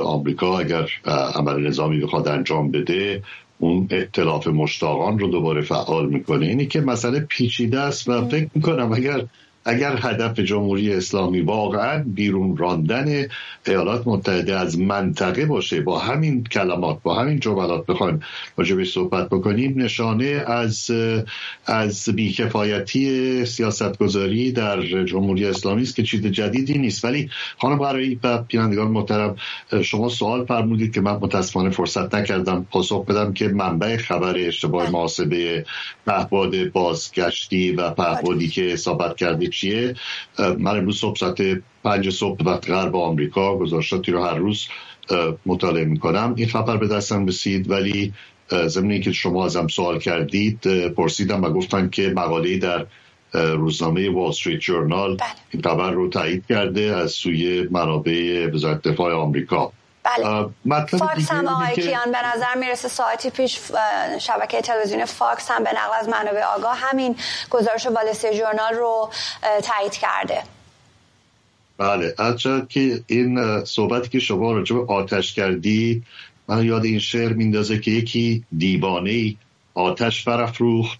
آمریکا 0.04 0.58
اگر 0.58 0.90
عمل 1.34 1.66
نظامی 1.66 2.00
بخواد 2.00 2.28
انجام 2.28 2.70
بده 2.70 3.22
اون 3.58 3.86
اطلاف 3.90 4.46
مشتاقان 4.46 5.18
رو 5.18 5.28
دوباره 5.28 5.62
فعال 5.62 6.08
می‌کنه. 6.08 6.46
اینی 6.46 6.66
که 6.66 6.80
مسئله 6.80 7.20
پیچیده 7.20 7.80
است 7.80 8.08
و 8.08 8.28
فکر 8.28 8.48
می‌کنم 8.54 8.92
اگر 8.92 9.24
اگر 9.66 9.98
هدف 10.02 10.40
جمهوری 10.40 10.92
اسلامی 10.92 11.40
واقعا 11.40 12.04
بیرون 12.06 12.56
راندن 12.56 13.26
ایالات 13.66 14.06
متحده 14.06 14.56
از 14.56 14.78
منطقه 14.78 15.46
باشه 15.46 15.80
با 15.80 15.98
همین 15.98 16.44
کلمات 16.44 17.02
با 17.02 17.14
همین 17.14 17.40
جملات 17.40 17.86
بخوایم 17.86 18.20
راجبش 18.56 18.92
صحبت 18.92 19.28
بکنیم 19.28 19.82
نشانه 19.82 20.44
از 20.46 20.90
از 21.66 22.08
بیکفایتی 22.14 23.44
سیاستگذاری 23.46 24.52
در 24.52 25.04
جمهوری 25.04 25.46
اسلامی 25.46 25.82
است 25.82 25.96
که 25.96 26.02
چیز 26.02 26.26
جدیدی 26.26 26.78
نیست. 26.78 27.04
ولی 27.04 27.30
خانم 27.58 27.78
برای 27.78 28.18
و 28.22 28.38
بینندگان 28.38 28.90
محترم 28.90 29.36
شما 29.82 30.08
سوال 30.08 30.44
فرمودید 30.44 30.94
که 30.94 31.00
من 31.00 31.12
متاسفانه 31.12 31.70
فرصت 31.70 32.14
نکردم 32.14 32.66
پاسخ 32.70 33.04
بدم 33.04 33.32
که 33.32 33.48
منبع 33.48 33.96
خبر 33.96 34.34
اشتباه 34.38 34.90
محاسبه 34.90 35.64
پهباد 36.06 36.70
بازگشتی 36.70 37.72
و 37.72 37.90
پهبادی 37.90 38.48
که 38.48 38.62
حسابت 38.62 39.16
کردید 39.16 39.52
چیه؟ 39.56 39.94
من 40.38 40.76
امروز 40.78 40.98
صبح 40.98 41.18
ساعت 41.18 41.42
پنج 41.84 42.10
صبح 42.10 42.44
وقت 42.44 42.70
غرب 42.70 42.96
آمریکا 42.96 43.56
گذاشتی 43.56 44.12
رو 44.12 44.24
هر 44.24 44.34
روز 44.34 44.68
مطالعه 45.46 45.84
می‌کنم. 45.84 46.34
این 46.36 46.48
خبر 46.48 46.76
به 46.76 46.88
دستم 46.88 47.26
رسید 47.26 47.70
ولی 47.70 48.12
ضمن 48.66 49.00
که 49.00 49.12
شما 49.12 49.44
ازم 49.44 49.66
سوال 49.66 49.98
کردید 49.98 50.88
پرسیدم 50.88 51.42
و 51.42 51.50
گفتن 51.50 51.88
که 51.88 52.08
مقاله 52.08 52.58
در 52.58 52.86
روزنامه 53.32 54.10
وال 54.10 54.28
استریت 54.28 54.60
ژورنال 54.60 55.16
این 55.50 55.62
خبر 55.62 55.90
رو 55.90 56.08
تایید 56.08 56.44
کرده 56.48 56.80
از 56.80 57.12
سوی 57.12 57.68
منابع 57.70 58.50
وزارت 58.54 58.82
دفاع 58.88 59.14
آمریکا. 59.14 59.72
بله. 60.06 60.48
فاکس 60.98 61.32
هم 61.32 61.48
آقای 61.48 61.74
کیان 61.74 62.12
به 62.12 62.18
نظر 62.34 62.54
می‌رسه 62.54 62.88
ساعتی 62.88 63.30
پیش 63.30 63.60
شبکه 64.20 64.60
تلویزیون 64.60 65.04
فاکس 65.04 65.50
هم 65.50 65.64
به 65.64 65.70
نقل 65.70 65.98
از 66.00 66.08
منابع 66.08 66.42
آگاه 66.42 66.76
همین 66.76 67.16
گزارش 67.50 67.86
وال 67.86 68.01
استریت 68.01 68.38
ژورنال 68.38 68.74
رو 68.74 69.10
تایید 69.62 69.92
کرده. 69.92 70.42
بله. 71.78 72.14
از 72.18 72.42
که 72.68 73.04
این 73.06 73.64
صحبتی 73.64 74.08
که 74.08 74.18
شما 74.18 74.52
راجع 74.52 74.76
به 74.76 74.92
آتش 74.92 75.34
کردی 75.34 76.02
من 76.48 76.64
یاد 76.64 76.84
این 76.84 76.98
شعر 76.98 77.32
میندازه 77.32 77.78
که 77.78 77.90
یکی 77.90 78.44
دیوانه 78.58 79.34
آتش 79.74 80.24
برافروخت 80.24 80.98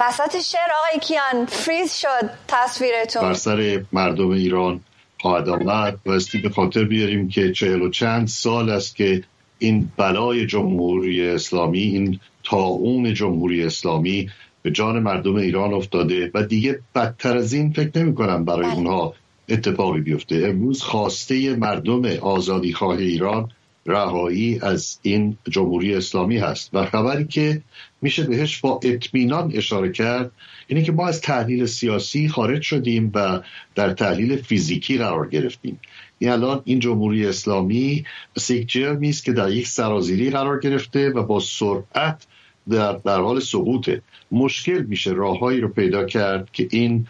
وسط 0.00 0.40
شعر 0.40 0.68
آقای 0.84 1.00
کیان 1.00 1.46
فریز 1.46 1.94
شد 1.94 2.30
تصویرتون. 2.48 3.22
بر 3.22 3.34
سر 3.34 3.84
مردم 3.92 4.30
ایران. 4.30 4.80
آمد 5.24 6.02
بایستی 6.04 6.38
به 6.38 6.48
خاطر 6.50 6.84
بیاریم 6.84 7.28
که 7.28 7.52
چهل 7.52 7.82
و 7.82 7.90
چند 7.90 8.28
سال 8.28 8.70
است 8.70 8.96
که 8.96 9.22
این 9.58 9.90
بلای 9.96 10.46
جمهوری 10.46 11.28
اسلامی 11.28 11.80
این 11.80 12.20
تاون 12.44 13.14
جمهوری 13.14 13.64
اسلامی 13.64 14.30
به 14.62 14.70
جان 14.70 14.98
مردم 14.98 15.34
ایران 15.34 15.74
افتاده 15.74 16.30
و 16.34 16.42
دیگه 16.42 16.80
بدتر 16.94 17.36
از 17.36 17.52
این 17.52 17.72
فکر 17.72 17.98
نمی 17.98 18.14
کنم 18.14 18.44
برای 18.44 18.66
بله. 18.66 18.74
اونها 18.74 19.14
اتفاقی 19.48 20.00
بیفته 20.00 20.42
امروز 20.46 20.82
خواسته 20.82 21.56
مردم 21.56 22.04
آزادی 22.04 22.72
خواه 22.72 22.98
ایران 22.98 23.50
رهایی 23.86 24.58
از 24.62 24.98
این 25.02 25.36
جمهوری 25.48 25.94
اسلامی 25.94 26.38
هست 26.38 26.70
و 26.72 26.84
خبری 26.84 27.24
که 27.24 27.62
میشه 28.02 28.22
بهش 28.22 28.60
با 28.60 28.80
اطمینان 28.82 29.52
اشاره 29.54 29.92
کرد 29.92 30.32
اینه 30.66 30.82
که 30.82 30.92
ما 30.92 31.08
از 31.08 31.20
تحلیل 31.20 31.66
سیاسی 31.66 32.28
خارج 32.28 32.62
شدیم 32.62 33.12
و 33.14 33.40
در 33.74 33.92
تحلیل 33.92 34.36
فیزیکی 34.36 34.98
قرار 34.98 35.28
گرفتیم. 35.28 35.80
این 36.18 36.30
الان 36.30 36.62
این 36.64 36.78
جمهوری 36.78 37.26
اسلامی 37.26 38.04
مثل 38.36 38.54
یک 38.54 38.68
جرمی 38.68 39.08
است 39.08 39.24
که 39.24 39.32
در 39.32 39.50
یک 39.50 39.68
سرازیری 39.68 40.30
قرار 40.30 40.60
گرفته 40.60 41.10
و 41.10 41.22
با 41.22 41.40
سرعت 41.40 42.26
در, 42.68 42.92
در 42.92 43.20
حال 43.20 43.40
سقوطه. 43.40 44.02
مشکل 44.32 44.82
میشه 44.82 45.10
راههایی 45.10 45.60
رو 45.60 45.68
پیدا 45.68 46.04
کرد 46.04 46.48
که 46.52 46.68
این 46.70 47.06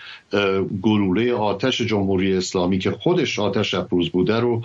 گلوله 0.82 1.34
آتش 1.34 1.80
جمهوری 1.80 2.36
اسلامی 2.36 2.78
که 2.78 2.90
خودش 2.90 3.38
آتش 3.38 3.74
افروز 3.74 4.10
بوده 4.10 4.40
رو 4.40 4.62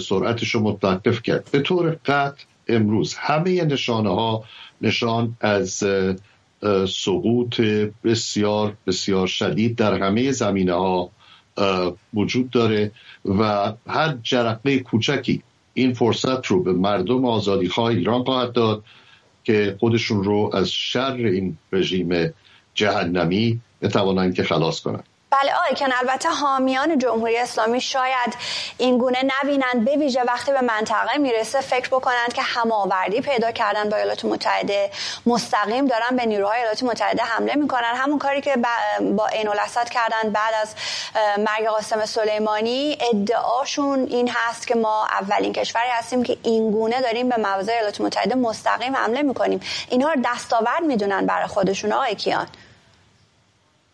سرعتش 0.00 0.54
رو 0.54 0.60
متوقف 0.60 1.22
کرد. 1.22 1.48
به 1.52 1.60
طور 1.60 1.90
قطع 2.06 2.44
امروز 2.68 3.14
همه 3.14 3.64
نشانه 3.64 4.08
ها 4.08 4.44
نشان 4.80 5.36
از 5.40 5.84
سقوط 6.88 7.60
بسیار 8.04 8.76
بسیار 8.86 9.26
شدید 9.26 9.76
در 9.76 10.02
همه 10.02 10.32
زمینه 10.32 10.72
ها 10.72 11.10
وجود 12.14 12.50
داره 12.50 12.92
و 13.24 13.72
هر 13.86 14.16
جرقه 14.22 14.78
کوچکی 14.78 15.42
این 15.74 15.92
فرصت 15.92 16.46
رو 16.46 16.62
به 16.62 16.72
مردم 16.72 17.24
آزادی 17.24 17.68
خواه 17.68 17.90
ایران 17.90 18.24
خواهد 18.24 18.52
داد 18.52 18.84
که 19.44 19.76
خودشون 19.80 20.24
رو 20.24 20.50
از 20.54 20.70
شر 20.70 21.16
این 21.16 21.56
رژیم 21.72 22.34
جهنمی 22.74 23.60
بتوانند 23.82 24.34
که 24.34 24.42
خلاص 24.42 24.80
کنند. 24.80 25.04
بله 25.32 25.52
آیکن 25.68 25.92
البته 25.92 26.28
حامیان 26.28 26.98
جمهوری 26.98 27.38
اسلامی 27.38 27.80
شاید 27.80 28.36
این 28.78 28.98
گونه 28.98 29.18
نبینند. 29.22 29.84
به 29.84 29.96
ویژه 29.96 30.22
وقتی 30.22 30.52
به 30.52 30.60
منطقه 30.60 31.18
می‌رسه 31.18 31.60
فکر 31.60 31.88
بکنند 31.88 32.32
که 32.32 32.42
هماوردی 32.42 33.20
پیدا 33.20 33.52
کردن 33.52 33.88
با 33.88 33.96
ایالات 33.96 34.24
متحده 34.24 34.90
مستقیم 35.26 35.86
دارن 35.86 36.16
به 36.16 36.26
نیروهای 36.26 36.58
ایالات 36.58 36.82
متحده 36.82 37.22
حمله 37.22 37.54
می‌کنن. 37.54 37.94
همون 37.94 38.18
کاری 38.18 38.40
که 38.40 38.56
با 39.16 39.26
عین 39.26 39.48
الاسد 39.48 39.88
کردن 39.88 40.30
بعد 40.30 40.54
از 40.62 40.74
مرگ 41.38 41.66
قاسم 41.66 42.06
سلیمانی 42.06 42.98
ادعاشون 43.12 44.06
این 44.10 44.30
هست 44.34 44.66
که 44.66 44.74
ما 44.74 45.06
اولین 45.06 45.52
کشوری 45.52 45.88
هستیم 45.88 46.22
که 46.22 46.36
این 46.42 46.70
گونه 46.70 47.00
داریم 47.00 47.28
به 47.28 47.36
مواضع 47.36 47.72
ایالات 47.72 48.00
متحده 48.00 48.34
مستقیم 48.34 48.96
حمله 48.96 49.22
می‌کنیم. 49.22 49.60
اینها 49.88 50.14
دستاورد 50.24 50.82
می‌دونن 50.82 51.26
برای 51.26 51.46
خودشون. 51.46 51.92
آقای 51.92 52.14
کیان. 52.14 52.46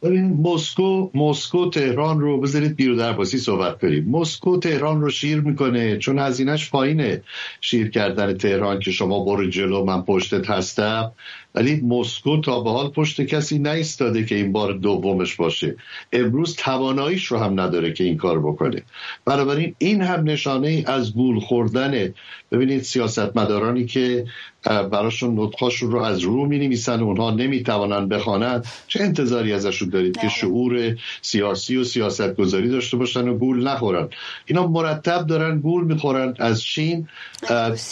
ببین 0.02 0.40
مسکو 0.42 1.10
مسکو 1.14 1.70
تهران 1.70 2.20
رو 2.20 2.40
بذارید 2.40 2.76
بیرو 2.76 2.96
درباسی 2.96 3.38
صحبت 3.38 3.80
کنیم. 3.80 4.10
مسکو 4.10 4.58
تهران 4.58 5.00
رو 5.00 5.10
شیر 5.10 5.40
می‌کنه 5.40 5.96
چون 5.96 6.18
هزینهش 6.18 6.70
پایینه. 6.70 7.22
شیر 7.60 7.90
کردن 7.90 8.36
تهران 8.36 8.80
که 8.80 8.90
شما 8.90 9.24
برو 9.24 9.50
جلو 9.50 9.84
من 9.84 10.02
پشتت 10.02 10.50
هستم. 10.50 11.12
ولی 11.54 11.80
مسکو 11.80 12.40
تا 12.40 12.60
به 12.60 12.70
حال 12.70 12.88
پشت 12.88 13.20
کسی 13.20 13.58
نیستاده 13.58 14.24
که 14.24 14.34
این 14.34 14.52
بار 14.52 14.72
دومش 14.72 15.34
باشه. 15.34 15.76
امروز 16.12 16.56
تواناییش 16.56 17.26
رو 17.26 17.38
هم 17.38 17.60
نداره 17.60 17.92
که 17.92 18.04
این 18.04 18.16
کار 18.16 18.38
بکنه. 18.40 18.82
بنابراین 19.24 19.74
این 19.78 20.02
هم 20.02 20.24
نشانه 20.24 20.68
ای 20.68 20.84
از 20.84 21.14
گول 21.14 21.40
خوردن. 21.40 22.14
ببینید 22.52 22.82
سیاستمدارانی 22.82 23.86
که 23.86 24.26
براشون 24.64 25.40
نطخاشون 25.40 25.90
رو 25.90 25.98
از 25.98 26.20
رو 26.20 26.46
می 26.46 26.58
نویسن 26.58 27.00
اونها 27.00 27.30
نمی‌توانند 27.30 28.08
بخوانند. 28.08 28.66
چه 28.86 29.02
انتظاری 29.02 29.52
ازشون 29.52 29.88
دارید 29.88 30.16
که 30.16 30.28
شعور 30.28 30.96
سیاسی 31.22 31.76
و 31.76 31.84
سیاست 31.84 32.34
گذاری 32.36 32.68
داشته 32.68 32.96
باشن 32.96 33.28
و 33.28 33.34
گول 33.38 33.68
نخورن؟ 33.68 34.08
اینا 34.46 34.66
مرتب 34.66 35.26
دارن 35.26 35.60
گول 35.60 35.84
می‌خورن 35.84 36.34
از 36.38 36.62
چین 36.62 37.08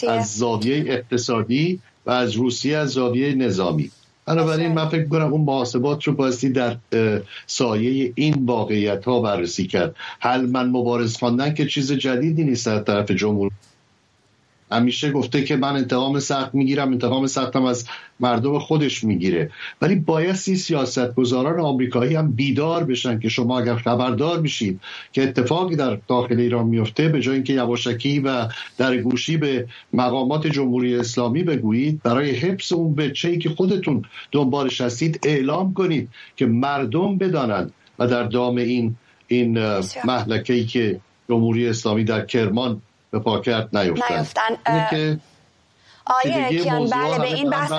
از 0.09 0.37
زاویه 0.37 0.85
اقتصادی 0.87 1.81
و 2.07 2.11
از 2.11 2.33
روسیه 2.33 2.77
از 2.77 2.91
زاویه 2.91 3.35
نظامی. 3.35 3.91
بنابراین 4.27 4.73
من 4.73 4.89
فکر 4.89 5.09
کنم 5.09 5.33
اون 5.33 5.41
محاسبات 5.41 6.05
رو 6.05 6.13
باستی 6.13 6.51
در 6.51 6.77
سایه 7.47 8.13
این 8.15 8.47
واقعیت 8.47 9.05
ها 9.05 9.21
بررسی 9.21 9.67
کرد. 9.67 9.97
حل 10.21 10.47
من 10.47 10.69
مبارز 10.69 11.17
خواندن 11.17 11.55
که 11.55 11.67
چیز 11.67 11.93
جدیدی 11.93 12.45
نیست 12.45 12.67
در 12.67 12.79
طرف 12.79 13.11
جمهور 13.11 13.51
همیشه 14.73 15.11
گفته 15.11 15.45
که 15.45 15.57
من 15.57 15.77
انتقام 15.77 16.21
سخت 16.21 16.55
می‌گیرم 16.55 16.93
انتقام 16.93 17.27
سختم 17.27 17.65
از 17.65 17.87
مردم 18.21 18.59
خودش 18.59 19.05
می‌گیره. 19.05 19.51
ولی 19.83 19.95
بایستی 19.95 20.57
سیاست 20.57 21.15
گذاران 21.15 21.61
آمریکایی 21.61 22.15
هم 22.15 22.33
بیدار 22.33 22.85
بشن 22.85 23.19
که 23.19 23.29
شما 23.29 23.61
اگر 23.61 23.77
خبردار 23.77 24.41
میشید 24.41 24.81
که 25.13 25.23
اتفاقی 25.23 25.77
در 25.77 25.99
داخل 26.09 26.41
ایران 26.41 26.67
میفته 26.67 27.09
به 27.09 27.21
جای 27.21 27.35
اینکه 27.35 27.53
یواشکی 27.53 28.21
و 28.21 28.49
در 28.79 28.97
گوشی 28.97 29.37
به 29.37 29.69
مقامات 29.93 30.47
جمهوری 30.47 30.97
اسلامی 30.97 31.43
بگویید 31.43 32.03
برای 32.03 32.31
حفظ 32.31 32.73
اون 32.73 32.95
بچه‌ای 32.95 33.39
که 33.39 33.49
خودتون 33.49 34.05
دنبالش 34.33 34.81
هستید 34.81 35.21
اعلام 35.25 35.75
کنید 35.75 36.09
که 36.37 36.47
مردم 36.47 37.19
بدانند 37.19 37.73
و 37.99 38.07
در 38.07 38.23
دام 38.23 38.57
این 38.57 38.97
این 39.29 39.59
محلکه 40.05 40.65
که 40.65 41.01
جمهوری 41.29 41.69
اسلامی 41.69 42.05
در 42.05 42.25
کرمان 42.25 42.83
به 43.11 43.19
پاکت 43.19 43.69
نیفتن, 43.73 44.27
نیفتن. 44.69 45.21
آیه 46.07 46.49
کیان 46.49 46.91
بله 46.91 47.19
به 47.19 47.27
این 47.27 47.51
بحث 47.51 47.73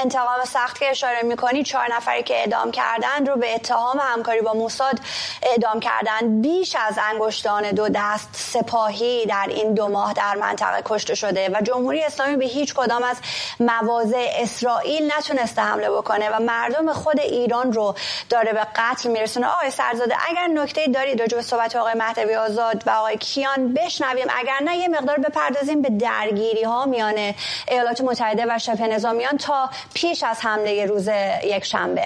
انتقام 0.00 0.44
سخت 0.46 0.78
که 0.78 0.90
اشاره 0.90 1.22
می‌کنی 1.22 1.62
چهار 1.62 1.94
نفری 1.94 2.22
که 2.22 2.34
اعدام 2.34 2.70
کردن 2.70 3.26
رو 3.26 3.36
به 3.36 3.54
اتهام 3.54 3.98
همکاری 4.00 4.40
با 4.40 4.52
موساد 4.52 4.98
اعدام 5.42 5.80
کردن 5.80 6.40
بیش 6.40 6.76
از 6.88 6.98
انگشتان 7.12 7.70
دو 7.70 7.88
دست 7.88 8.28
سپاهی 8.32 9.26
در 9.26 9.46
این 9.48 9.74
دو 9.74 9.88
ماه 9.88 10.12
در 10.12 10.34
منطقه 10.34 10.82
کشته 10.84 11.14
شده 11.14 11.48
و 11.48 11.60
جمهوری 11.60 12.04
اسلامی 12.04 12.36
به 12.36 12.44
هیچ 12.44 12.74
کدام 12.74 13.02
از 13.02 13.16
مواضع 13.60 14.28
اسرائیل 14.38 15.12
نتونسته 15.18 15.62
حمله 15.62 15.90
بکنه 15.90 16.30
و 16.30 16.40
مردم 16.40 16.92
خود 16.92 17.20
ایران 17.20 17.72
رو 17.72 17.94
داره 18.28 18.52
به 18.52 18.66
قتل 18.76 19.10
میرسونه. 19.10 19.46
آقای 19.46 19.70
سرزاده 19.70 20.14
اگر 20.28 20.46
نکته 20.46 20.86
دارید 20.86 21.20
راجع 21.20 21.36
به 21.36 21.42
صحبت 21.42 21.76
آقای 21.76 21.94
مهدوی 21.94 22.34
آزاد 22.34 22.82
و 22.86 22.90
آقای 22.90 23.16
کیان 23.16 23.74
بشنویم 23.74 24.26
اگر 24.38 24.58
نه 24.64 24.76
یه 24.76 24.88
مقدار 24.88 25.18
بپردازیم 25.18 25.82
به 25.82 25.90
درگیری 25.90 26.62
ها 26.62 26.86
میانه 26.86 27.34
ایالات 27.70 28.00
متحده 28.00 28.46
و 28.48 28.58
شبه 28.58 28.86
نظامیان 28.86 29.36
تا 29.36 29.70
پیش 29.94 30.22
از 30.22 30.40
حمله 30.40 30.86
روز 30.86 31.08
یک 31.44 31.64
شنبه 31.64 32.02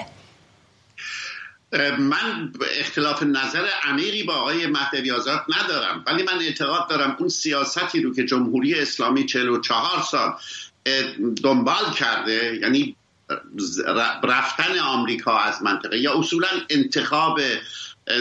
من 1.98 2.53
اختلاف 2.81 3.22
نظر 3.22 3.68
عمیقی 3.83 4.22
با 4.22 4.35
آقای 4.35 4.66
مهدوی 4.66 5.11
آزاد 5.11 5.40
ندارم 5.48 6.05
ولی 6.07 6.22
من 6.22 6.38
اعتقاد 6.40 6.88
دارم 6.88 7.16
اون 7.18 7.29
سیاستی 7.29 8.03
رو 8.03 8.14
که 8.14 8.24
جمهوری 8.24 8.74
اسلامی 8.74 9.27
44 9.27 10.03
سال 10.03 10.35
دنبال 11.42 11.92
کرده 11.98 12.59
یعنی 12.62 12.96
رفتن 14.22 14.79
آمریکا 14.79 15.38
از 15.38 15.62
منطقه 15.62 15.98
یا 15.98 16.18
اصولا 16.18 16.48
انتخاب 16.70 17.40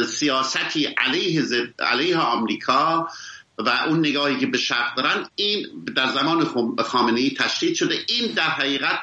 سیاستی 0.07 0.85
علیه, 0.85 1.43
علیه 1.79 2.17
آمریکا 2.17 3.09
و 3.57 3.69
اون 3.69 3.99
نگاهی 3.99 4.39
که 4.39 4.47
به 4.47 4.57
شرق 4.57 4.95
دارن 4.95 5.29
این 5.35 5.67
در 5.95 6.07
زمان 6.07 6.45
خامنه 6.83 7.19
ای 7.19 7.29
تشدید 7.29 7.75
شده. 7.75 8.05
این 8.07 8.31
در 8.31 8.49
حقیقت 8.49 8.99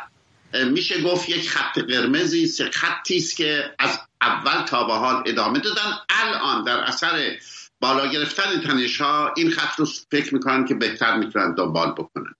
میشه 0.53 1.03
گفت 1.03 1.29
یک 1.29 1.51
خط 1.51 1.79
قرمزی 1.79 2.45
است 2.45 2.71
خطی 2.71 3.17
است 3.17 3.37
که 3.37 3.75
از 3.79 4.01
اول 4.21 4.63
تا 4.63 4.85
به 4.85 4.93
حال 4.93 5.23
ادامه 5.27 5.59
دادن. 5.59 5.99
الان 6.11 6.65
در 6.65 6.81
اثر 6.81 7.39
بالا 7.81 8.07
گرفتن 8.07 8.61
تنش 8.61 9.01
ها 9.01 9.35
این 9.37 9.51
خط 9.51 9.79
رو 9.79 9.87
فکر 10.11 10.35
می‌کنن 10.35 10.65
که 10.65 10.75
بهتر 10.75 11.17
می‌تونن 11.17 11.55
دنبال 11.55 11.93
بکنن. 11.93 12.35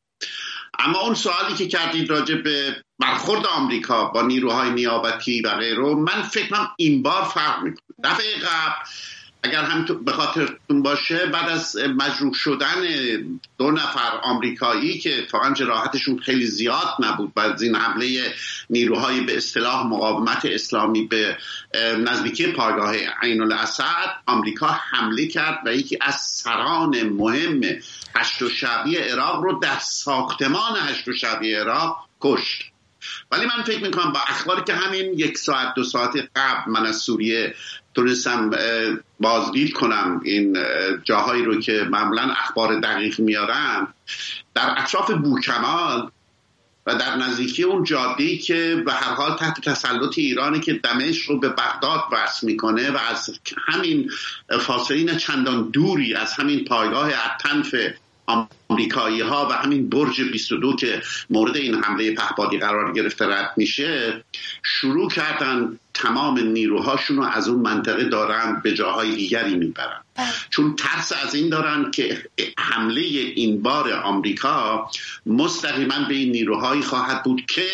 اما 0.79 1.01
اون 1.01 1.15
سوالی 1.15 1.55
که 1.55 1.69
کردید 1.69 2.11
راجع 2.11 2.35
به 2.35 2.85
برخورد 2.99 3.47
آمریکا 3.47 4.05
با 4.05 4.23
نیروهای 4.23 4.71
نیابتی 4.71 5.43
و 5.43 5.57
غیره 5.57 5.95
من 5.95 6.23
فکرم 6.23 6.71
این 6.77 7.03
بار 7.03 7.25
فرق 7.25 7.63
می‌کنه. 7.63 7.97
دفعه 8.05 8.35
قبل 8.37 8.75
اگر 9.43 9.63
هم 9.63 9.85
به 10.05 10.13
خاطرتون 10.13 10.83
باشه 10.83 11.27
بعد 11.27 11.49
از 11.49 11.77
مجروح 11.77 12.35
شدن 12.35 12.83
دو 13.59 13.71
نفر 13.71 14.21
آمریکایی 14.23 14.99
که 14.99 15.19
اتفاقا 15.19 15.53
جراحتشون 15.53 16.19
خیلی 16.19 16.47
زیاد 16.47 16.95
نبود 16.99 17.35
بعد 17.35 17.53
از 17.53 17.63
این 17.63 17.75
حمله 17.75 18.35
نیروهای 18.71 19.21
به 19.21 19.37
اصطلاح 19.37 19.87
مقاومت 19.87 20.45
اسلامی 20.45 21.07
به 21.07 21.37
نزدیکی 21.99 22.47
پایگاه 22.47 22.97
عین 23.23 23.43
الاسد 23.43 24.17
آمریکا 24.27 24.67
حمله 24.67 25.27
کرد 25.27 25.59
و 25.67 25.75
یکی 25.75 25.99
از 26.01 26.15
سران 26.15 27.03
مهم 27.03 27.61
هشت 28.17 28.43
و 28.43 28.49
شعبی 28.49 28.97
عراق 28.97 29.43
رو 29.43 29.61
در 29.61 29.79
ساختمان 29.79 30.77
هشت 30.77 31.09
و 31.09 31.13
شعبی 31.13 31.55
عراق 31.55 31.97
کشت. 32.21 32.70
ولی 33.31 33.47
من 33.47 33.63
فکر 33.63 33.83
می‌کنم 33.83 34.13
با 34.13 34.21
اخباری 34.29 34.63
که 34.67 34.75
همین 34.75 35.19
یک 35.19 35.39
ساعت 35.39 35.75
دو 35.75 35.85
ساعت 35.85 36.17
قبل 36.37 36.71
من 36.71 36.87
از 36.87 36.97
سوریه 36.97 37.55
تونستم 37.95 38.51
بازدید 39.21 39.73
کنم 39.73 40.21
این 40.25 40.59
جاهایی 41.05 41.45
رو 41.45 41.61
که 41.61 41.87
معمولا 41.91 42.23
اخبار 42.23 42.81
دقیق 42.81 43.21
میارن 43.21 43.87
در 44.55 44.75
اطراف 44.79 45.11
بوکمال 45.11 46.11
و 46.87 46.95
در 46.95 47.17
نزدیکی 47.17 47.63
اون 47.63 47.85
جاده 47.85 48.37
که 48.37 48.83
به 48.87 48.93
هر 48.93 49.15
حال 49.15 49.37
تحت 49.37 49.61
تسلط 49.61 50.19
ایرانی 50.19 50.61
که 50.61 50.73
دمشق 50.73 51.31
رو 51.31 51.41
به 51.41 51.49
بغداد 51.49 52.05
وصل 52.13 52.47
می‌کنه 52.47 52.91
و 52.91 52.99
از 53.11 53.31
همین 53.69 54.11
فاصله 54.61 55.17
چندان 55.17 55.71
دوری 55.71 56.15
از 56.15 56.33
همین 56.33 56.65
پایگاه 56.65 57.09
اتنف 57.09 57.75
آمریکایی 58.27 59.21
ها 59.21 59.49
و 59.51 59.53
همین 59.53 59.89
برج 59.89 60.23
22 60.23 60.77
که 60.77 61.03
مورد 61.31 61.57
این 61.57 61.75
حمله 61.75 62.15
پهپادی 62.15 62.59
قرار 62.59 62.93
گرفته 62.93 63.27
رد 63.27 63.53
میشه 63.57 64.25
شروع 64.63 65.11
کردن 65.11 65.79
تمام 65.95 66.39
نیروهاشون 66.39 67.17
رو 67.17 67.23
از 67.23 67.49
اون 67.49 67.61
منطقه 67.61 68.05
دارن 68.05 68.61
به 68.65 68.75
جاهای 68.75 69.15
دیگری 69.15 69.55
می‌برن 69.55 70.01
بله. 70.17 70.27
چون 70.51 70.77
ترس 70.77 71.13
از 71.27 71.35
این 71.35 71.49
دارن 71.49 71.91
که 71.91 72.23
حمله 72.59 73.01
این 73.01 73.63
بار 73.63 73.93
آمریکا 73.93 74.91
مستقیما 75.27 76.05
به 76.09 76.15
این 76.15 76.31
نیروهایی 76.31 76.83
خواهد 76.83 77.23
بود 77.23 77.47
که 77.47 77.67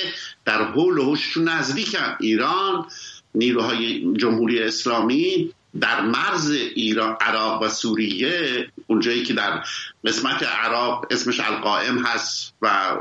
در 0.45 0.65
حول 0.65 0.99
و 0.99 1.13
حششون 1.13 1.49
نزدیکن 1.49 2.17
ایران 2.21 2.87
نیروهای 3.35 4.15
جمهوری 4.15 4.63
اسلامی 4.63 5.53
در 5.81 6.01
مرز 6.01 6.51
ایران 6.51 7.17
عراق 7.21 7.63
و 7.63 7.69
سوریه 7.69 8.69
اونجایی 8.87 9.23
که 9.23 9.35
در 9.35 9.65
قسمت 10.05 10.43
عراق 10.43 11.07
اسمش 11.11 11.41
القائم 11.41 11.99
هست 11.99 12.55
و 12.63 12.97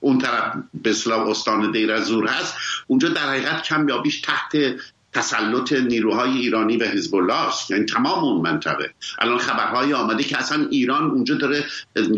اون 0.00 0.18
طرف 0.18 0.56
به 0.74 0.94
استان 1.12 1.72
دیر 1.72 2.00
زور 2.00 2.28
هست 2.28 2.54
اونجا 2.86 3.08
در 3.08 3.28
حقیقت 3.28 3.62
کم 3.62 3.88
یا 3.88 3.98
بیش 3.98 4.20
تحت 4.20 4.56
تسلط 5.16 5.72
نیروهای 5.72 6.30
ایرانی 6.30 6.76
و 6.76 6.84
حزب 6.84 7.14
الله 7.14 7.46
است. 7.48 7.70
یعنی 7.70 7.84
تمام 7.84 8.24
اون 8.24 8.40
منطقه. 8.40 8.94
الان 9.18 9.38
خبرهای 9.38 9.94
آمده 9.94 10.24
که 10.24 10.38
اصلا 10.38 10.66
ایران 10.70 11.10
اونجا 11.10 11.34
داره 11.34 11.64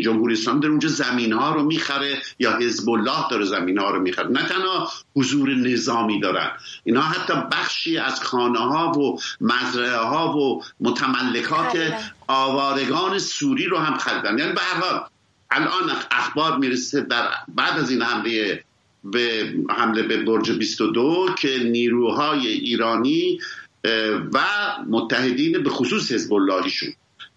جمهوری 0.02 0.34
اسلامی 0.34 0.60
داره 0.60 0.70
اونجا 0.70 0.88
زمین 0.88 1.32
ها 1.32 1.54
رو 1.54 1.62
می‌خره 1.62 2.22
یا 2.38 2.56
حزب 2.56 2.90
الله 2.90 3.28
داره 3.30 3.44
زمین 3.44 3.78
ها 3.78 3.90
رو 3.90 4.00
می‌خره. 4.00 4.28
نه 4.28 4.42
تنها 4.48 4.90
حضور 5.16 5.54
نظامی 5.54 6.20
دارن 6.20 6.50
اینها 6.84 7.02
حتی 7.02 7.34
بخشی 7.52 7.98
از 7.98 8.22
خانه 8.24 8.58
ها 8.58 8.92
و 8.92 9.18
مزرعه 9.40 9.96
ها 9.96 10.36
و 10.36 10.62
متملکات 10.80 11.94
آوارگان 12.26 13.18
سوری 13.18 13.64
رو 13.64 13.78
هم 13.78 13.98
خریدن. 13.98 14.38
یعنی 14.38 14.52
به 14.52 14.60
هر 14.60 14.80
حال 14.80 15.00
الان 15.50 15.90
اخبار 16.10 16.58
می‌رسه 16.58 17.00
در 17.00 17.28
بعد 17.48 17.78
از 17.78 17.90
این 17.90 18.02
حمله 18.02 18.64
به 19.04 19.54
حمله 19.70 20.02
به 20.02 20.22
برج 20.22 20.50
22 20.50 21.28
که 21.38 21.58
نیروهای 21.58 22.46
ایرانی 22.46 23.40
و 24.32 24.40
متحدین 24.88 25.62
به 25.62 25.70
خصوص 25.70 26.12
حزب 26.12 26.32
اللهیشون 26.32 26.88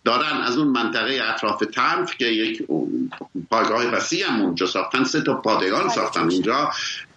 دارن 0.05 0.37
از 0.37 0.57
اون 0.57 0.67
منطقه 0.67 1.19
اطراف 1.23 1.63
تنف 1.73 2.17
که 2.17 2.25
یک 2.25 2.63
پایگاه 3.49 3.85
وسیع 3.85 4.27
هم 4.27 4.41
اونجا 4.41 4.65
ساختن 4.65 5.03
سه 5.03 5.21
تا 5.21 5.33
پادگان 5.33 5.89
ساختن 5.89 6.29
اونجا. 6.29 6.71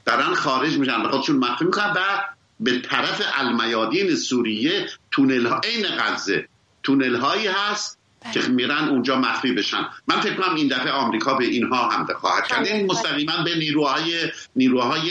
دارن 0.05 0.35
خارج 0.35 0.79
میشن. 0.79 1.03
به 1.03 1.09
خودشون 1.09 1.37
مخفی 1.37 1.65
می‌کنن 1.65 1.93
و 1.97 2.25
به 2.61 2.79
طرف 2.79 3.23
المیادین 3.35 4.15
سوریه 4.15 4.87
تونل 5.11 5.47
ها 5.47 5.61
این 5.65 5.87
غزه 5.87 6.49
تونل 6.83 7.17
هایی 7.17 7.47
هست 7.47 7.99
که 8.33 8.41
میرن 8.41 8.89
اونجا 8.89 9.17
مخفی 9.17 9.53
بشن. 9.53 9.89
من 10.07 10.21
فکر 10.21 10.35
کنم 10.35 10.55
این 10.55 10.69
دفعه 10.69 10.93
آمریکا 10.93 11.35
به 11.35 11.45
اینها 11.45 11.89
هم 11.89 12.07
خواهد 12.21 12.47
کرد. 12.47 12.67
این 12.67 12.87
مستقیما 12.87 13.33
به 13.45 13.55
نیروهای 13.59 14.13
نیروهای 14.57 15.11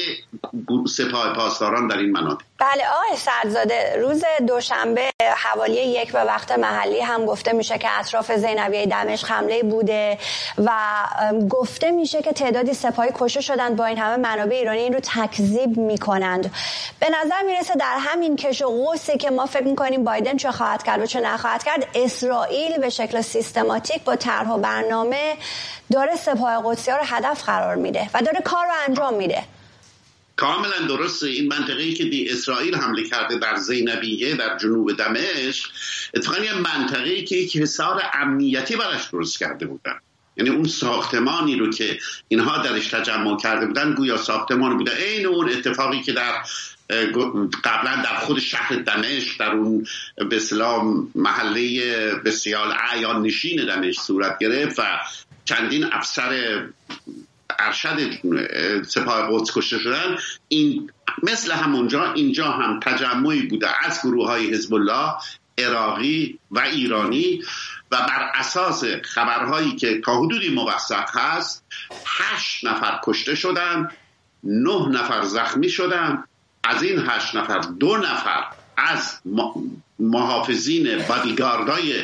سپاه 0.87 1.33
پاسداران 1.33 1.87
در 1.87 1.97
این 1.97 2.11
مناطق. 2.11 2.41
بله 2.59 2.83
آقای 2.87 3.17
سرزاده 3.17 3.95
روز 4.01 4.23
دوشنبه 4.47 5.11
حوالی 5.37 5.81
یک 5.81 6.11
به 6.11 6.23
وقت 6.23 6.51
محلی 6.51 7.01
هم 7.01 7.25
گفته 7.25 7.53
میشه 7.53 7.77
که 7.77 7.99
اطراف 7.99 8.31
زینبیه 8.31 8.85
دمشق 8.85 9.31
حمله 9.31 9.63
بوده 9.63 10.17
و 10.57 10.71
گفته 11.49 11.91
میشه 11.91 12.21
که 12.21 12.33
تعدادی 12.33 12.73
سپاهی 12.73 13.09
کشته 13.15 13.41
شدند 13.41 13.75
با 13.75 13.85
این 13.85 13.97
همه 13.97 14.17
منابع 14.17 14.55
ایرانی. 14.55 14.79
این 14.79 14.93
رو 14.93 14.99
تکذیب 14.99 15.77
می‌کنند. 15.77 16.51
به 16.99 17.09
نظر 17.09 17.41
می‌رسه 17.45 17.75
در 17.75 17.97
همین 17.99 18.35
کش 18.35 18.61
و 18.61 18.65
قوسی 18.65 19.17
که 19.17 19.29
ما 19.29 19.45
فکر 19.45 19.63
می‌کنیم 19.63 20.03
بایدن 20.03 20.37
چه 20.37 20.51
خواهد 20.51 20.83
کرد 20.83 21.01
و 21.01 21.05
چه 21.05 21.19
نخواهد 21.19 21.63
کرد 21.63 21.87
اسرائیل 21.95 22.77
به 22.77 22.89
شکل 23.07 23.21
سیستماتیک 23.21 24.03
با 24.03 24.15
طرح 24.15 24.49
و 24.49 24.57
برنامه 24.57 25.37
داره 25.91 26.15
سپاه 26.15 26.61
قدسی 26.65 26.91
ها 26.91 26.97
رو 26.97 27.03
هدف 27.05 27.43
قرار 27.43 27.75
میده 27.75 28.09
و 28.13 28.21
داره 28.21 28.41
کار 28.45 28.65
رو 28.65 28.71
انجام 28.87 29.13
میده. 29.13 29.43
کاملا 30.35 30.87
درسته. 30.87 31.27
این 31.27 31.47
منطقه‌ای 31.47 31.93
که 31.93 32.03
دی 32.03 32.29
اسرائیل 32.29 32.75
حمله 32.75 33.09
کرده 33.09 33.37
در 33.37 33.55
زینبیه 33.55 34.35
در 34.35 34.57
جنوب 34.57 34.97
دمشق 34.97 35.69
اتفاقا 36.13 36.43
یه 36.43 36.53
منطقه‌ای 36.53 37.23
که 37.23 37.35
یک 37.35 37.57
حصار 37.57 38.01
امنیتی 38.13 38.75
براش 38.75 39.09
درست 39.11 39.39
کرده 39.39 39.65
بودن. 39.65 39.99
یعنی 40.37 40.49
اون 40.49 40.67
ساختمانی 40.67 41.55
رو 41.55 41.69
که 41.69 41.99
اینها 42.27 42.57
درش 42.57 42.87
تجمع 42.87 43.37
کرده 43.37 43.65
بودن 43.65 43.93
گویا 43.93 44.17
ساختمان 44.17 44.77
بوده. 44.77 44.91
عین 44.95 45.25
اون 45.25 45.49
اتفاقی 45.49 46.01
که 46.01 46.11
در 46.11 46.33
قبلا 47.63 47.95
در 47.95 48.17
خود 48.19 48.39
شهر 48.39 48.75
دمشق 48.75 49.39
در 49.39 49.51
اون 49.51 49.87
به 50.29 50.35
اسلام 50.35 51.11
محله 51.15 51.81
بسیار 52.15 52.77
اعیان 52.91 53.21
نشین 53.21 53.65
دمشق 53.65 54.01
صورت 54.01 54.37
گرفت 54.39 54.79
و 54.79 54.83
چندین 55.45 55.83
افسر 55.83 56.63
ارشد 57.59 57.99
سپاه 58.87 59.29
قدس 59.31 59.57
کشته 59.57 59.79
شدن. 59.79 60.17
این 60.47 60.91
مثل 61.23 61.51
همونجا 61.51 62.13
اینجا 62.13 62.51
هم 62.51 62.79
تجمعی 62.79 63.41
بوده 63.41 63.85
از 63.85 63.99
گروه 64.03 64.27
های 64.27 64.53
حزب 64.53 64.73
الله 64.73 65.13
عراقی 65.57 66.39
و 66.51 66.59
ایرانی. 66.59 67.41
و 67.93 67.95
بر 67.95 68.31
اساس 68.35 68.83
خبرهایی 69.03 69.75
که 69.75 70.01
تا 70.01 70.17
حدودی 70.19 70.49
موثق 70.49 71.09
هست 71.13 71.65
هشت 72.05 72.65
نفر 72.65 72.99
کشته 73.03 73.35
شدن 73.35 73.89
نه 74.43 74.87
نفر 74.87 75.23
زخمی 75.23 75.69
شدن. 75.69 76.23
از 76.63 76.83
این 76.83 77.03
هشت 77.07 77.35
نفر 77.35 77.59
دو 77.59 77.97
نفر 77.97 78.45
از 78.77 79.19
محافظین 79.99 81.05
بادیگاردای 81.07 82.03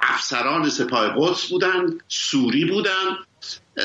افسران 0.00 0.68
سپاه 0.68 1.14
قدس 1.18 1.46
بودن 1.46 1.98
سوری 2.08 2.64
بودن. 2.64 3.16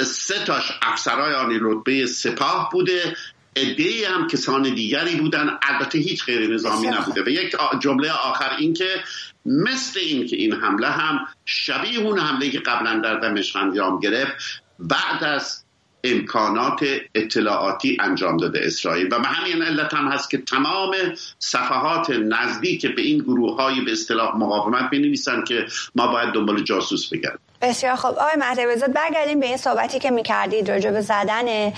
سه 0.05 0.43
تاش 0.43 0.71
افسرای 0.81 1.33
آنی 1.33 1.57
رتبه 1.61 2.05
سپاه 2.05 2.69
بوده. 2.71 3.15
ادهی 3.55 4.05
هم 4.05 4.27
کسان 4.27 4.61
دیگری 4.61 5.15
بودن. 5.15 5.57
البته 5.61 5.99
هیچ 5.99 6.25
غیر 6.25 6.53
نظامی 6.53 6.87
نبوده. 6.87 7.23
و 7.23 7.29
یک 7.29 7.55
جمله 7.79 8.11
آخر 8.11 8.55
این 8.57 8.73
که 8.73 9.03
مثل 9.49 9.99
این 9.99 10.27
که 10.27 10.35
این 10.35 10.53
حمله 10.53 10.87
هم 10.87 11.19
شبیه 11.45 11.99
اون 11.99 12.19
حمله 12.19 12.49
که 12.49 12.59
قبلا 12.59 12.99
در 12.99 13.19
دمشق 13.19 13.57
انجام 13.57 13.99
گرفت 13.99 14.33
بعد 14.79 15.23
از 15.23 15.63
امکانات 16.03 16.85
اطلاعاتی 17.15 17.97
انجام 17.99 18.37
داده 18.37 18.59
اسرائیل. 18.63 19.05
و 19.05 19.19
به 19.19 19.27
همین 19.27 19.61
علت 19.61 19.93
هم 19.93 20.07
هست 20.07 20.29
که 20.29 20.37
تمام 20.37 20.95
صفحات 21.39 22.09
نزدیک 22.09 22.95
به 22.95 23.01
این 23.01 23.17
گروه 23.17 23.55
های 23.55 23.81
به 23.81 23.91
اصطلاح 23.91 24.37
مقاومت 24.37 24.89
بنویسن 24.89 25.43
که 25.43 25.65
ما 25.95 26.07
باید 26.07 26.33
دنبال 26.33 26.63
جاسوس 26.63 27.09
بگردیم. 27.09 27.48
بسیار 27.61 27.95
خوب. 27.95 28.11
آقای 28.11 28.35
مهدوی 28.37 28.77
زاد 28.77 28.93
برگردیم 28.93 29.39
به 29.39 29.45
این 29.45 29.57
صحبتی 29.57 29.99
که 29.99 30.11
می‌کردید 30.11 30.71
راجع 30.71 30.91
به 30.91 31.01
زدن 31.01 31.73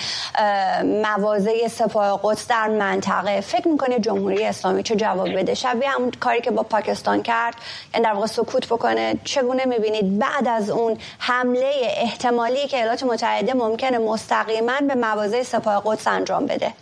مواضع 0.83 1.67
سپاه 1.67 2.19
قدس 2.23 2.47
در 2.47 2.67
منطقه. 2.67 3.41
فکر 3.41 3.67
می‌کنید 3.67 4.03
جمهوری 4.03 4.45
اسلامی 4.45 4.83
چه 4.83 4.95
جواب 4.95 5.37
بده؟ 5.37 5.53
شبیه 5.53 5.89
همون 5.89 6.11
کاری 6.11 6.41
که 6.41 6.51
با 6.51 6.63
پاکستان 6.63 7.23
کرد 7.23 7.55
یعنی 7.93 8.05
در 8.05 8.13
واقع 8.13 8.27
سکوت 8.27 8.65
بکنه. 8.65 9.15
چگونه 9.23 9.65
می‌بینید 9.65 10.19
بعد 10.19 10.47
از 10.47 10.69
اون 10.69 10.97
حمله 11.19 11.71
احتمالی 11.97 12.67
که 12.67 12.77
ایالات 12.77 13.03
متحده 13.03 13.53
ممکنه 13.53 13.97
مستقیما 13.97 14.79
به 14.87 14.95
مواضع 14.95 15.43
سپاه 15.43 15.81
قدس 15.85 16.07
انجام 16.07 16.45
بده؟ 16.45 16.73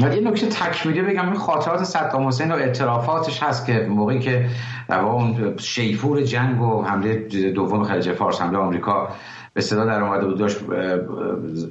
ولی 0.00 0.16
یه 0.16 0.30
نکته 0.30 0.46
تکمیلی 0.46 1.02
بگم 1.02 1.26
این 1.26 1.38
خاطرات 1.38 1.84
صدام 1.84 2.28
حسین 2.28 2.52
و 2.52 2.54
اعترافاتش 2.54 3.42
هست 3.42 3.66
که 3.66 3.86
موقعی 3.90 4.18
که 4.18 4.46
در 4.88 5.00
اون 5.00 5.56
شیفور 5.58 6.22
جنگ 6.22 6.62
و 6.62 6.82
حمله 6.82 7.14
دوم 7.54 7.84
خلیج 7.84 8.12
فارس 8.12 8.40
حمله 8.40 8.58
آمریکا 8.58 9.08
به 9.54 9.60
صدا 9.60 9.84
در 9.84 10.02
اومده 10.02 10.26
بود 10.26 10.38
داشت 10.38 10.58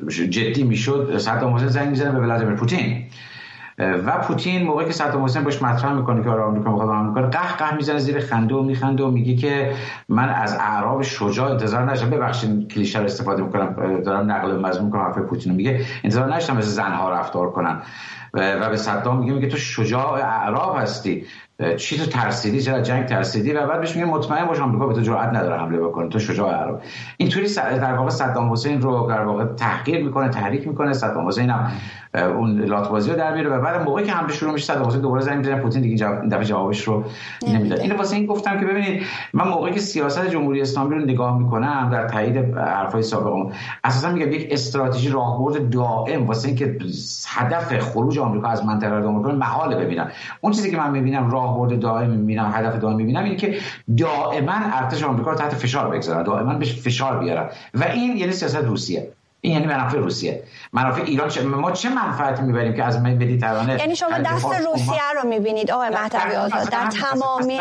جدی 0.09 0.63
می‌شد 0.63 1.17
صدام 1.17 1.53
حسین 1.53 1.67
زنگ 1.67 1.89
می‌زنه 1.89 2.11
به 2.11 2.19
ولادیمیر 2.19 2.55
پوتین. 2.55 3.03
و 3.81 4.17
پوتین 4.17 4.63
موقعی 4.63 4.85
که 4.85 4.93
صدام 4.93 5.23
حسین 5.23 5.43
باش 5.43 5.61
مطرح 5.61 5.93
می‌کنه 5.93 6.23
که 6.23 6.29
آره 6.29 6.41
آمریکا 6.41 6.71
می‌خواد 6.71 6.89
آمریکا 6.89 7.21
قه 7.21 7.57
قه 7.57 7.75
می‌زنه 7.75 7.99
زیر 7.99 8.19
خنده 8.19 8.55
و 8.55 8.63
میخنده 8.63 9.03
و 9.03 9.11
میگه 9.11 9.35
که 9.35 9.71
من 10.09 10.29
از 10.29 10.57
اعراب 10.59 11.01
شجاع 11.01 11.51
انتظار 11.51 11.91
نشم 11.91 12.09
ببخشید 12.09 12.73
کلیشه 12.73 12.99
رو 12.99 13.05
استفاده 13.05 13.43
می‌کنم 13.43 14.01
دارم 14.05 14.31
نقل 14.31 14.59
مضمون 14.59 14.85
می‌کنم 14.85 15.01
حرف 15.01 15.17
پوتین 15.17 15.53
میگه. 15.53 15.81
انتظار 16.03 16.35
نشم 16.35 16.57
مثل 16.57 16.67
زنها 16.67 17.09
رفتار 17.09 17.51
کنن. 17.51 17.81
و 18.33 18.69
به 18.69 18.77
صدام 18.77 19.19
میگه 19.19 19.33
میگه 19.33 19.47
تو 19.47 19.57
شجاع 19.57 20.13
اعراب 20.13 20.77
هستی. 20.77 21.25
چی 21.77 21.97
تو 21.97 22.05
ترسیدی؟ 22.05 22.61
چرا 22.61 22.81
جنگ 22.81 23.05
ترسیدی؟ 23.05 23.53
و 23.53 23.67
بعد 23.67 23.79
بهش 23.79 23.95
میگه 23.95 24.07
مطمئن 24.07 24.45
باش 24.45 24.59
آمریکا 24.59 24.87
به 24.87 24.93
تو 24.93 25.01
جرئت 25.01 25.29
نداره 25.29 25.57
حمله 25.59 25.79
بکنه. 25.79 26.09
تو 26.09 26.19
شجاع 26.19 26.53
عرب 26.53 26.81
اینطوری 27.17 27.47
در 27.55 27.93
واقع 27.93 28.09
صدام 28.09 28.51
حسین 28.51 28.81
رو 28.81 29.07
در 29.09 29.21
واقع 29.21 29.45
تحقیر 29.45 30.03
می‌کنه 30.03 30.29
تحریک 30.29 30.67
می‌کنه. 30.67 30.93
صدام 30.93 31.27
حسین 31.27 31.49
هم 31.49 31.71
اون 32.13 32.61
لاتبازی 32.61 33.09
رو 33.09 33.17
در 33.17 33.33
میاره 33.33 33.49
و 33.49 33.61
بعد 33.61 33.81
موقعی 33.81 34.05
که 34.05 34.11
حمله 34.11 34.33
شروع 34.33 34.53
میشه 34.53 34.65
صدام 34.65 34.87
حسین 34.87 35.01
دوباره 35.01 35.21
زنگ 35.21 35.37
می‌زنه 35.37 35.61
پوتین 35.61 35.81
دیگه 35.81 35.95
جواب 35.97 36.29
دفعه 36.29 36.43
جوابش 36.43 36.83
رو 36.83 37.03
نمی‌داد 37.47 37.79
اینو 37.79 37.95
واسه 37.95 38.15
این 38.15 38.25
گفتم 38.25 38.59
که 38.59 38.65
ببینید 38.65 39.03
من 39.33 39.47
موقعی 39.47 39.73
که 39.73 39.79
سیاست 39.79 40.27
جمهوری 40.27 40.61
اسلامی 40.61 40.95
رو 40.95 41.01
نگاه 41.01 41.39
می‌کنم 41.39 41.89
در 41.91 42.07
تایید 42.07 42.57
حرفای 42.57 43.01
سابقم 43.01 43.51
اساسا 43.83 44.11
میگم 44.11 44.31
یک 44.31 44.47
استراتژی 44.51 45.09
راهبرد 45.09 45.69
دائم 45.69 46.25
واسه 46.25 46.47
اینکه 46.47 46.77
هدف 47.27 47.79
خروج 47.79 48.19
آمریکا 48.19 48.47
از 48.47 48.65
منطقه 48.65 48.95
رو 48.95 49.07
آمریکا 49.07 49.31
محاله 49.31 49.75
ببینم. 49.75 50.11
اون 50.41 50.53
چیزی 50.53 50.71
که 50.71 50.77
من 50.77 50.91
می‌بینم 50.91 51.31
راهبرد 51.31 51.79
دائم 51.79 52.09
می‌بینم 52.09 52.51
هدف 52.53 52.79
دائم 52.79 52.95
می‌بینم 52.95 53.23
اینه 53.23 53.35
که 53.35 53.55
دائما 53.97 54.53
ارتش 54.73 55.03
آمریکا 55.03 55.31
رو 55.31 55.37
تحت 55.37 55.55
فشار 55.55 55.89
بگذارن 55.89 56.23
دائما 56.23 56.53
بهش 56.53 56.81
فشار 56.81 57.19
بیارن. 57.19 57.49
و 57.73 57.83
این 57.83 58.17
یعنی 58.17 58.31
سیاست 58.31 58.55
روسیه. 58.55 59.07
این 59.41 59.53
یعنی 59.53 59.65
منافع 59.65 59.97
روسیه. 59.97 60.43
منافع 60.73 61.01
ایران 61.01 61.29
چه 61.29 61.41
ما 61.43 61.71
چه 61.71 61.89
منفعتی 61.89 62.43
می‌بریم 62.43 62.73
که 62.73 62.83
از 62.83 62.99
مدیترانه 62.99 63.77
یعنی 63.77 63.95
شما 63.95 64.17
دست 64.17 64.45
روسیه 64.45 65.11
رو 65.21 65.29
می‌بینید 65.29 65.71
آقای 65.71 65.89
مهدوی 65.89 66.35
آزاد 66.35 66.69
در 66.69 66.89
تمامی 66.89 67.59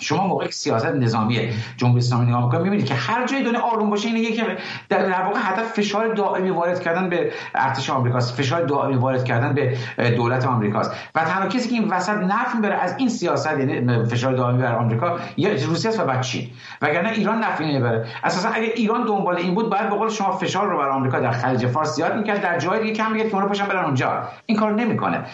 شما 0.00 0.26
موقع 0.26 0.50
سیاست 0.50 0.86
نظامی 0.86 1.50
جمهوری 1.76 1.98
اسلامی 1.98 2.26
نگاه 2.26 2.44
می‌کنید 2.44 2.62
می‌بینید 2.62 2.86
که 2.86 2.94
هر 2.94 3.26
جای 3.26 3.42
دنیا 3.42 3.60
آروم 3.60 3.90
باشه 3.90 4.08
اینه 4.08 4.30
که 4.32 4.44
در 4.88 5.22
واقع 5.22 5.38
هدف 5.42 5.72
فشار 5.72 6.14
دائمی 6.14 6.50
وارد 6.50 6.80
کردن 6.80 7.08
به 7.08 7.32
ارتش 7.54 7.90
آمریکاست. 7.90 8.34
فشار 8.34 8.62
دائمی 8.62 8.96
وارد 8.96 9.24
کردن 9.24 9.54
به 9.54 10.10
دولت 10.10 10.46
آمریکاست. 10.46 10.92
و 11.14 11.24
تنها 11.24 11.48
کسی 11.48 11.68
که 11.68 11.74
این 11.74 11.88
وسط 11.88 12.16
نفع 12.16 12.56
می‌بره 12.56 12.74
از 12.74 12.94
این 12.98 13.08
سیاست 13.08 13.58
یعنی 13.58 14.04
فشار 14.04 14.32
دائمی 14.32 14.62
بر 14.62 14.74
آمریکا 14.74 15.18
یا 15.36 15.50
روسیه 15.66 15.90
و 15.90 16.04
بعد 16.04 16.20
چین. 16.20 16.48
وگرنه 16.82 17.10
ایران 17.10 17.44
نفعی 17.44 17.68
نمی‌بره 17.72 18.06
اساسا 18.24 18.48
اگه 18.48 18.72
ایران 18.74 19.04
دنبال 19.04 19.36
این 19.36 19.54
بود 19.54 19.70
باید 19.70 19.88
به 19.90 19.96
قول 19.96 20.08
شما 20.08 20.32
فشار 20.32 20.66
رو 20.66 20.78
بر 20.78 20.88
آمریکا 20.88 21.20
در 21.20 21.30
خلیج 21.30 21.66
فارس 21.66 21.94
زیاد 21.94 22.16
می‌کرد 22.16 22.42
در 22.42 22.58
جای 22.58 22.80
دیگه 22.80 22.94
کم 22.94 23.12
میگه 23.12 23.28
که 23.28 23.34
اونها 23.34 23.48
پاشن 23.48 23.66
برن 23.66 23.84
اونجا. 23.84 24.28
این 24.46 24.58
کارو 24.58 24.76
نمی‌کنه. 24.76 25.24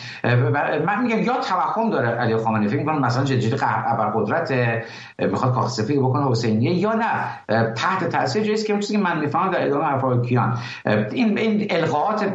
من 0.87 1.03
میگم 1.03 1.23
یا 1.23 1.41
توهم 1.41 1.91
داره 1.91 2.09
علی 2.09 2.37
خامنه‌ای. 2.37 2.69
فکر 2.69 2.79
می‌کنه 2.79 2.99
مثلا 2.99 3.25
جدی 3.25 3.51
قدرت 4.15 4.53
می‌خواد 5.19 5.55
کاخ 5.55 5.69
سفید 5.69 5.99
بکنه 5.99 6.31
حسینیه 6.31 6.75
یا 6.75 6.93
نه. 6.93 7.73
تحت 7.73 8.09
تاثیر 8.09 8.43
جایی 8.43 8.63
که 8.63 8.79
چیزی 8.79 8.97
که 8.97 9.03
من 9.03 9.21
می‌فهمم 9.21 9.51
در 9.51 9.67
ادامه 9.67 9.85
حرفای 9.85 10.29
کیان. 10.29 10.59
این 11.13 11.39
این 11.39 11.67
القاءات 11.71 12.27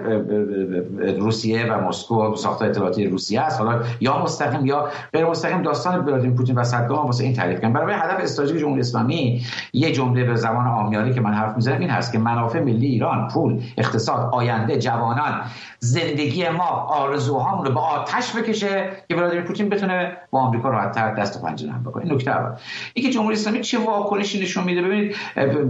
روسیه 1.19 1.73
و 1.73 1.88
مسکو 1.88 2.36
ساخت 2.36 2.62
اطلاعاتی 2.62 3.07
روسیه 3.07 3.41
است. 3.41 3.62
حالا 3.62 3.79
یا 3.99 4.23
مستقیم 4.23 4.65
یا 4.65 4.88
غیر 5.13 5.25
مستقیم 5.25 5.62
داستان 5.62 6.05
ولادیمیر 6.05 6.38
پوتین 6.38 6.55
و 6.55 6.63
صدام 6.63 7.05
واسه 7.05 7.23
این 7.23 7.34
تعریف 7.34 7.60
کردن. 7.60 7.73
برای 7.73 7.93
هدف 7.93 8.23
استراتژیک 8.23 8.60
جمهوری 8.60 8.79
اسلامی 8.79 9.41
یه 9.73 9.91
جمله 9.91 10.23
به 10.23 10.36
زبان 10.36 10.67
عامیانه 10.67 11.13
که 11.13 11.21
من 11.21 11.34
حرف 11.34 11.55
می‌زنم 11.55 11.79
این 11.79 11.89
هست 11.89 12.12
که 12.12 12.19
منافع 12.19 12.60
ملی 12.60 12.88
ایران 12.88 13.27
پول 13.27 13.62
اقتصاد 13.77 14.29
آینده 14.34 14.77
جوانان 14.77 15.41
زندگی 15.79 16.49
ما 16.49 16.69
آرزوهامون 16.69 17.65
رو 17.65 17.73
به 17.73 17.79
آتش 17.79 18.36
بکشه 18.36 18.89
که 19.10 19.15
ولادیمیر 19.15 19.45
پوتین 19.45 19.69
بتونه 19.69 20.17
با 20.31 20.39
آمریکا 20.39 20.69
راحت‌تر 20.69 21.13
دست 21.13 21.38
و 21.38 21.47
پنجه 21.47 21.61
نرم 21.65 21.84
بکنه 21.84 22.13
نکته 22.13 22.32
اول. 22.32 22.56
اینکه 22.93 23.12
جمهوری 23.13 23.36
اسلامی 23.36 23.62
چه 23.62 23.80
واکنشی 23.80 24.41
نشون 24.41 24.63
میده؟ 24.63 24.82
ببینید 24.82 25.15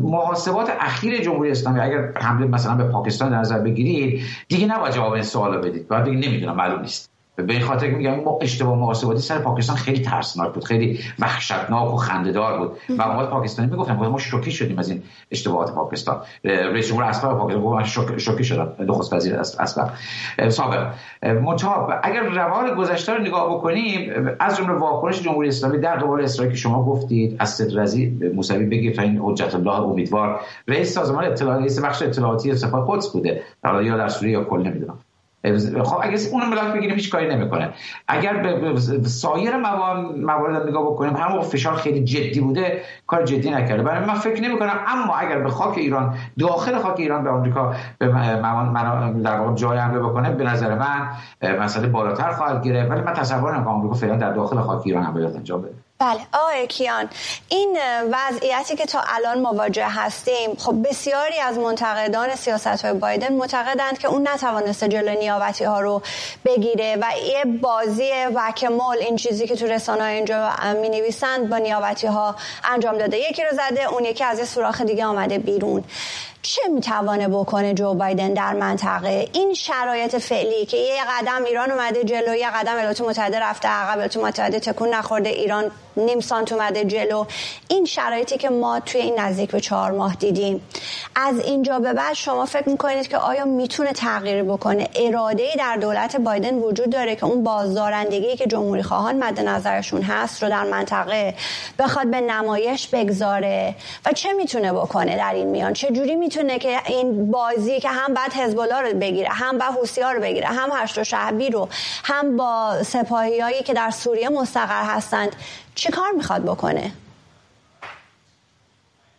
محاسبات 0.03 0.71
اخیر 0.79 1.21
جمهوری 1.21 1.51
اسلامی 1.51 1.79
اگر 1.79 2.11
حمله 2.15 2.47
مثلا 2.47 2.75
به 2.75 2.83
پاکستان 2.83 3.31
در 3.31 3.39
نظر 3.39 3.59
بگیرید 3.59 4.21
دیگه 4.47 4.65
نباید 4.67 4.93
جواب 4.93 5.13
این 5.13 5.23
سوالا 5.23 5.57
بدید. 5.57 5.87
باید 5.87 6.03
بگید 6.03 6.25
نمی‌دونم 6.27 6.55
معلوم 6.55 6.81
نیست. 6.81 7.10
به 7.35 7.53
این 7.53 7.61
خاطر 7.61 7.87
میگم 7.87 8.19
ما 8.19 8.39
اشتباه 8.41 8.77
محاسباتی 8.77 9.19
سر 9.19 9.39
پاکستان 9.39 9.75
خیلی 9.75 10.01
ترسناک 10.01 10.53
بود 10.53 10.63
خیلی 10.63 10.99
وحشتناک 11.19 11.93
و 11.93 11.97
خندهدار 11.97 12.57
بود. 12.57 12.71
و 12.99 13.07
ما 13.07 13.25
پاکستانی 13.25 13.71
می‌گفتن 13.71 13.93
ما 13.93 14.17
شوکه 14.17 14.51
شدیم 14.51 14.79
از 14.79 14.89
این 14.89 15.03
اشتباهات 15.31 15.73
پاکستان. 15.73 16.21
رئیس 16.43 16.87
جمهور 16.87 17.03
اسبق 17.03 17.37
پاکستان 17.37 17.63
گفت 17.63 17.75
من 17.75 18.17
شوکه 18.17 18.43
شدم 18.43 18.73
نخست 18.79 19.13
وزیر 19.13 19.35
اسبق 19.35 19.89
سابق. 20.49 20.87
متاب 21.23 21.93
اگر 22.03 22.23
روال 22.23 22.75
گذشته 22.75 23.13
رو 23.13 23.21
نگاه 23.21 23.57
بکنیم 23.57 24.29
از 24.39 24.57
جمله 24.57 24.73
واکنش 24.73 25.21
جمهوری 25.21 25.47
اسلامی 25.47 25.77
در 25.77 25.95
قبال 25.95 26.21
اسرائیل 26.21 26.53
که 26.53 26.59
شما 26.59 26.85
گفتید 26.85 27.35
از 27.39 27.49
صدرزی 27.49 28.31
موسوی 28.35 28.65
بگیر 28.65 28.95
تا 28.95 29.01
این 29.01 29.19
حجت 29.23 29.55
الله 29.55 29.79
امیدوار. 29.79 30.39
رئیس 30.67 30.93
سازمان 30.93 31.25
اطلاعاتی 31.25 31.81
بخش 31.81 32.01
اطلاعاتی 32.01 32.55
سپاه 32.55 32.85
قدس 32.89 33.09
بوده. 33.09 33.41
یا 33.83 33.97
در 33.97 34.07
سوریه 34.07 34.33
یا 34.33 34.43
کل 34.43 34.61
نمی‌دونم. 34.61 34.99
خب 35.83 35.99
اگه 36.01 36.17
اون 36.31 36.49
ملاک 36.49 36.73
بگیریم 36.73 36.95
هیچ 36.95 37.11
کاری 37.11 37.35
نمی‌کنه. 37.35 37.69
اگر 38.07 38.33
به 38.33 38.79
سایر 39.05 39.57
موارد 39.57 40.67
نگاه 40.67 40.83
بکنیم 40.83 41.15
همون 41.15 41.41
فشار 41.41 41.75
خیلی 41.75 42.03
جدی 42.03 42.39
بوده 42.39 42.81
کار 43.07 43.23
جدی 43.23 43.49
نکرده. 43.49 43.83
برای 43.83 44.05
من 44.05 44.13
فکر 44.13 44.41
نمی 44.41 44.59
کنم 44.59 44.79
اما 44.87 45.15
اگر 45.15 45.39
به 45.39 45.49
خاک 45.49 45.77
ایران 45.77 46.15
داخل 46.39 46.77
خاک 46.77 46.99
ایران 46.99 47.23
به 47.23 47.29
آمریکا 47.29 47.73
به 47.99 48.07
در 49.23 49.39
واقع 49.39 49.55
جای 49.55 49.77
حمله 49.77 49.99
بکنه 49.99 50.29
به 50.29 50.43
نظر 50.43 50.75
من 50.75 51.09
مسئله 51.59 51.87
بالاتر 51.87 52.31
خواهد 52.31 52.63
گرفت. 52.63 52.91
ولی 52.91 53.01
من 53.01 53.13
تصور 53.13 53.55
نمی‌کنم 53.55 53.73
آمریکا 53.73 53.95
فعلا 53.95 54.15
در 54.15 54.33
داخل 54.33 54.59
خاک 54.59 54.81
ایران 54.85 55.03
عملیات 55.03 55.35
انجام 55.35 55.61
بده. 55.61 55.73
بله. 56.01 56.19
آقای 56.33 56.67
کیان 56.67 57.09
این 57.49 57.77
وضعیتی 58.11 58.75
که 58.75 58.85
تا 58.85 59.01
الان 59.07 59.41
مواجه 59.41 59.87
هستیم 59.87 60.55
خب 60.57 60.89
بسیاری 60.89 61.39
از 61.39 61.57
منتقدان 61.57 62.35
سیاست 62.35 62.85
های 62.85 62.93
بایدن 62.93 63.33
معتقدند 63.33 63.97
که 63.97 64.07
اون 64.07 64.27
نتوانسته 64.27 64.87
جلوی 64.87 65.15
نیابتی 65.15 65.63
ها 65.63 65.79
رو 65.81 66.01
بگیره 66.45 66.97
و 67.01 67.05
یه 67.27 67.45
بازی 67.45 68.11
وکمال 68.35 68.97
این 68.97 69.15
چیزی 69.15 69.47
که 69.47 69.55
تو 69.55 69.65
رسانه 69.65 70.03
اینجا 70.03 70.49
می 70.81 70.89
نویسند 70.89 71.49
با 71.49 71.57
نیابتی 71.57 72.07
ها 72.07 72.35
انجام 72.63 72.97
داده. 72.97 73.17
یکی 73.17 73.43
رو 73.43 73.51
زده 73.51 73.83
اون 73.93 74.05
یکی 74.05 74.23
از 74.23 74.39
یه 74.39 74.45
سوراخ 74.45 74.81
دیگه 74.81 75.05
آمده 75.05 75.37
بیرون. 75.37 75.83
چه 76.41 76.61
می‌توانه 76.67 77.27
بکنه 77.27 77.73
جو 77.73 77.93
بایدن 77.93 78.33
در 78.33 78.53
منطقه؟ 78.53 79.29
این 79.33 79.53
شرایط 79.53 80.15
فعلی 80.15 80.65
که 80.65 80.77
یه 80.77 81.01
قدم 81.09 81.43
ایران 81.43 81.71
اومده 81.71 82.03
جلو 82.03 82.35
یه 82.35 82.49
قدم 82.49 82.75
ایالات 82.75 83.01
متحده 83.01 83.39
رفته 83.39 83.67
عقب 83.67 83.91
ایالات 83.93 84.17
متحده 84.17 84.59
تکون 84.59 84.89
نخورده 84.89 85.29
ایران 85.29 85.71
نیم 85.97 86.19
سانت 86.19 86.51
اومده 86.51 86.85
جلو. 86.85 87.25
این 87.67 87.85
شرایطی 87.85 88.37
که 88.37 88.49
ما 88.49 88.79
توی 88.79 89.01
این 89.01 89.19
نزدیک 89.19 89.51
به 89.51 89.59
چهار 89.59 89.91
ماه 89.91 90.15
دیدیم. 90.15 90.67
از 91.15 91.39
اینجا 91.39 91.79
به 91.79 91.93
بعد 91.93 92.13
شما 92.13 92.45
فکر 92.45 92.69
می‌کنید 92.69 93.07
که 93.07 93.17
آیا 93.17 93.45
می‌تونه 93.45 93.93
تغییر 93.93 94.43
بکنه؟ 94.43 94.87
اراده 94.95 95.47
در 95.57 95.77
دولت 95.77 96.15
بایدن 96.15 96.55
وجود 96.55 96.89
داره 96.89 97.15
که 97.15 97.25
اون 97.25 97.43
بازدارندگی 97.43 98.35
که 98.35 98.45
جمهوری 98.45 98.83
خواهان 98.83 99.23
مد 99.23 99.39
نظرشون 99.39 100.01
هست 100.01 100.43
رو 100.43 100.49
در 100.49 100.63
منطقه 100.63 101.33
بخواد 101.79 102.11
به 102.11 102.21
نمایش 102.21 102.87
بگذاره. 102.87 103.75
و 104.05 104.11
چه 104.11 104.33
می‌تونه 104.33 104.73
بکنه 104.73 105.17
در 105.17 105.33
این 105.33 105.47
میان؟ 105.47 105.73
چه 105.73 105.91
جوری 105.91 106.15
می‌تونه 106.15 106.59
که 106.59 106.77
این 106.87 107.31
بازی 107.31 107.79
که 107.79 107.89
هم 107.89 108.13
بعد 108.13 108.33
حزب 108.33 108.59
رو 108.59 108.99
بگیره 108.99 109.29
هم 109.29 109.57
با 109.57 109.65
حوسی 109.65 110.01
رو 110.01 110.21
بگیره 110.21 110.47
هم 110.47 110.69
هشت 110.73 110.97
و 110.97 111.03
شعبی 111.03 111.49
رو 111.49 111.69
هم 112.03 112.37
با 112.37 112.83
سپاهیایی 112.83 113.63
که 113.63 113.73
در 113.73 113.89
سوریه 113.89 114.29
مستقر 114.29 114.83
هستند 114.83 115.35
چه 115.75 115.91
کار 115.91 116.11
می‌خواد 116.17 116.43
بکنه؟ 116.43 116.91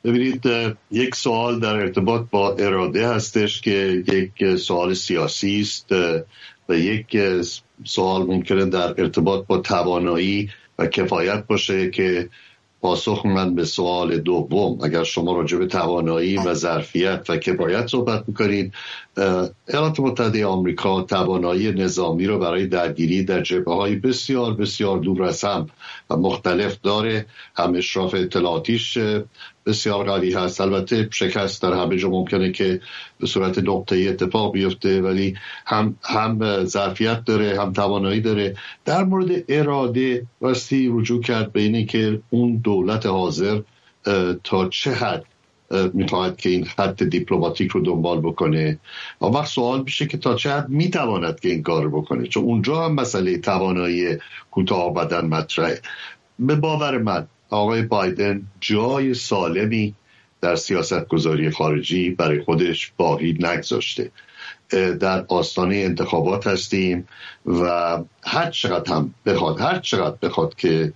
ببینید 0.05 0.43
یک 0.91 1.15
سوال 1.15 1.61
در 1.61 1.75
ارتباط 1.75 2.23
با 2.31 2.55
اراده 2.55 3.09
هستش 3.09 3.61
که 3.61 4.05
یک 4.09 4.57
سوال 4.57 4.95
سیاسی 4.95 5.61
است 5.61 5.93
و 6.69 6.75
یک 6.79 7.19
سوال 7.85 8.27
ممکنه 8.27 8.65
در 8.65 9.01
ارتباط 9.01 9.47
با 9.47 9.59
توانایی 9.59 10.51
و 10.79 10.87
کفایت 10.87 11.47
باشه 11.47 11.91
که 11.91 12.29
پاسخ 12.83 13.27
من 13.27 13.55
به 13.55 13.65
سوال 13.65 14.19
دوم. 14.19 14.79
اگر 14.83 15.05
شما 15.05 15.37
راجع 15.37 15.59
به 15.59 15.67
توانایی 15.67 16.37
و 16.37 16.55
ظرفیت 16.55 17.27
و 17.29 17.37
کفایت 17.37 17.87
صحبت 17.87 18.25
می‌کنید 18.29 18.73
ایالات 19.69 20.01
متحده 20.01 20.47
آمریکا 20.47 21.03
توانایی 21.03 21.73
نظامی 21.73 22.27
رو 22.27 22.39
برای 22.39 22.67
درگیری 22.67 23.25
در 23.25 23.41
جبه 23.41 23.75
های 23.75 23.97
بسیار 23.97 24.55
بسیار 24.55 24.99
دور 24.99 25.23
از 25.23 25.45
هم 25.45 25.67
و 26.11 26.17
مختلف 26.17 26.79
داره. 26.83 27.27
هم 27.57 27.75
اشراف 27.75 28.15
اطلاعاتیش 28.15 28.99
بسیار 29.67 30.05
قوی 30.05 30.33
هست. 30.33 30.61
البته 30.61 31.09
شکست 31.13 31.63
در 31.63 31.73
همه 31.73 31.97
جا 31.97 32.09
ممکنه 32.09 32.53
که 32.53 32.81
به 33.21 33.27
صورت 33.27 33.59
نقطه 33.59 33.97
اتفاق 33.97 34.53
بیفته 34.53 35.03
ولی 35.03 35.35
هم 35.67 35.97
هم 36.03 36.65
ظرفیت 36.65 37.25
داره 37.25 37.61
هم 37.61 37.73
توانایی 37.73 38.21
داره. 38.21 38.57
در 38.85 39.05
مورد 39.05 39.45
اراده 39.49 40.27
واستی 40.41 40.91
رجوع 40.93 41.23
کرد 41.23 41.53
به 41.53 41.61
اینه 41.61 41.85
که 41.85 42.21
اون 42.31 42.57
دولت 42.57 43.07
حاضر 43.07 43.61
تا 44.45 44.69
چه 44.69 44.91
حد 44.91 45.25
می‌خواهد 45.93 46.37
که 46.37 46.49
این 46.49 46.65
خط 46.65 47.03
دیپلماتیک 47.03 47.71
رو 47.71 47.81
دنبال 47.81 48.21
بکنه. 48.21 48.79
و 49.21 49.25
وقت 49.25 49.47
سوال 49.49 49.83
میشه 49.83 50.07
که 50.07 50.19
تا 50.19 50.35
چه 50.35 50.51
حد 50.51 50.69
می‌تواند 50.69 51.41
که 51.41 51.49
این 51.49 51.63
کار 51.63 51.89
بکنه؟ 51.89 52.27
چون 52.27 52.45
اونجا 52.45 52.85
هم 52.85 52.95
مسئله 52.95 53.39
توانایی 53.39 54.19
کوتاه 54.51 54.95
بدن 54.95 55.27
مطرحه. 55.27 55.81
به 56.39 56.57
باور 56.57 56.99
من 56.99 57.27
آقای 57.53 57.83
بایدن 57.83 58.43
جای 58.61 59.15
سالمی 59.15 59.95
در 60.41 60.57
سیاست 60.57 61.09
گذاری 61.09 61.51
خارجی 61.51 62.11
برای 62.11 62.41
خودش 62.41 62.93
باقی 62.97 63.39
نگذاشته. 63.41 64.11
در 65.01 65.25
آستانه 65.29 65.77
انتخابات 65.77 66.47
هستیم 66.47 67.09
و 67.47 67.99
هر 68.25 68.51
چقدر 68.51 68.93
هم 68.93 69.15
بخواد 69.27 69.61
هر 69.61 69.79
چقدر 69.79 70.17
بخواد 70.23 70.55
که 70.55 70.93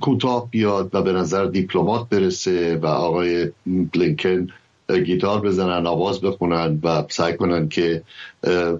کوتاه 0.00 0.50
بیاد 0.50 0.94
و 0.94 1.02
به 1.02 1.12
نظر 1.12 1.44
دیپلمات 1.44 2.08
برسه 2.08 2.76
و 2.76 2.86
آقای 2.86 3.52
بلینکن 3.66 4.46
گیتار 4.88 5.40
بزنن 5.40 5.86
آواز 5.86 6.20
بخونن 6.20 6.80
و 6.82 7.04
سعی 7.08 7.36
کنن 7.36 7.68
که 7.68 8.02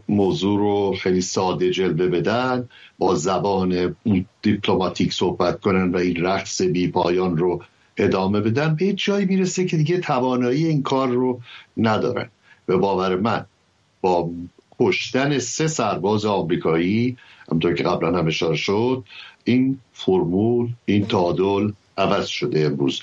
موضوع 0.09 0.59
رو 0.59 0.95
خیلی 1.01 1.21
ساده 1.21 1.71
جلوه 1.71 2.07
بدن 2.07 2.69
با 2.99 3.15
زبان 3.15 3.97
دیپلماتیک 4.43 5.13
صحبت 5.13 5.61
کنن 5.61 5.91
و 5.91 5.97
این 5.97 6.25
رقص 6.25 6.63
بی 6.63 6.89
پایان 6.89 7.37
رو 7.37 7.63
ادامه 7.97 8.41
بدن. 8.41 8.77
به 8.77 8.93
جایی 8.93 9.27
می‌رسه 9.27 9.65
که 9.65 9.77
دیگه 9.77 9.99
توانایی 9.99 10.67
این 10.67 10.83
کار 10.83 11.09
رو 11.09 11.41
ندارن. 11.77 12.29
به 12.67 12.77
باور 12.77 13.17
من 13.17 13.47
با 14.01 14.31
کشتن 14.81 15.39
سه 15.39 15.67
سرباز 15.67 16.25
آمریکایی 16.25 17.17
همطور 17.53 17.75
که 17.75 17.83
قبلا 17.83 18.19
هم 18.19 18.27
اشاره 18.27 18.57
شد 18.57 19.05
این 19.45 19.79
فرمول 19.93 20.69
این 20.87 21.07
تعادل 21.07 21.71
عوض 21.99 22.27
شده 22.27 22.61
امروز. 22.61 23.01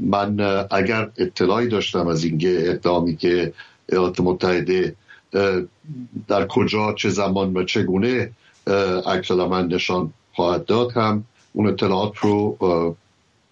من 0.00 0.40
اگر 0.70 1.10
اطلاعی 1.18 1.68
داشتم 1.68 2.06
از 2.08 2.24
اینکه 2.24 2.70
اقدامی 2.70 3.16
که 3.16 3.52
ایالات 3.88 4.20
متحده 4.20 4.94
در 6.28 6.46
کجا 6.46 6.92
چه 6.92 7.08
زمان 7.08 7.56
و 7.56 7.64
چگونه 7.64 8.30
عکس 9.06 9.30
من 9.30 9.66
نشان 9.66 10.12
خواهد 10.32 10.64
داد 10.64 10.92
هم 10.92 11.24
اون 11.52 11.66
اطلاعات 11.66 12.18
رو 12.18 12.56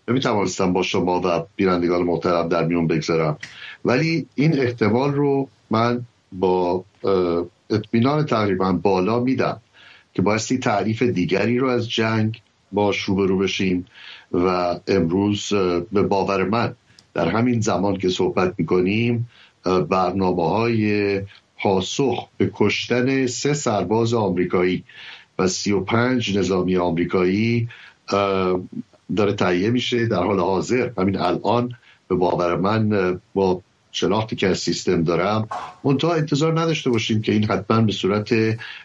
نمی‌توانستم 0.08 0.72
با 0.72 0.82
شما 0.82 1.20
و 1.24 1.46
بینندگان 1.56 2.02
محترم 2.02 2.48
در 2.48 2.64
میون 2.64 2.86
بگذارم. 2.86 3.38
ولی 3.84 4.26
این 4.34 4.60
احتمال 4.60 5.12
رو 5.12 5.48
من 5.70 6.02
با 6.32 6.84
اطمینان 7.70 8.26
تقریبا 8.26 8.72
بالا 8.72 9.20
میدم 9.20 9.60
که 10.14 10.22
بایستی 10.22 10.58
تعریف 10.58 11.02
دیگری 11.02 11.58
رو 11.58 11.68
از 11.68 11.90
جنگ 11.90 12.40
باش 12.72 13.00
روبرو 13.00 13.38
بشیم. 13.38 13.86
و 14.32 14.78
امروز 14.88 15.48
به 15.92 16.02
باور 16.02 16.44
من 16.44 16.74
در 17.14 17.28
همین 17.28 17.60
زمان 17.60 17.96
که 17.96 18.08
صحبت 18.08 18.54
می‌کنیم 18.58 19.28
برنامه 19.88 20.48
های 20.48 21.20
پاسخ 21.62 22.28
به 22.36 22.50
کشتن 22.54 23.26
سه 23.26 23.54
سرباز 23.54 24.14
آمریکایی 24.14 24.84
و 25.38 25.48
سی 25.48 25.72
و 25.72 25.80
پنج 25.80 26.38
نظامی 26.38 26.76
آمریکایی 26.76 27.68
داره 29.16 29.32
تهیه 29.38 29.70
میشه. 29.70 30.06
در 30.06 30.22
حال 30.22 30.40
حاضر 30.40 30.90
همین 30.98 31.16
الان 31.16 31.72
به 32.08 32.14
باور 32.14 32.56
من 32.56 33.20
با 33.34 33.62
شناختی 33.96 34.36
که 34.36 34.48
از 34.48 34.58
سیستم 34.58 35.02
دارم 35.02 35.48
منتها 35.84 36.14
انتظار 36.14 36.60
نداشته 36.60 36.90
باشیم 36.90 37.22
که 37.22 37.32
این 37.32 37.44
حتما 37.44 37.80
به 37.80 37.92
صورت 37.92 38.34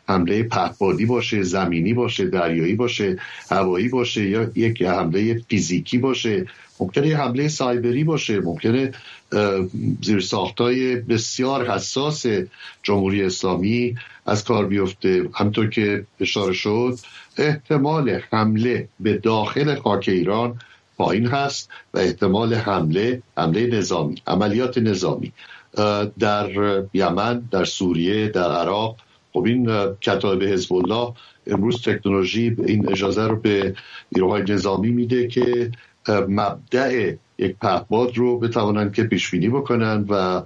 حمله 0.07 0.43
پهپادی 0.43 1.05
باشه 1.05 1.43
زمینی 1.43 1.93
باشه 1.93 2.25
دریایی 2.25 2.75
باشه 2.75 3.17
هوایی 3.49 3.89
باشه 3.89 4.29
یا 4.29 4.51
یک 4.55 4.81
حمله 4.81 5.41
فیزیکی 5.49 5.97
باشه. 5.97 6.45
ممکنه 6.79 7.07
یه 7.07 7.17
حمله 7.17 7.47
سایبری 7.47 8.03
باشه 8.03 8.39
ممکنه 8.39 8.91
زیر 10.01 10.19
ساختای 10.19 10.95
بسیار 10.95 11.71
حساس 11.71 12.25
جمهوری 12.83 13.23
اسلامی 13.23 13.95
از 14.25 14.43
کار 14.43 14.65
بیفته. 14.65 15.29
همطور 15.33 15.69
که 15.69 16.05
اشاره 16.19 16.53
شد 16.53 16.97
احتمال 17.37 18.19
حمله 18.31 18.87
به 18.99 19.13
داخل 19.17 19.75
خاک 19.75 20.09
ایران 20.09 20.59
پایین 21.01 21.27
هست 21.27 21.69
و 21.93 21.97
احتمال 21.97 22.53
حمله 22.53 23.21
حمله 23.37 23.67
نظامی 23.67 24.15
عملیات 24.27 24.77
نظامی. 24.77 25.31
در 26.19 26.49
یمن 26.93 27.39
در 27.51 27.65
سوریه 27.65 28.27
در 28.27 28.51
عراق. 28.51 28.97
خب 29.33 29.43
این 29.45 29.69
کتاب 30.01 30.43
حزب 30.43 30.73
الله 30.73 31.13
امروز 31.47 31.81
تکنولوژی 31.81 32.55
این 32.67 32.91
اجازه 32.91 33.27
رو 33.27 33.35
به 33.35 33.75
نیروهای 34.11 34.43
نظامی 34.43 34.89
میده 34.89 35.27
که 35.27 35.71
مبدع 36.09 37.13
یک 37.37 37.55
پهپاد 37.61 38.17
رو 38.17 38.39
بتوانند 38.39 38.93
که 38.93 39.03
پیش 39.03 39.31
بینی 39.31 39.49
بکنن 39.49 40.05
و 40.09 40.41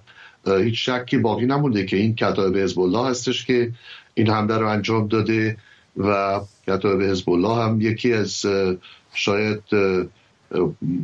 هیچ 0.48 0.90
شکی 0.90 1.18
باقی 1.18 1.46
نمونده 1.46 1.86
که 1.86 1.98
این 1.98 2.16
کتاب 2.16 2.58
حزب 2.58 2.80
الله 2.80 3.10
هستش 3.10 3.46
که 3.46 3.72
این 4.14 4.30
حمله 4.30 4.58
رو 4.58 4.68
انجام 4.68 5.08
داده 5.08 5.58
و 5.98 6.40
کتاب 6.68 7.02
حزب 7.02 7.30
الله 7.30 7.64
هم 7.64 7.82
یکی 7.82 8.14
از 8.14 8.46
شاید 9.14 9.64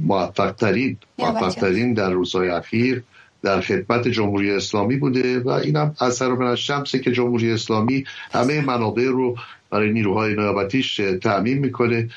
موفق 0.08 0.52
ترین 0.52 0.98
موفق 1.20 1.50
ترین 1.50 1.94
در 1.94 2.10
روزهای 2.10 2.50
اخیر 2.50 3.04
در 3.44 3.62
خدمت 3.62 4.08
جمهوری 4.08 4.52
اسلامی 4.52 4.98
بوده 4.98 5.40
و 5.40 5.50
اینم 5.50 5.96
اثر 6.02 6.30
من 6.30 6.56
شمسه 6.56 7.00
که 7.00 7.12
جمهوری 7.12 7.52
اسلامی 7.52 8.04
همه 8.32 8.62
منابع 8.62 9.06
رو 9.06 9.36
برای 9.70 9.94
نیروهای 9.94 10.34
نیابتیش 10.34 11.02
تعمین 11.22 11.58
می‌کنه. 11.58 12.10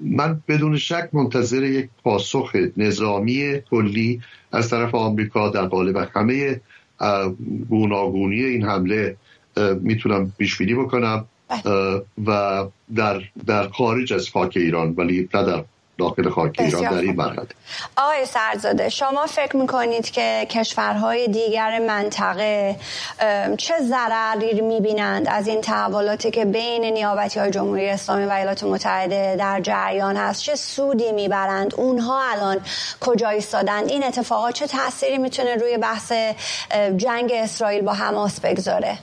من 0.00 0.42
بدون 0.48 0.76
شک 0.76 1.08
منتظر 1.12 1.62
یک 1.62 1.88
پاسخ 2.04 2.56
نظامی 2.76 3.60
کلی 3.70 4.20
از 4.52 4.70
طرف 4.70 4.94
آمریکا 4.94 5.48
در 5.48 5.66
قالب 5.66 6.08
همه 6.14 6.60
گوناگونی 7.68 8.44
این 8.44 8.64
حمله 8.64 9.16
می‌تونم 9.80 10.32
پیش 10.38 10.62
بکنم. 10.62 11.24
بله. 11.64 12.02
و 12.26 12.64
در, 12.94 13.20
در 13.46 13.68
خارج 13.68 14.12
از 14.12 14.28
خاک 14.28 14.52
ایران 14.56 14.94
ولی 14.96 15.28
نه 15.34 15.42
در 15.42 15.64
داخل 15.98 16.30
خاک 16.30 16.54
ایران 16.58 16.82
در 16.82 16.94
این 16.94 17.16
مرحله 17.16 17.46
آقای 17.96 18.26
سرزاده 18.26 18.88
شما 18.88 19.26
فکر 19.26 19.56
می‌کنید 19.56 20.10
که 20.10 20.46
کشورهای 20.50 21.28
دیگر 21.28 21.78
منطقه 21.78 22.76
چه 23.58 23.74
ضرری 23.80 24.60
می‌بینند 24.60 25.28
از 25.28 25.48
این 25.48 25.60
تحولاتی 25.60 26.30
که 26.30 26.44
بین 26.44 26.84
نیابتی 26.84 27.40
های 27.40 27.50
جمهوری 27.50 27.88
اسلامی 27.88 28.24
و 28.24 28.30
ایالات 28.30 28.64
متحده 28.64 29.36
در 29.38 29.60
جریان 29.60 30.16
هست؟ 30.16 30.42
چه 30.42 30.56
سودی 30.56 31.12
می‌برند؟ 31.12 31.74
اونها 31.74 32.30
الان 32.30 32.60
کجا 33.00 33.28
ایستادند 33.28 33.88
این 33.88 34.04
اتفاقات 34.04 34.54
چه 34.54 34.66
تأثیری 34.66 35.18
می‌تونه 35.18 35.56
روی 35.56 35.78
بحث 35.78 36.12
جنگ 36.96 37.32
اسرائیل 37.34 37.84
با 37.84 37.92
حماس 37.92 38.40
بگذاره؟ 38.40 38.98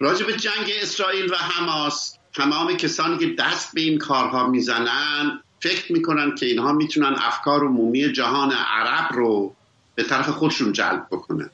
راجب 0.00 0.30
جنگ 0.30 0.70
اسرائیل 0.82 1.32
و 1.32 1.36
حماس 1.36 2.18
تمام 2.34 2.76
کسانی 2.76 3.18
که 3.18 3.34
دست 3.38 3.74
به 3.74 3.80
این 3.80 3.98
کارها 3.98 4.46
می‌زنن 4.46 5.42
فکر 5.60 5.92
می‌کنن 5.92 6.34
که 6.34 6.46
اینها 6.46 6.72
می‌تونن 6.72 7.14
افکار 7.18 7.64
عمومی 7.64 8.12
جهان 8.12 8.52
عرب 8.52 9.12
رو 9.12 9.54
به 9.94 10.02
طرف 10.02 10.28
خودشون 10.28 10.72
جلب 10.72 11.06
بکنن. 11.10 11.50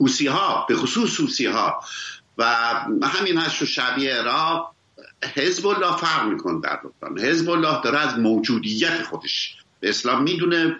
حوسی 0.00 0.26
ها 0.26 0.66
به 0.68 0.76
خصوص 0.76 1.20
حوسی 1.20 1.46
ها 1.46 1.84
و 2.38 2.44
همین 3.02 3.38
هست 3.38 3.64
شبیه 3.64 4.14
عراق 4.14 4.74
حزب 5.34 5.66
الله 5.66 5.96
فرق 5.96 6.26
می‌کنه 6.26 6.60
در 6.60 6.80
لبنان 6.84 7.24
حزب 7.24 7.50
الله 7.50 7.82
داره 7.82 7.98
از 7.98 8.18
موجودیت 8.18 9.02
خودش 9.02 9.56
اسلام 9.82 10.22
می‌دونه 10.22 10.76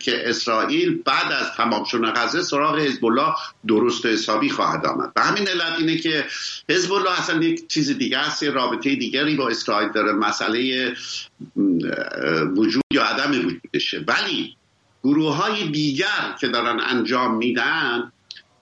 که 0.00 0.28
اسرائیل 0.28 1.02
بعد 1.02 1.32
از 1.32 1.46
تمام 1.56 1.84
شدن 1.84 2.12
غزه 2.12 2.42
سراغ 2.42 2.78
حزب 2.78 3.04
الله 3.04 3.34
درست 3.66 4.04
و 4.04 4.08
حسابی 4.08 4.50
خواهد 4.50 4.86
آمد. 4.86 5.12
و 5.16 5.22
همین 5.22 5.48
علت 5.48 5.78
اینه 5.78 5.98
که 5.98 6.24
حزب 6.70 6.92
الله 6.92 7.20
اصلا 7.20 7.42
یک 7.42 7.68
چیز 7.68 7.98
دیگه 7.98 8.18
است 8.18 8.42
رابطه 8.42 8.94
دیگری 8.94 9.36
با 9.36 9.48
اسرائیل 9.48 9.92
داره 9.92 10.12
مسئله 10.12 10.92
وجود 12.56 12.82
یا 12.92 13.04
عدم 13.04 13.30
وجودشه. 13.30 14.04
ولی 14.08 14.56
گروه 15.04 15.34
های 15.34 15.68
دیگر 15.68 16.34
که 16.40 16.48
دارن 16.48 16.80
انجام 16.80 17.36
میدن 17.36 18.12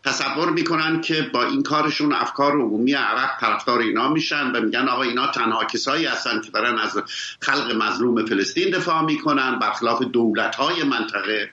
تصور 0.06 0.50
می‌کنن 0.50 1.00
که 1.00 1.22
با 1.22 1.44
این 1.44 1.62
کارشون 1.62 2.12
افکار 2.12 2.52
عمومی 2.52 2.92
عرب 2.92 3.30
طرفدار 3.40 3.78
اینا 3.78 4.08
میشن 4.08 4.52
و 4.52 4.60
میگن 4.60 4.88
آقا 4.88 5.02
اینا 5.02 5.26
تنها 5.26 5.64
کسایی 5.64 6.06
هستن 6.06 6.40
که 6.40 6.50
دارن 6.50 6.78
از 6.78 7.02
خلق 7.40 7.72
مظلوم 7.82 8.26
فلسطین 8.26 8.70
دفاع 8.70 9.02
می‌کنن 9.02 9.58
برخلاف 9.58 10.02
دولت 10.02 10.54
های 10.54 10.82
منطقه. 10.82 11.50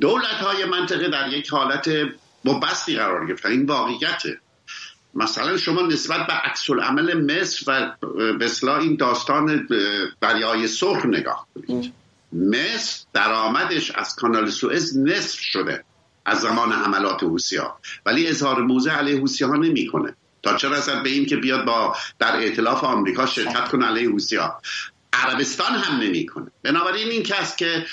دولت 0.00 0.24
های 0.24 0.64
منطقه 0.64 1.08
در 1.08 1.28
یک 1.28 1.48
حالت 1.48 1.90
مبستی 2.44 2.96
قرار 2.96 3.26
گرفتن. 3.26 3.50
این 3.50 3.66
واقعیته. 3.66 4.40
مثلا 5.14 5.56
شما 5.56 5.82
نسبت 5.82 6.26
به 6.26 6.32
عکس 6.32 6.70
عمل 6.70 7.20
مصر 7.20 7.64
و 7.66 7.96
به 8.38 8.78
این 8.80 8.96
داستان 8.96 9.68
دریای 10.20 10.66
سرخ 10.68 11.06
نگاه 11.06 11.46
کنید. 11.54 11.92
مصر 12.32 13.04
درآمدش 13.12 13.90
از 13.90 14.16
کانال 14.16 14.50
سوئز 14.50 14.98
نصف 14.98 15.40
شده. 15.40 15.84
از 16.24 16.40
زمان 16.40 16.72
حملات 16.72 17.22
ها 17.58 17.78
ولی 18.06 18.26
اظهار 18.26 18.62
موضع 18.62 18.90
علیه 18.90 19.20
حوسی 19.20 19.44
ها 19.44 19.56
نمی‌کنه. 19.56 20.16
تا 20.42 20.56
چه 20.56 20.68
رسد 20.68 21.02
به 21.02 21.10
این 21.10 21.26
که 21.26 21.36
بیاد 21.36 21.64
با 21.64 21.96
در 22.18 22.36
ائتلاف 22.36 22.84
آمریکا 22.84 23.26
شرکت 23.26 23.68
کنه 23.68 23.86
علیه 23.86 24.10
حوسی 24.10 24.36
ها 24.36 24.60
عربستان 25.12 25.74
هم 25.74 26.00
نمی‌کنه. 26.00 26.46
بنابراین 26.62 27.08
این 27.08 27.22
کس 27.22 27.56
که 27.56 27.86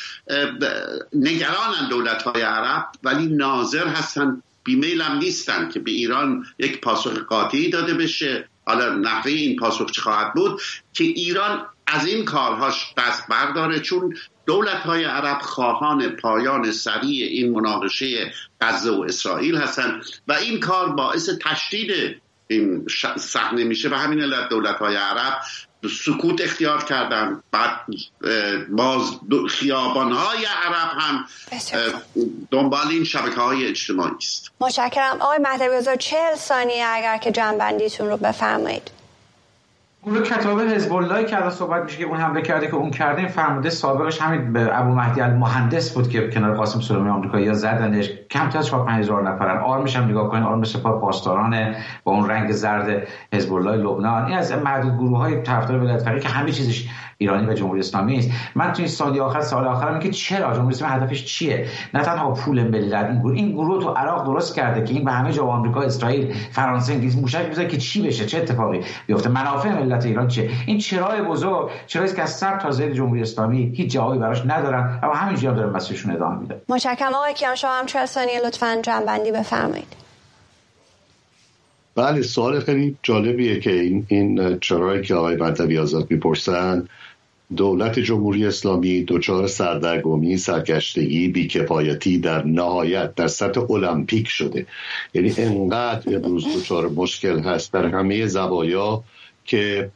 نگرانن 1.14 1.90
دولت 1.90 2.22
های 2.22 2.42
عرب 2.42 2.88
ولی 3.04 3.26
ناظر 3.26 3.88
هستن 3.88 4.44
بیمیل 4.64 5.02
هم 5.02 5.18
نیستن 5.18 5.70
که 5.70 5.80
به 5.80 5.92
ایران 5.92 6.46
یک 6.60 6.82
پاسخ 6.82 7.18
قاطعی 7.18 7.70
داده 7.70 7.94
بشه. 7.94 8.50
حالا 8.66 8.96
نحوه 8.96 9.32
این 9.32 9.56
پاسخ 9.56 9.92
چه 9.92 10.02
خواهد 10.02 10.34
بود؟ 10.34 10.62
که 10.94 11.04
ایران 11.04 11.66
از 11.94 12.06
این 12.06 12.26
کارهاش 12.26 12.94
دست 12.98 13.28
برداره 13.28 13.80
چون 13.80 14.18
دولت 14.46 14.82
های 14.82 15.04
عرب 15.04 15.42
خواهان 15.42 16.10
پایان 16.10 16.72
سریع 16.72 17.28
این 17.28 17.52
مناقشه 17.52 18.34
غزه 18.62 18.92
و 18.92 19.02
اسرائیل 19.02 19.58
هستند 19.58 20.04
و 20.28 20.34
این 20.34 20.60
کار 20.60 20.90
باعث 20.90 21.30
تشدید 21.42 22.22
این 22.48 22.86
صحنه 23.18 23.64
میشه 23.64 23.90
و 23.90 23.94
همین 23.94 24.22
علت 24.22 24.50
دولت 24.50 24.76
های 24.76 24.96
عرب 24.96 25.42
سکوت 25.88 26.42
اختیار 26.42 26.84
کردن. 26.84 27.44
بعد 27.52 27.86
باز 28.70 29.04
خیابان 29.50 30.12
های 30.12 30.46
عرب 30.46 30.92
هم 31.00 31.26
دنبال 32.52 32.88
این 32.88 33.04
شبکه 33.04 33.42
های 33.42 33.68
اجتماعی 33.68 34.16
است. 34.18 34.52
متشکرم. 34.60 35.22
آقای 35.22 35.38
مهدوی 35.38 35.98
چهل 35.98 36.36
ثانیه 36.36 36.86
اگر 36.88 37.18
که 37.18 37.32
جنبندیتون 37.32 38.08
رو 38.10 38.18
بفرمایید. 38.18 38.99
گروه 40.10 40.24
کتاب 40.24 40.62
حزب 40.62 40.94
الله 40.94 41.24
که 41.24 41.38
الان 41.38 41.50
صحبت 41.50 41.84
میشه 41.84 41.98
که 41.98 42.04
اون 42.04 42.18
حمله 42.18 42.42
کرده 42.42 42.68
که 42.68 42.76
اون 42.76 42.92
کرده 42.92 43.20
این 43.20 43.28
فرمانده 43.28 43.70
سابقش 43.70 44.22
همین 44.22 44.54
به 44.54 44.80
ابو 44.80 44.92
مهدی 44.92 45.22
المهندس 45.22 45.94
بود 45.94 46.10
که 46.10 46.30
کنار 46.30 46.56
قاسم 46.56 46.80
سلیمانی 46.80 47.10
آمریکایی 47.10 47.46
یا 47.46 47.54
زدنش. 47.54 48.10
کم 48.32 48.50
تا 48.50 48.62
4 48.62 48.86
5000 48.86 49.30
نفرن 49.30 49.58
آرمش 49.58 49.96
هم 49.96 50.10
نگاه 50.10 50.30
کنین. 50.30 50.44
آرم 50.44 50.64
سپاه 50.64 51.02
پاسداران 51.02 51.76
با 52.04 52.12
اون 52.12 52.30
رنگ 52.30 52.52
زرد 52.52 53.08
حزب 53.34 53.54
الله 53.54 53.76
لبنان. 53.76 54.26
این 54.26 54.38
از 54.38 54.52
معدود 54.52 54.94
گروه 54.94 55.18
های 55.18 55.42
طرفدار 55.42 55.80
ولایت 55.80 56.04
فقیه 56.04 56.20
که 56.20 56.30
همه 56.30 56.52
چیزش 56.52 56.90
ایرانی 57.22 57.48
و 57.48 57.54
جمهوری 57.54 57.80
اسلامی 57.80 58.18
است 58.18 58.32
من 58.56 58.74
تو 58.74 58.84
این 58.84 59.22
آخر 59.22 59.42
سال 59.42 59.68
آخر 59.68 60.00
که 60.00 60.10
چرا؟ 60.10 60.54
جمهوری 60.54 60.76
اسلامی 60.76 60.94
هدفش 60.94 61.26
چیه؟ 61.26 61.68
نه 61.94 62.02
تنها 62.02 62.32
پول 62.32 62.64
ملت 62.64 63.06
این 63.06 63.20
گروه 63.20 63.36
این 63.36 63.52
گروه 63.52 63.84
تو 63.84 63.90
عراق 63.90 64.26
درست 64.26 64.56
کرده 64.56 64.84
که 64.84 64.94
این 64.94 65.06
به 65.06 65.12
همه 65.12 65.32
جا 65.32 65.46
آمریکا 65.46 65.82
اسرائیل 65.82 66.34
فرانسه 66.52 66.94
انگلیس 66.94 67.18
موشک 67.18 67.46
می‌ذاره 67.50 67.68
که 67.68 67.78
چی 67.78 68.08
بشه؟ 68.08 68.26
چه 68.26 68.38
اتفاقی 68.38 68.80
بیفته؟ 69.08 69.30
منافع 69.30 69.70
ملت 69.70 69.99
ایران 70.06 70.28
چیه؟ 70.28 70.50
این 70.68 70.78
چرای 70.78 71.22
بزرگ 71.22 71.70
چرایی 71.88 72.14
که 72.14 72.22
از 72.22 72.38
سر 72.38 72.60
تا 72.60 72.72
زید 72.72 72.94
جمهوری 72.94 73.22
اسلامی 73.22 73.72
هیچ 73.76 73.92
جوابی 73.92 74.20
براش 74.20 74.42
ندارن 74.46 75.00
اما 75.04 75.14
همینجوری 75.14 75.48
هم 75.48 75.56
دارن 75.56 75.70
مسیرشون 75.70 76.12
ادامه 76.12 76.40
میده. 76.40 76.62
متشکرم. 76.70 77.14
آقای 77.14 77.34
کیان 77.34 77.56
شما 77.56 77.72
هم 77.72 77.86
40 77.86 78.06
ثانیه 78.06 78.42
لطفاً 78.46 78.82
جنبندی 78.84 79.32
بفرمایید. 79.32 79.94
بله 81.96 82.22
سوال 82.22 82.60
خیلی 82.60 82.98
جالبیه 83.04 83.60
که 83.60 83.72
این 83.72 84.06
این 84.08 84.60
چرایی 84.60 85.02
که 85.02 85.16
آقای 85.16 85.36
بنتوی 85.36 85.78
آزاد 85.78 86.12
می‌پرسن 86.12 86.88
دولت 87.56 88.00
جمهوری 88.00 88.46
اسلامی 88.46 89.04
دچار 89.08 89.48
سردرگمی 89.48 90.38
سرگشتگی 90.38 91.28
بیکفایتی 91.28 92.18
در 92.18 92.46
نهایت 92.46 93.16
در 93.16 93.28
سطح 93.28 93.72
المپیک 93.72 94.28
شده. 94.28 94.66
یعنی 95.14 95.34
انقدر 95.38 96.16
امروز 96.16 96.46
دچار 96.58 96.90
مشکل 96.90 97.40
هست 97.40 97.74
در 97.74 97.86
همه 97.86 98.28
زوایا 98.28 99.04
که 99.50 99.92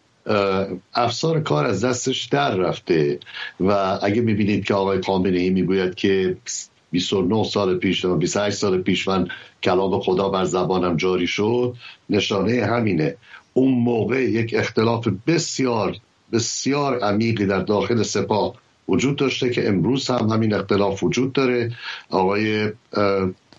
افسار 0.93 1.39
کار 1.39 1.65
از 1.65 1.85
دستش 1.85 2.25
در 2.25 2.55
رفته 2.55 3.19
و 3.59 3.99
اگه 4.01 4.21
می‌بینید 4.21 4.65
که 4.65 4.73
آقای 4.73 5.01
خامنه 5.01 5.39
ای 5.39 5.49
می‌گوید 5.49 5.95
که 5.95 6.37
29 6.91 7.43
سال 7.43 7.77
پیش 7.77 8.05
و 8.05 8.15
28 8.15 8.57
سال 8.57 8.81
پیش 8.81 9.07
من 9.07 9.27
کلام 9.63 9.99
خدا 9.99 10.29
بر 10.29 10.45
زبانم 10.45 10.97
جاری 10.97 11.27
شد 11.27 11.75
نشانه 12.09 12.65
همینه. 12.65 13.15
اون 13.53 13.73
موقع 13.73 14.23
یک 14.23 14.53
اختلاف 14.57 15.07
بسیار 15.27 15.97
بسیار 16.31 16.99
عمیقی 16.99 17.45
در 17.45 17.59
داخل 17.59 18.03
سپاه 18.03 18.55
وجود 18.87 19.15
داشته 19.15 19.49
که 19.49 19.67
امروز 19.67 20.09
هم 20.09 20.29
همین 20.29 20.53
اختلاف 20.53 21.03
وجود 21.03 21.33
داره. 21.33 21.71
آقای 22.09 22.71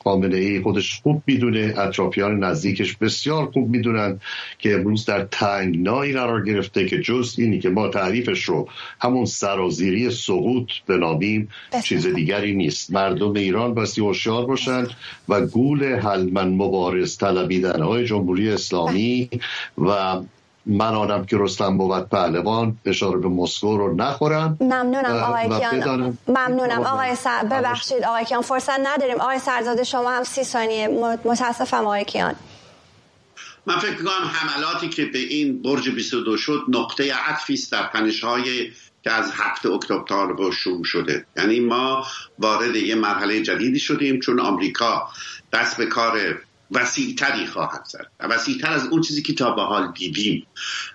خامنه 0.04 0.36
ای 0.36 0.60
خودش 0.60 1.00
خوب 1.02 1.22
می‌دونه 1.26 1.74
اطرافیان 1.78 2.44
نزدیکش 2.44 2.96
بسیار 2.96 3.46
خوب 3.46 3.68
می‌دونن 3.68 4.20
که 4.58 4.74
امروز 4.74 5.04
در 5.04 5.24
تنگنایی 5.30 6.12
قرار 6.12 6.44
گرفته 6.44 6.86
که 6.86 7.00
جز 7.00 7.34
اینی 7.38 7.58
که 7.58 7.70
ما 7.70 7.88
تعریفش 7.88 8.44
رو 8.44 8.68
همون 9.00 9.24
سرازیری 9.24 10.10
سقوط 10.10 10.70
بنامیم 10.86 11.48
چیز 11.84 12.06
دیگری 12.06 12.54
نیست. 12.54 12.92
مردم 12.92 13.32
ایران 13.32 13.74
بسی 13.74 14.00
هوشیار 14.00 14.46
باشن 14.46 14.86
و 15.28 15.40
گول 15.46 15.84
حلمن 15.84 16.48
مبارز 16.48 17.18
طلبیدن 17.18 17.82
های 17.82 18.04
جمهوری 18.04 18.50
اسلامی 18.50 19.28
و 19.78 20.16
من 20.66 20.94
آنم 20.94 21.24
که 21.24 21.36
رستم 21.40 21.78
بود 21.78 22.08
پهلوان 22.08 22.78
اشاره 22.84 23.18
به 23.18 23.28
مسکو 23.28 23.76
رو 23.76 23.94
نخورم 23.94 24.56
ممنونم 24.60 25.16
آقای 25.16 25.48
کیان. 25.48 26.18
ممنونم. 26.28 26.82
آقای 26.82 27.14
سر... 27.14 27.44
ببخشید 27.44 28.04
آقای 28.04 28.24
کیان 28.24 28.42
فرصت 28.42 28.80
نداریم. 28.80 29.20
آقای 29.20 29.38
سرزاده 29.38 29.84
شما 29.84 30.10
هم 30.10 30.22
سی 30.22 30.44
ثانیه. 30.44 30.88
متاسفم 31.24 31.84
آقای 31.84 32.04
کیان. 32.04 32.34
من 33.66 33.78
فکر 33.78 33.90
می‌کنم 33.90 34.30
حملاتی 34.32 34.88
که 34.88 35.04
به 35.04 35.18
این 35.18 35.62
برج 35.62 35.88
22 35.88 36.36
شد 36.36 36.60
نقطه 36.68 37.14
عطفی 37.14 37.54
است 37.54 37.72
در 37.72 37.90
های 38.22 38.70
که 39.04 39.12
از 39.12 39.30
هفته 39.34 39.70
اکتبر 39.70 40.32
با 40.32 40.50
شروع 40.50 40.84
شده. 40.84 41.26
یعنی 41.36 41.60
ما 41.60 42.06
وارد 42.38 42.76
یه 42.76 42.94
مرحله 42.94 43.42
جدیدی 43.42 43.78
شدیم 43.78 44.20
چون 44.20 44.40
آمریکا 44.40 45.08
دست 45.52 45.76
به 45.76 45.86
کار 45.86 46.18
وسیعتری 46.74 47.46
خواهد 47.46 47.84
زد. 47.84 48.06
وسیعتر 48.20 48.72
از 48.72 48.86
اون 48.86 49.00
چیزی 49.00 49.22
که 49.22 49.34
تا 49.34 49.50
به 49.50 49.62
حال 49.62 49.92
دیدیم. 49.92 50.46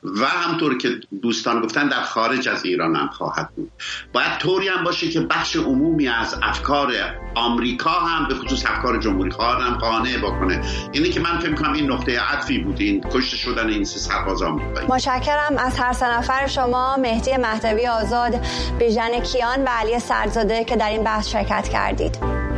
و 0.03 0.25
همطور 0.25 0.77
که 0.77 0.89
دوستان 1.21 1.61
گفتن 1.61 1.87
در 1.87 2.01
خارج 2.01 2.49
از 2.49 2.65
ایران 2.65 2.95
هم 2.95 3.07
خواهد 3.07 3.49
بود. 3.55 3.71
باید 4.13 4.37
طوری 4.37 4.67
هم 4.67 4.83
باشه 4.83 5.09
که 5.09 5.19
بخش 5.19 5.55
عمومی 5.55 6.07
از 6.07 6.35
افکار 6.43 6.93
آمریکا 7.35 7.89
هم 7.89 8.27
به 8.27 8.35
خصوص 8.35 8.65
افکار 8.65 8.99
جمهوری 8.99 9.31
خواهد 9.31 9.61
هم 9.61 9.77
قانع 9.77 10.17
بکنه. 10.17 10.61
اینه 10.91 11.09
که 11.09 11.19
من 11.19 11.39
فکر 11.39 11.53
کنم 11.53 11.73
این 11.73 11.91
نقطه 11.91 12.19
عطفی 12.19 12.59
بود. 12.59 12.81
این 12.81 13.03
کشته 13.11 13.37
شدن 13.37 13.69
این 13.69 13.83
سه 13.83 13.99
سرباز 13.99 14.41
آمریکایی 14.41 14.87
متشکرم. 14.87 15.57
از 15.57 15.79
هر 15.79 15.93
سه 15.93 16.17
نفر 16.17 16.47
شما 16.47 16.97
مهدی 16.97 17.37
مهدوی 17.37 17.87
آزاد 17.87 18.45
بیژن 18.79 19.19
کیان 19.19 19.63
و 19.63 19.67
علی 19.67 19.99
سرزاده 19.99 20.63
که 20.63 20.75
در 20.75 20.89
این 20.89 21.03
بحث 21.03 21.29
شرکت 21.29 21.69
کردید. 21.69 22.48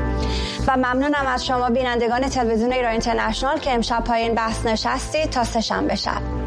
و 0.67 0.77
ممنونم 0.77 1.25
از 1.27 1.45
شما 1.45 1.69
بینندگان 1.69 2.29
تلویزیون 2.29 2.73
ایران 2.73 2.91
اینترنشنال 2.91 3.57
که 3.57 3.71
امشب 3.71 4.03
پایین 4.03 4.35
بحث 4.35 4.65
نشستید 4.65 5.29
تا 5.29 5.43
سه 5.43 5.61
شنبه 5.61 5.95
شب. 5.95 6.40